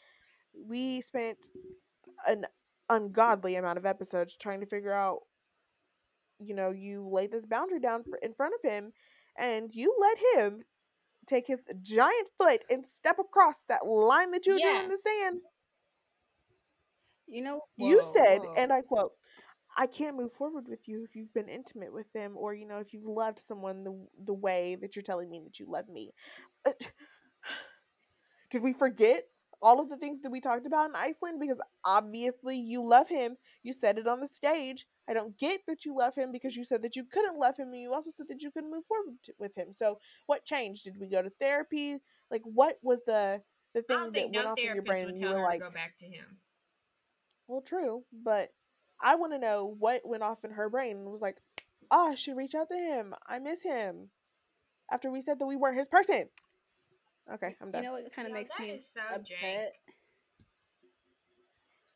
we 0.54 1.02
spent 1.02 1.38
an 2.28 2.46
ungodly 2.90 3.56
amount 3.56 3.78
of 3.78 3.86
episodes 3.86 4.38
trying 4.38 4.60
to 4.62 4.66
figure 4.66 4.94
out 4.94 5.20
you 6.40 6.54
know 6.56 6.72
you 6.72 7.08
laid 7.08 7.32
this 7.32 7.46
boundary 7.46 7.80
down 7.80 8.04
for, 8.04 8.18
in 8.18 8.34
front 8.34 8.54
of 8.56 8.70
him 8.70 8.92
and 9.38 9.72
you 9.74 9.96
let 10.00 10.18
him 10.36 10.64
take 11.28 11.48
his 11.48 11.60
giant 11.82 12.30
foot 12.40 12.64
and 12.70 12.86
step 12.86 13.20
across 13.20 13.64
that 13.64 13.86
line 13.86 14.32
that 14.32 14.46
you 14.46 14.60
drew 14.60 14.84
in 14.84 14.90
the 14.90 14.98
sand 14.98 15.42
You 17.28 17.42
know, 17.42 17.62
you 17.78 18.02
said 18.04 18.40
whoa. 18.44 18.54
and 18.58 18.74
i 18.74 18.82
quote 18.82 19.14
i 19.78 19.88
can't 19.88 20.18
move 20.18 20.32
forward 20.32 20.68
with 20.68 20.88
you 20.88 21.04
if 21.04 21.16
you've 21.16 21.34
been 21.34 21.50
intimate 21.50 21.94
with 21.94 22.12
them 22.14 22.34
or 22.36 22.54
you 22.54 22.68
know 22.68 22.78
if 22.78 22.94
you've 22.94 23.08
loved 23.08 23.40
someone 23.40 23.84
the, 23.84 24.08
the 24.26 24.34
way 24.34 24.76
that 24.82 24.96
you're 24.96 25.04
telling 25.04 25.30
me 25.30 25.42
that 25.44 25.60
you 25.60 25.66
love 25.70 25.88
me. 25.90 26.12
Uh, 26.66 26.72
did 28.52 28.62
we 28.62 28.74
forget 28.74 29.24
all 29.62 29.80
of 29.80 29.90
the 29.90 29.98
things 29.98 30.20
that 30.22 30.32
we 30.32 30.42
talked 30.42 30.66
about 30.66 30.90
in 30.90 30.96
iceland? 30.96 31.40
Because 31.40 31.62
obviously 31.86 32.58
you 32.58 32.84
love 32.84 33.08
him. 33.08 33.38
You 33.64 33.74
said 33.74 33.98
it 33.98 34.08
on 34.08 34.20
the 34.20 34.28
stage. 34.28 34.86
I 35.10 35.14
don't 35.14 35.38
get 35.38 35.62
that 35.68 35.86
you 35.86 35.96
love 35.96 36.16
him 36.16 36.32
because 36.32 36.56
you 36.56 36.64
said 36.64 36.82
that 36.84 36.96
you 36.96 37.06
couldn't 37.06 37.40
love 37.40 37.58
him 37.58 37.68
and 37.68 37.82
you 37.82 37.94
also 37.94 38.12
said 38.12 38.28
that 38.30 38.42
you 38.42 38.52
couldn't 38.52 38.72
move 38.72 38.86
forward 38.86 39.16
with 39.40 39.56
him. 39.56 39.72
So 39.72 40.00
what 40.26 40.46
changed? 40.46 40.86
Did 40.86 41.00
we 41.00 41.10
go 41.10 41.22
to 41.22 41.30
therapy? 41.40 41.98
Like 42.30 42.42
what 42.44 42.78
was 42.82 43.04
the 43.06 43.42
the 43.74 43.84
thing 43.84 44.12
that 44.12 44.24
went 44.24 44.34
no 44.34 44.48
off 44.52 44.58
in 44.58 44.66
your 44.66 44.74
therapist 44.74 44.88
brain 44.88 45.06
would 45.06 45.14
and 45.14 45.20
you 45.20 45.28
tell 45.28 45.36
were 45.36 45.42
her 45.42 45.46
like 45.46 45.60
to 45.60 45.66
go 45.66 45.72
back 45.72 45.96
to 45.98 46.06
him. 46.06 46.26
well, 47.48 47.62
true, 47.62 48.04
but 48.12 48.50
I 49.02 49.16
want 49.16 49.34
to 49.34 49.40
know 49.40 49.76
what 49.80 50.02
went 50.06 50.24
off 50.24 50.44
in 50.44 50.52
her 50.52 50.70
brain 50.70 50.98
and 50.98 51.10
was 51.10 51.22
like, 51.22 51.38
oh, 51.90 52.12
I 52.12 52.16
should 52.16 52.38
reach 52.38 52.56
out 52.56 52.70
to 52.70 52.76
him. 52.76 53.14
I 53.28 53.40
miss 53.40 53.62
him. 53.64 54.10
After 54.92 55.10
we 55.10 55.22
said 55.22 55.40
that 55.40 55.46
we 55.46 55.56
weren't 55.56 55.78
his 55.78 55.88
person. 55.88 56.26
Okay, 57.34 57.56
I'm 57.62 57.72
done. 57.72 57.84
you 57.84 57.90
know 57.90 57.94
what 57.94 58.14
kind 58.14 58.28
of 58.28 58.34
makes 58.34 58.52
me 58.60 58.78
so 58.80 59.00
upset? 59.14 59.74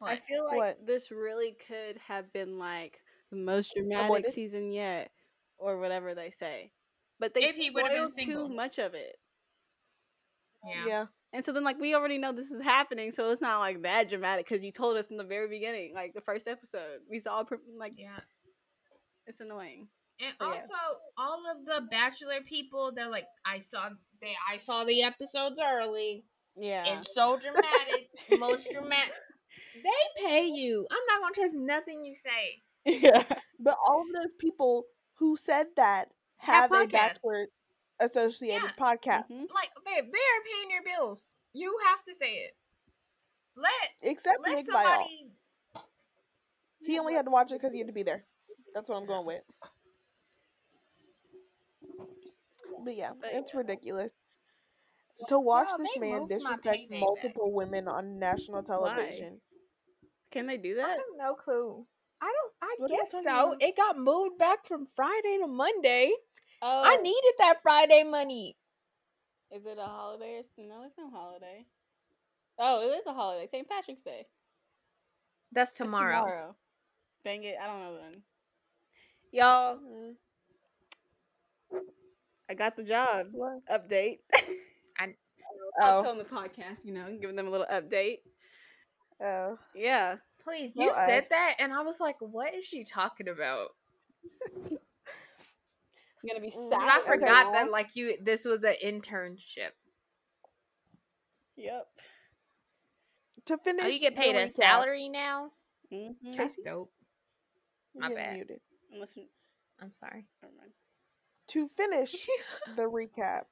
I 0.01 0.17
feel 0.17 0.45
like 0.45 0.57
What? 0.57 0.85
this 0.85 1.11
really 1.11 1.55
could 1.67 1.97
have 2.07 2.31
been 2.31 2.59
like 2.59 2.99
the 3.31 3.37
most 3.37 3.73
dramatic 3.75 4.05
Avoided? 4.05 4.33
season 4.33 4.71
yet, 4.71 5.11
or 5.57 5.79
whatever 5.79 6.13
they 6.13 6.29
say. 6.31 6.71
But 7.19 7.33
they 7.33 7.41
If 7.41 7.55
he 7.55 7.69
would've 7.71 8.09
spoiled 8.09 8.27
too 8.49 8.49
much 8.49 8.77
of 8.77 8.93
it. 8.93 9.17
Yeah. 10.67 10.85
Yeah. 10.87 11.05
And 11.35 11.43
so 11.43 11.51
then, 11.51 11.65
like, 11.65 11.77
we 11.81 11.93
already 11.93 12.17
know 12.17 12.31
this 12.31 12.49
is 12.49 12.61
happening, 12.61 13.11
so 13.11 13.29
it's 13.29 13.41
not 13.41 13.59
like 13.59 13.81
that 13.83 14.07
dramatic 14.07 14.47
because 14.47 14.63
you 14.63 14.71
told 14.71 14.95
us 14.95 15.07
in 15.07 15.17
the 15.17 15.23
very 15.25 15.49
beginning, 15.49 15.93
like 15.93 16.13
the 16.13 16.21
first 16.21 16.47
episode. 16.47 16.99
We 17.09 17.19
saw, 17.19 17.43
like, 17.77 17.91
Yeah. 17.97 18.21
it's 19.27 19.41
annoying. 19.41 19.89
And 20.21 20.33
But 20.39 20.45
yeah. 20.45 20.61
also, 20.61 20.73
all 21.17 21.41
of 21.51 21.65
the 21.65 21.81
Bachelor 21.91 22.39
people, 22.47 22.93
they're 22.95 23.09
like, 23.09 23.25
I 23.45 23.59
saw 23.59 23.89
they, 24.21 24.33
I 24.49 24.55
saw 24.55 24.85
the 24.85 25.03
episodes 25.03 25.59
early. 25.61 26.23
Yeah. 26.55 26.85
It's 26.87 27.13
so 27.13 27.37
dramatic, 27.37 28.09
most 28.39 28.71
dramatic. 28.71 29.11
They 29.83 30.23
pay 30.25 30.45
you. 30.45 30.87
I'm 30.89 30.97
not 31.09 31.21
gonna 31.21 31.33
trust 31.33 31.55
nothing 31.57 32.05
you 32.05 32.15
say. 32.15 32.61
yeah. 32.85 33.23
But 33.59 33.75
all 33.85 33.99
of 34.01 34.07
those 34.23 34.33
people 34.39 34.85
who 35.19 35.35
said 35.35 35.67
that 35.75 36.09
Have 36.37 36.71
have, 36.71 36.83
a. 36.83 36.87
Bachelor 36.87 37.47
associated 37.99 38.69
podcast, 38.77 39.27
Mhm. 39.29 39.51
Like, 39.53 39.71
babe, 39.85 40.11
they're 40.11 40.43
paying 40.51 40.71
your 40.71 40.83
bills. 40.83 41.35
You 41.53 41.77
have 41.87 42.03
to 42.03 42.13
say 42.15 42.33
it. 42.39 42.57
Let 43.55 43.71
except 44.01 44.39
let 44.41 44.55
Nick 44.55 44.65
Viall. 44.67 44.71
somebody. 44.73 45.31
He 46.81 46.99
only 46.99 47.13
had 47.13 47.25
to 47.25 47.31
watch 47.31 47.51
it 47.51 47.55
because 47.55 47.71
he 47.71 47.79
had 47.79 47.87
to 47.87 47.93
be 47.93 48.03
there. 48.03 48.27
That's 48.73 48.89
what 48.89 48.97
I'm 48.97 49.05
going 49.05 49.25
with. 49.25 49.43
But 52.83 52.95
yeah, 52.95 53.13
But 53.19 53.33
it's 53.33 53.53
yeah. 53.53 53.57
ridiculous. 53.59 54.11
To 55.29 55.39
watch 55.39 55.69
Girl, 55.69 55.77
this 55.77 55.97
man 55.97 56.27
disrespect 56.27 56.63
payday 56.63 56.87
back. 56.89 56.99
multiple 56.99 57.51
women 57.53 57.87
on 57.87 58.19
national 58.19 58.61
television. 58.63 59.41
Can 60.31 60.45
they 60.45 60.57
do 60.57 60.75
that? 60.75 60.83
I 60.83 60.87
that? 60.89 60.97
have 60.97 61.17
no 61.17 61.33
clue. 61.35 61.87
I 62.21 62.25
don't. 62.31 62.53
I 62.61 62.75
What 62.79 62.89
guess 62.91 63.11
so. 63.11 63.21
about? 63.21 63.61
It 63.63 63.75
got 63.77 63.97
moved 63.97 64.37
back 64.37 64.65
from 64.65 64.85
Friday 64.93 65.37
to 65.39 65.47
Monday. 65.47 66.11
Oh, 66.61 66.81
I 66.85 66.97
needed 66.97 67.33
that 67.39 67.61
Friday 67.61 68.03
money. 68.03 68.55
Is 69.51 69.65
it 69.65 69.77
a 69.77 69.83
holiday? 69.85 70.39
Or... 70.57 70.63
No, 70.65 70.83
it's 70.85 70.97
no 70.97 71.09
holiday. 71.09 71.65
Oh, 72.57 72.89
it 72.89 72.95
is 72.99 73.05
a 73.05 73.13
holiday. 73.13 73.47
St. 73.47 73.67
Patrick's 73.69 74.03
Day. 74.03 74.25
That's 75.51 75.71
It's 75.71 75.77
tomorrow. 75.77 76.55
Dang 77.23 77.43
it, 77.43 77.55
I 77.61 77.67
don't 77.67 77.79
know 77.79 77.97
then. 77.97 78.21
Y'all, 79.31 79.77
Mm, 79.77 80.15
I 82.49 82.53
got 82.53 82.75
the 82.75 82.83
job. 82.83 83.27
what? 83.31 83.59
Update. 83.71 84.19
I- 84.99 85.15
Oh. 85.81 86.03
tell 86.03 86.15
the 86.17 86.23
podcast, 86.23 86.85
you 86.85 86.93
know, 86.93 87.17
giving 87.19 87.35
them 87.35 87.47
a 87.47 87.51
little 87.51 87.65
update. 87.69 88.19
Oh. 89.21 89.59
Yeah. 89.75 90.15
Please, 90.41 90.77
No 90.77 90.85
you 90.85 90.93
said 90.93 91.23
ice. 91.23 91.29
that, 91.29 91.55
and 91.59 91.73
I 91.73 91.81
was 91.81 91.99
like, 91.99 92.15
"What 92.19 92.53
is 92.53 92.63
she 92.65 92.85
talking 92.85 93.27
about?" 93.27 93.69
I'm 96.25 96.35
gonna 96.37 96.39
be 96.45 96.51
Mm, 96.51 96.69
sad. 96.69 96.79
'Cause 96.79 96.89
I 96.89 96.99
Okay. 96.99 97.07
forgot 97.07 97.53
that 97.53 97.69
like 97.71 97.95
you, 97.95 98.17
this 98.21 98.45
was 98.45 98.63
an 98.63 98.75
internship. 98.83 99.71
Yep. 101.55 101.87
To 103.45 103.57
finish, 103.59 103.83
Oh, 103.85 103.87
you 103.87 103.99
get 103.99 104.15
the 104.15 104.21
paid 104.21 104.35
a 104.35 104.45
recap- 104.45 104.49
salary 104.49 105.09
now. 105.09 105.51
hmm 105.91 106.31
That's 106.31 106.55
dope. 106.63 106.91
You 107.93 108.01
My 108.01 108.13
bad. 108.13 108.33
muted. 108.35 108.61
Unless 108.91 109.15
you, 109.15 109.27
I'm 109.79 109.91
sorry. 109.91 110.27
To 111.47 111.67
finish 111.67 112.27
the 112.75 112.89
recap, 112.89 113.45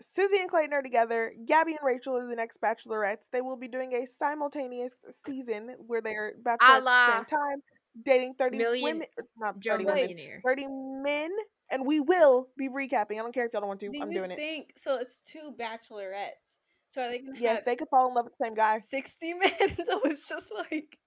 Susie 0.00 0.38
and 0.40 0.48
Clayton 0.50 0.72
are 0.72 0.82
together. 0.82 1.32
Gabby 1.44 1.72
and 1.72 1.80
Rachel 1.82 2.16
are 2.16 2.26
the 2.26 2.36
next 2.36 2.60
bachelorettes. 2.60 3.28
They 3.30 3.40
will 3.40 3.56
be 3.56 3.68
doing 3.68 3.94
a 3.94 4.06
simultaneous 4.06 4.92
season 5.26 5.76
where 5.86 6.00
they're 6.00 6.34
bachelorettes 6.42 6.58
at 6.60 6.84
the 6.84 7.16
same 7.16 7.24
time, 7.24 7.62
dating 8.04 8.34
30 8.34 8.58
Million- 8.58 8.84
women, 8.84 9.06
er, 9.18 9.26
not 9.36 9.62
30 9.62 9.84
women, 9.84 10.40
30 10.44 10.66
men, 10.68 11.30
and 11.70 11.86
we 11.86 12.00
will 12.00 12.48
be 12.56 12.68
recapping. 12.68 13.12
I 13.12 13.16
don't 13.16 13.32
care 13.32 13.46
if 13.46 13.52
y'all 13.52 13.60
don't 13.60 13.68
want 13.68 13.80
to. 13.80 13.90
Do 13.90 14.02
I'm 14.02 14.10
you 14.12 14.18
doing 14.18 14.30
it. 14.32 14.36
think 14.36 14.72
so? 14.76 14.96
It's 14.98 15.20
two 15.20 15.54
bachelorettes. 15.58 16.58
So 16.88 17.02
are 17.02 17.10
they 17.10 17.18
gonna 17.18 17.38
Yes, 17.38 17.56
have 17.56 17.64
they 17.66 17.76
could 17.76 17.88
fall 17.90 18.08
in 18.08 18.14
love 18.14 18.24
with 18.24 18.34
the 18.38 18.44
same 18.46 18.54
guy. 18.54 18.78
sixty 18.78 19.34
men? 19.34 19.52
so 19.84 20.00
it's 20.04 20.26
just 20.28 20.50
like 20.54 20.98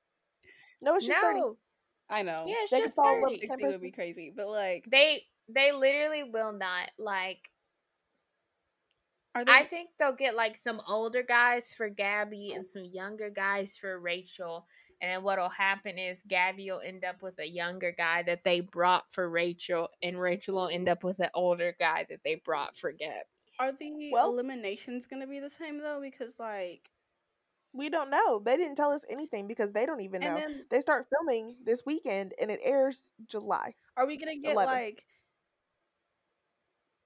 No, 0.81 0.95
it's 0.95 1.07
just 1.07 1.19
30. 1.19 1.41
I 2.09 2.21
know. 2.23 2.43
yeah, 2.45 2.55
it's 2.59 2.71
They 2.71 2.79
just 2.79 2.95
fall 2.95 3.15
in 3.15 3.21
love 3.21 3.31
thirty. 3.31 3.33
with 3.33 3.41
the 3.41 3.47
same 3.47 3.57
sixty 3.57 3.71
would 3.71 3.81
be 3.81 3.91
crazy, 3.91 4.33
but 4.35 4.47
like, 4.47 4.85
They 4.89 5.21
they 5.49 5.71
literally 5.71 6.23
will 6.23 6.53
not 6.53 6.91
like. 6.99 7.49
are 9.33 9.45
they? 9.45 9.51
I 9.51 9.63
think 9.63 9.89
they'll 9.97 10.11
get 10.13 10.35
like 10.35 10.55
some 10.55 10.81
older 10.87 11.23
guys 11.23 11.73
for 11.73 11.89
Gabby 11.89 12.51
and 12.53 12.65
some 12.65 12.83
younger 12.83 13.29
guys 13.29 13.77
for 13.77 13.97
Rachel. 13.99 14.67
And 15.01 15.09
then 15.11 15.23
what'll 15.23 15.49
happen 15.49 15.97
is 15.97 16.21
Gabby 16.27 16.69
will 16.69 16.79
end 16.85 17.03
up 17.03 17.23
with 17.23 17.39
a 17.39 17.49
younger 17.49 17.91
guy 17.91 18.21
that 18.23 18.43
they 18.43 18.59
brought 18.59 19.05
for 19.11 19.27
Rachel, 19.27 19.89
and 20.03 20.19
Rachel 20.21 20.55
will 20.55 20.67
end 20.67 20.87
up 20.87 21.03
with 21.03 21.19
an 21.19 21.29
older 21.33 21.75
guy 21.79 22.05
that 22.07 22.19
they 22.23 22.35
brought 22.35 22.77
for 22.77 22.91
Gab. 22.91 23.25
are 23.59 23.71
the 23.71 24.09
Well- 24.11 24.29
eliminations 24.31 25.05
gonna 25.07 25.27
be 25.27 25.39
the 25.39 25.49
same 25.49 25.79
though? 25.79 26.01
Because 26.01 26.39
like, 26.39 26.89
We 27.73 27.89
don't 27.89 28.09
know. 28.09 28.39
They 28.39 28.57
didn't 28.57 28.75
tell 28.75 28.91
us 28.91 29.05
anything 29.09 29.47
because 29.47 29.71
they 29.71 29.85
don't 29.85 30.01
even 30.01 30.21
know. 30.21 30.35
then 30.35 30.65
They 30.69 30.81
start 30.81 31.07
filming 31.09 31.55
this 31.63 31.85
weekend 31.85 32.33
and 32.39 32.51
it 32.51 32.59
airs 32.63 33.11
July. 33.25 33.75
are 33.95 34.05
we 34.05 34.17
gonna 34.17 34.35
get 34.35 34.53
11. 34.53 34.73
like 34.73 35.05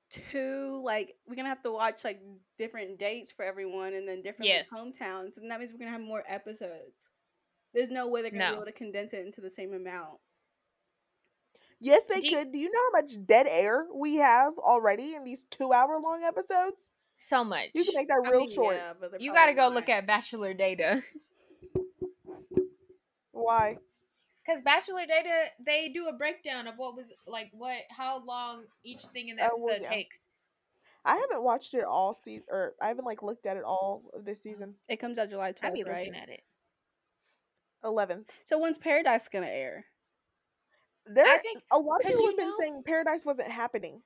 two? 0.09 0.81
Like, 0.83 1.15
we're 1.27 1.35
gonna 1.35 1.49
have 1.49 1.63
to 1.63 1.71
watch 1.71 2.03
like 2.03 2.21
different 2.57 2.99
dates 2.99 3.31
for 3.31 3.43
everyone, 3.43 3.93
and 3.93 4.07
then 4.07 4.21
different 4.21 4.49
like, 4.49 4.67
hometowns, 4.69 5.37
and 5.37 5.49
that 5.51 5.59
means 5.59 5.71
we're 5.71 5.79
gonna 5.79 5.91
have 5.91 6.01
more 6.01 6.23
episodes. 6.27 7.09
There's 7.75 7.91
no 7.91 8.07
way 8.07 8.21
they're 8.23 8.31
gonna 8.31 8.45
No. 8.45 8.49
be 8.51 8.55
able 8.55 8.65
to 8.65 8.71
condense 8.71 9.13
it 9.13 9.25
into 9.25 9.41
the 9.41 9.49
same 9.49 9.73
amount. 9.73 10.19
Yes, 11.79 12.05
they 12.05 12.21
Do 12.21 12.27
you- 12.27 12.37
could. 12.37 12.51
Do 12.53 12.57
you 12.57 12.71
know 12.71 12.79
how 12.85 13.01
much 13.01 13.23
dead 13.25 13.47
air 13.49 13.85
we 13.93 14.15
have 14.15 14.57
already 14.57 15.13
in 15.13 15.23
these 15.25 15.43
two 15.51 15.71
hour 15.73 15.99
long 15.99 16.23
episodes? 16.23 16.89
So 17.17 17.43
much. 17.43 17.69
You 17.73 17.83
can 17.83 17.93
make 17.95 18.07
that 18.07 18.23
I 18.25 18.29
real 18.29 18.39
mean, 18.41 18.49
short. 18.51 18.75
yeah, 18.77 18.93
but 18.99 19.21
You 19.21 19.31
got 19.33 19.45
to 19.47 19.53
probably 19.53 19.69
go 19.69 19.75
look 19.75 19.89
at 19.89 20.07
Bachelor 20.07 20.53
Data. 20.53 21.03
Why? 23.31 23.77
Because 24.45 24.61
Bachelor 24.61 25.05
Data, 25.05 25.51
they 25.59 25.89
do 25.89 26.07
a 26.07 26.13
breakdown 26.13 26.67
of 26.67 26.75
what 26.77 26.95
was 26.95 27.11
like 27.27 27.49
what 27.51 27.77
how 27.89 28.23
long 28.23 28.65
each 28.83 29.03
thing 29.05 29.29
in 29.29 29.35
the 29.37 29.43
Oh, 29.43 29.49
well, 29.57 29.69
episode 29.69 29.83
yeah. 29.83 29.89
takes. 29.89 30.27
I 31.03 31.17
haven't 31.17 31.43
watched 31.43 31.73
it 31.73 31.83
all 31.83 32.13
season, 32.13 32.47
or 32.49 32.75
I 32.81 32.87
haven't 32.87 33.05
like 33.05 33.21
looked 33.21 33.45
at 33.45 33.57
it 33.57 33.63
all 33.63 34.09
of 34.13 34.25
this 34.25 34.39
mm. 34.39 34.43
season. 34.43 34.75
It 34.87 34.97
comes 34.97 35.19
out 35.19 35.29
July 35.29 35.49
I'd 35.49 35.57
12th, 35.57 35.73
be 35.73 35.83
right? 35.83 36.07
looking 36.07 36.15
at 36.19 36.29
it. 36.29 36.41
Eleven. 37.85 38.25
So 38.43 38.57
when's 38.57 38.77
Paradise 38.77 39.27
gonna 39.29 39.47
air? 39.47 39.85
There, 41.05 41.25
I 41.25 41.37
think 41.37 41.61
a 41.71 41.77
lot 41.77 42.01
of 42.01 42.07
people 42.07 42.21
you 42.21 42.27
have 42.29 42.37
been 42.37 42.49
know- 42.49 42.57
saying 42.59 42.83
Paradise 42.85 43.23
wasn't 43.25 43.49
happening. 43.49 44.01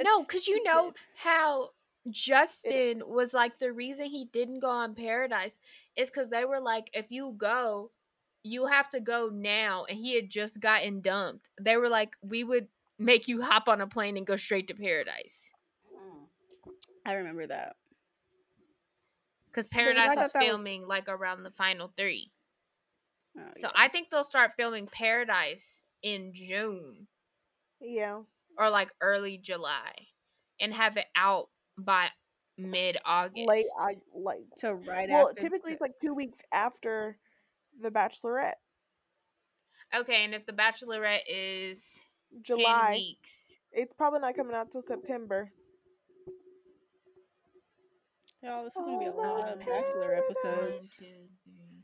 no, 0.00 0.22
because 0.22 0.46
you 0.46 0.62
know 0.62 0.92
how 1.16 1.70
Justin 2.10 3.02
was 3.04 3.34
like 3.34 3.58
the 3.58 3.72
reason 3.72 4.06
he 4.06 4.26
didn't 4.26 4.60
go 4.60 4.70
on 4.70 4.94
Paradise 4.94 5.58
is 5.96 6.08
because 6.10 6.30
they 6.30 6.44
were 6.44 6.60
like, 6.60 6.88
if 6.94 7.10
you 7.10 7.34
go, 7.36 7.90
you 8.44 8.66
have 8.66 8.88
to 8.90 9.00
go 9.00 9.28
now, 9.32 9.84
and 9.88 9.98
he 9.98 10.14
had 10.14 10.30
just 10.30 10.60
gotten 10.60 11.00
dumped. 11.00 11.48
They 11.60 11.76
were 11.76 11.88
like, 11.88 12.14
we 12.22 12.44
would 12.44 12.68
make 13.00 13.26
you 13.26 13.42
hop 13.42 13.68
on 13.68 13.80
a 13.80 13.86
plane 13.88 14.16
and 14.16 14.26
go 14.26 14.36
straight 14.36 14.68
to 14.68 14.74
Paradise 14.74 15.50
mm. 15.92 16.26
I 17.06 17.12
remember 17.14 17.46
that. 17.46 17.76
because 19.50 19.66
Paradise 19.66 20.14
thought 20.14 20.16
was 20.24 20.32
that 20.32 20.38
was- 20.38 20.46
filming 20.48 20.86
like 20.86 21.08
around 21.08 21.42
the 21.42 21.50
final 21.50 21.92
three. 21.96 22.30
Oh, 23.38 23.50
So 23.56 23.68
yeah. 23.68 23.72
I 23.76 23.88
think 23.88 24.10
they'll 24.10 24.24
start 24.24 24.52
filming 24.56 24.86
Paradise 24.88 25.82
in 26.02 26.32
June 26.34 27.06
Yeah. 27.80 28.22
or 28.56 28.70
like 28.70 28.90
early 29.00 29.38
July 29.38 29.92
and 30.60 30.74
have 30.74 30.96
it 30.96 31.06
out 31.16 31.48
by 31.76 32.08
mid 32.56 32.98
August. 33.04 33.46
Late. 33.48 33.66
I 33.80 33.96
like. 34.12 34.38
to 34.58 34.74
right 34.74 35.08
Well, 35.08 35.28
after 35.28 35.40
typically 35.40 35.70
the- 35.72 35.74
it's 35.74 35.80
like 35.80 35.92
two 36.02 36.14
weeks 36.14 36.40
after 36.52 37.18
the 37.80 37.90
Bachelorette. 37.90 38.54
Okay, 39.94 40.24
and 40.24 40.34
if 40.34 40.44
the 40.44 40.52
Bachelorette 40.52 41.22
is 41.28 41.98
ten 42.32 42.42
July. 42.42 42.90
weeks, 42.96 43.54
It's 43.72 43.92
probably 43.94 44.20
not 44.20 44.34
coming 44.36 44.54
out 44.56 44.70
till 44.72 44.82
September. 44.82 45.50
Y'all, 48.42 48.64
this 48.64 48.76
is 48.76 48.82
gonna 48.84 48.98
be 48.98 49.06
a 49.06 49.12
oh, 49.12 49.16
lot 49.16 49.52
of 49.52 49.58
Bachelor 49.60 50.02
paradise. 50.02 50.36
one, 50.42 50.54
episodes. 50.54 50.96
two, 50.98 51.28
three. 51.44 51.77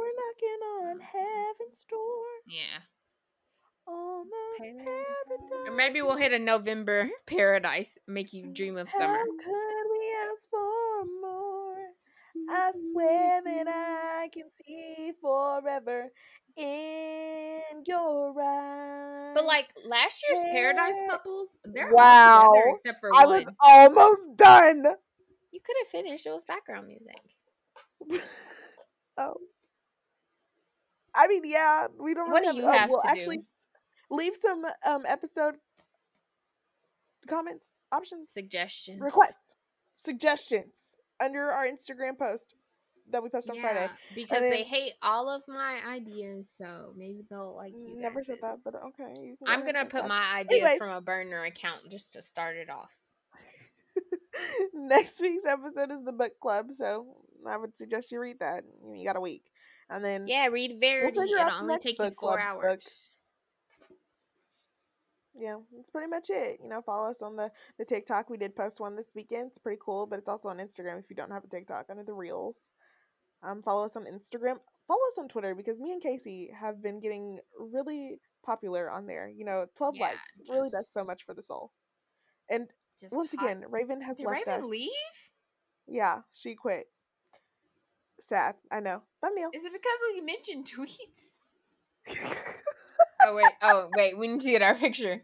We're 0.00 0.16
knocking 0.16 0.60
on 0.64 0.96
mm-hmm. 0.96 1.18
heaven's 1.18 1.84
door. 1.84 2.24
yeah, 2.46 2.80
Almost 3.86 4.60
Paradise. 4.60 5.68
or 5.68 5.74
maybe 5.74 6.00
we'll 6.00 6.16
hit 6.16 6.32
a 6.32 6.38
November 6.38 7.10
Paradise, 7.26 7.98
make 8.08 8.32
you 8.32 8.46
dream 8.46 8.76
of 8.78 8.90
summer. 8.90 9.18
How 9.18 9.24
could 9.24 9.90
we 9.92 10.14
ask 10.32 10.48
for 10.48 11.04
more? 11.20 11.76
I 12.48 12.72
swear 12.90 13.42
that 13.44 13.66
mm-hmm. 13.66 14.22
I 14.22 14.28
can 14.32 14.48
see 14.50 15.12
forever 15.20 16.08
in 16.56 17.82
your 17.86 18.34
eyes. 18.40 19.34
But 19.34 19.44
like 19.44 19.68
last 19.84 20.24
year's 20.28 20.42
Paradise 20.50 21.00
couples, 21.08 21.48
they're 21.64 21.90
Wow. 21.92 22.44
all 22.44 22.54
together 22.54 22.74
except 22.74 23.00
for 23.00 23.10
I 23.14 23.26
one. 23.26 23.28
was 23.30 23.52
almost 23.60 24.36
done. 24.36 24.84
You 25.52 25.60
could 25.64 25.76
have 25.80 25.88
finished. 25.88 26.26
It 26.26 26.30
was 26.30 26.44
background 26.44 26.86
music. 26.86 27.20
oh. 29.18 29.34
I 31.14 31.26
mean, 31.28 31.42
yeah, 31.44 31.86
we 31.98 32.14
don't 32.14 32.30
What 32.30 32.42
really 32.42 32.60
do 32.60 32.62
you 32.62 32.68
uh, 32.68 32.72
have 32.72 32.90
well, 32.90 33.02
to 33.02 33.08
actually, 33.10 33.38
do? 33.38 33.44
leave 34.10 34.34
some 34.36 34.64
um 34.86 35.04
episode 35.06 35.56
comments, 37.28 37.72
options, 37.92 38.32
Suggestions. 38.32 39.00
requests, 39.00 39.54
suggestions 39.98 40.96
under 41.20 41.50
our 41.50 41.66
Instagram 41.66 42.18
post 42.18 42.54
that 43.12 43.22
we 43.22 43.28
post 43.28 43.50
on 43.50 43.60
Friday. 43.60 43.82
Yeah, 43.82 44.14
because 44.14 44.40
they 44.48 44.62
hate 44.62 44.92
all 45.02 45.28
of 45.28 45.42
my 45.48 45.78
ideas, 45.88 46.50
so 46.56 46.92
maybe 46.96 47.24
they'll 47.28 47.56
like 47.56 47.72
you. 47.76 48.00
Never 48.00 48.22
said 48.22 48.38
that, 48.42 48.58
but 48.64 48.74
okay. 48.74 49.12
you 49.20 49.36
can 49.36 49.46
go 49.46 49.52
I'm 49.52 49.64
gonna 49.64 49.84
put 49.84 50.02
say 50.02 50.08
my 50.08 50.38
ideas 50.38 50.60
Anyways. 50.60 50.78
from 50.78 50.90
a 50.90 51.00
burner 51.00 51.44
account 51.44 51.90
just 51.90 52.12
to 52.14 52.22
start 52.22 52.56
it 52.56 52.70
off. 52.70 52.98
Next 54.74 55.20
week's 55.20 55.44
episode 55.44 55.90
is 55.90 56.04
the 56.04 56.12
book 56.12 56.32
club, 56.40 56.66
so 56.72 57.16
I 57.46 57.56
would 57.56 57.76
suggest 57.76 58.12
you 58.12 58.20
read 58.20 58.38
that. 58.40 58.64
You 58.94 59.04
got 59.04 59.16
a 59.16 59.20
week, 59.20 59.42
and 59.90 60.04
then 60.04 60.26
Yeah, 60.26 60.46
read 60.46 60.78
Verity. 60.80 61.18
out 61.38 61.48
It'll 61.48 61.62
only 61.62 61.78
takes 61.78 61.98
you 62.00 62.10
four 62.18 62.38
hours. 62.40 63.10
yeah, 65.34 65.56
that's 65.74 65.90
pretty 65.90 66.08
much 66.08 66.28
it. 66.30 66.58
You 66.62 66.68
know, 66.68 66.82
follow 66.82 67.08
us 67.10 67.22
on 67.22 67.36
the 67.36 67.50
the 67.78 67.84
TikTok. 67.84 68.28
We 68.30 68.36
did 68.36 68.56
post 68.56 68.80
one 68.80 68.96
this 68.96 69.10
weekend. 69.14 69.48
It's 69.48 69.58
pretty 69.58 69.80
cool, 69.84 70.06
but 70.06 70.18
it's 70.18 70.28
also 70.28 70.48
on 70.48 70.58
Instagram 70.58 70.98
if 70.98 71.06
you 71.08 71.16
don't 71.16 71.30
have 71.30 71.44
a 71.44 71.48
TikTok 71.48 71.86
under 71.90 72.04
the 72.04 72.12
reels. 72.14 72.60
Um, 73.42 73.62
follow 73.62 73.84
us 73.84 73.96
on 73.96 74.04
Instagram. 74.04 74.58
Follow 74.86 75.00
us 75.12 75.18
on 75.18 75.28
Twitter 75.28 75.54
because 75.54 75.78
me 75.78 75.92
and 75.92 76.02
Casey 76.02 76.50
have 76.58 76.82
been 76.82 77.00
getting 77.00 77.38
really 77.58 78.18
popular 78.44 78.90
on 78.90 79.06
there. 79.06 79.28
You 79.28 79.44
know, 79.44 79.66
twelve 79.76 79.94
Yeah, 79.96 80.08
likes 80.08 80.28
really 80.50 80.68
does 80.70 80.90
so 80.92 81.04
much 81.04 81.24
for 81.24 81.32
the 81.34 81.42
soul. 81.42 81.70
And 82.50 82.66
Just 83.00 83.14
once 83.14 83.32
hot- 83.34 83.44
again, 83.44 83.64
Raven 83.70 84.00
has 84.02 84.16
did 84.16 84.26
left 84.26 84.46
Raven 84.48 84.64
us. 84.64 84.68
leave? 84.68 84.90
Yeah, 85.86 86.20
she 86.34 86.54
quit. 86.56 86.86
Sad. 88.20 88.54
I 88.70 88.80
know. 88.80 89.02
Thumbnail. 89.22 89.50
Is 89.54 89.64
it 89.64 89.72
because 89.72 89.98
we 90.14 90.20
mentioned 90.20 90.66
tweets? 90.66 91.38
Oh 93.22 93.34
wait, 93.34 93.46
oh 93.62 93.88
wait, 93.96 94.16
we 94.16 94.28
need 94.28 94.40
to 94.40 94.50
get 94.50 94.62
our 94.62 94.74
picture. 94.74 95.22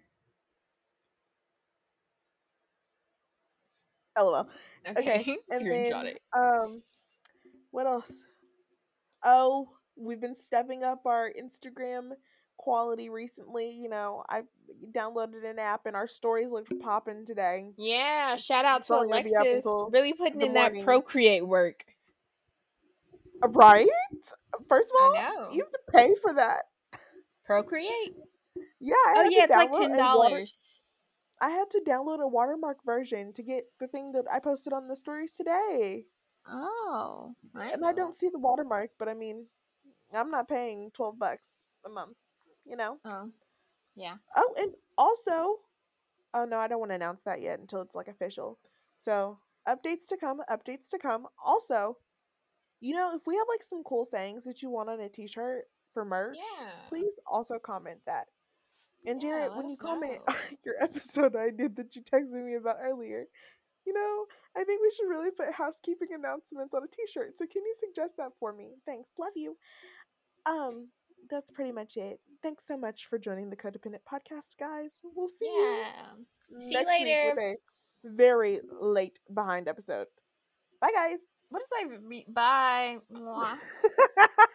LOL. 4.18 4.48
Okay. 4.86 5.38
And 5.50 5.70
then, 5.70 6.14
um, 6.36 6.82
what 7.70 7.86
else? 7.86 8.22
Oh, 9.24 9.68
we've 9.96 10.20
been 10.20 10.34
stepping 10.34 10.84
up 10.84 11.06
our 11.06 11.30
Instagram 11.30 12.10
quality 12.56 13.10
recently. 13.10 13.70
You 13.70 13.88
know, 13.88 14.22
I 14.28 14.42
downloaded 14.92 15.48
an 15.48 15.58
app 15.58 15.86
and 15.86 15.96
our 15.96 16.06
stories 16.06 16.50
looked 16.50 16.72
popping 16.80 17.24
today. 17.24 17.72
Yeah, 17.76 18.36
shout 18.36 18.64
out 18.64 18.82
to 18.84 18.94
only 18.94 19.08
gonna 19.08 19.24
be 19.24 19.34
up 19.34 19.46
Alexis. 19.46 19.66
Really 19.90 20.12
putting 20.12 20.38
the 20.38 20.46
in 20.46 20.52
that 20.54 20.72
morning. 20.72 20.84
Procreate 20.84 21.46
work. 21.46 21.84
Right? 23.42 23.86
First 24.68 24.90
of 24.90 25.00
all, 25.00 25.52
you 25.52 25.62
have 25.62 25.70
to 25.70 25.78
pay 25.90 26.14
for 26.22 26.32
that. 26.34 26.64
Procreate? 27.44 28.14
Yeah. 28.80 28.94
I 28.94 29.14
Oh 29.16 29.28
yeah, 29.30 29.44
it's 29.44 29.54
like 29.54 29.72
ten 29.72 29.96
dollars. 29.96 30.80
I 31.40 31.50
had 31.50 31.68
to 31.70 31.82
download 31.86 32.20
a 32.20 32.28
watermark 32.28 32.78
version 32.84 33.32
to 33.34 33.42
get 33.42 33.64
the 33.78 33.88
thing 33.88 34.12
that 34.12 34.24
I 34.32 34.40
posted 34.40 34.72
on 34.72 34.88
the 34.88 34.96
stories 34.96 35.34
today. 35.34 36.06
Oh. 36.48 37.34
I 37.54 37.70
and 37.72 37.84
I 37.84 37.92
don't 37.92 38.16
see 38.16 38.28
the 38.30 38.38
watermark, 38.38 38.90
but 38.98 39.08
I 39.08 39.14
mean, 39.14 39.46
I'm 40.14 40.30
not 40.30 40.48
paying 40.48 40.90
12 40.94 41.18
bucks 41.18 41.62
a 41.84 41.90
month, 41.90 42.16
you 42.64 42.76
know? 42.76 42.98
Oh. 43.04 43.30
Yeah. 43.96 44.16
Oh, 44.34 44.54
and 44.58 44.72
also, 44.96 45.56
oh 46.34 46.44
no, 46.44 46.58
I 46.58 46.68
don't 46.68 46.80
want 46.80 46.90
to 46.90 46.96
announce 46.96 47.22
that 47.22 47.42
yet 47.42 47.60
until 47.60 47.82
it's 47.82 47.94
like 47.94 48.08
official. 48.08 48.58
So, 48.98 49.38
updates 49.68 50.08
to 50.08 50.16
come, 50.16 50.40
updates 50.50 50.90
to 50.90 50.98
come. 50.98 51.26
Also, 51.44 51.98
you 52.80 52.94
know, 52.94 53.14
if 53.14 53.26
we 53.26 53.34
have 53.36 53.46
like 53.48 53.62
some 53.62 53.82
cool 53.84 54.04
sayings 54.04 54.44
that 54.44 54.62
you 54.62 54.70
want 54.70 54.88
on 54.90 55.00
a 55.00 55.08
t 55.08 55.26
shirt 55.26 55.64
for 55.92 56.04
merch, 56.04 56.36
Yeah. 56.58 56.70
please 56.88 57.12
also 57.26 57.58
comment 57.58 58.00
that. 58.06 58.26
And 59.06 59.22
Yeah, 59.22 59.28
Jared, 59.30 59.56
when 59.56 59.68
you 59.68 59.76
comment 59.80 60.20
your 60.64 60.74
episode 60.82 61.36
I 61.36 61.50
did 61.50 61.76
that 61.76 61.94
you 61.96 62.02
texted 62.02 62.44
me 62.44 62.54
about 62.54 62.76
earlier, 62.80 63.26
you 63.86 63.92
know, 63.92 64.26
I 64.60 64.64
think 64.64 64.80
we 64.82 64.90
should 64.90 65.08
really 65.08 65.30
put 65.30 65.52
housekeeping 65.52 66.08
announcements 66.12 66.74
on 66.74 66.82
a 66.82 66.88
t-shirt. 66.88 67.38
So 67.38 67.46
can 67.46 67.62
you 67.64 67.74
suggest 67.78 68.16
that 68.18 68.32
for 68.40 68.52
me? 68.52 68.70
Thanks. 68.84 69.10
Love 69.18 69.32
you. 69.36 69.56
Um, 70.44 70.88
that's 71.30 71.50
pretty 71.50 71.72
much 71.72 71.96
it. 71.96 72.20
Thanks 72.42 72.66
so 72.66 72.76
much 72.76 73.06
for 73.06 73.18
joining 73.18 73.50
the 73.50 73.56
Codependent 73.56 74.02
Podcast, 74.10 74.56
guys. 74.58 75.00
We'll 75.02 75.28
see 75.28 75.46
you 75.46 75.76
Yeah. 75.82 76.58
See 76.60 76.74
you 76.74 76.80
week 76.80 76.88
with 76.88 77.36
later. 77.36 77.56
very 78.04 78.60
late 78.80 79.18
behind 79.32 79.68
episode. 79.68 80.06
Bye 80.80 80.92
guys. 80.94 81.26
What 81.50 81.60
does 81.60 81.70
I 81.78 81.98
mean? 81.98 82.24
bye? 82.28 82.98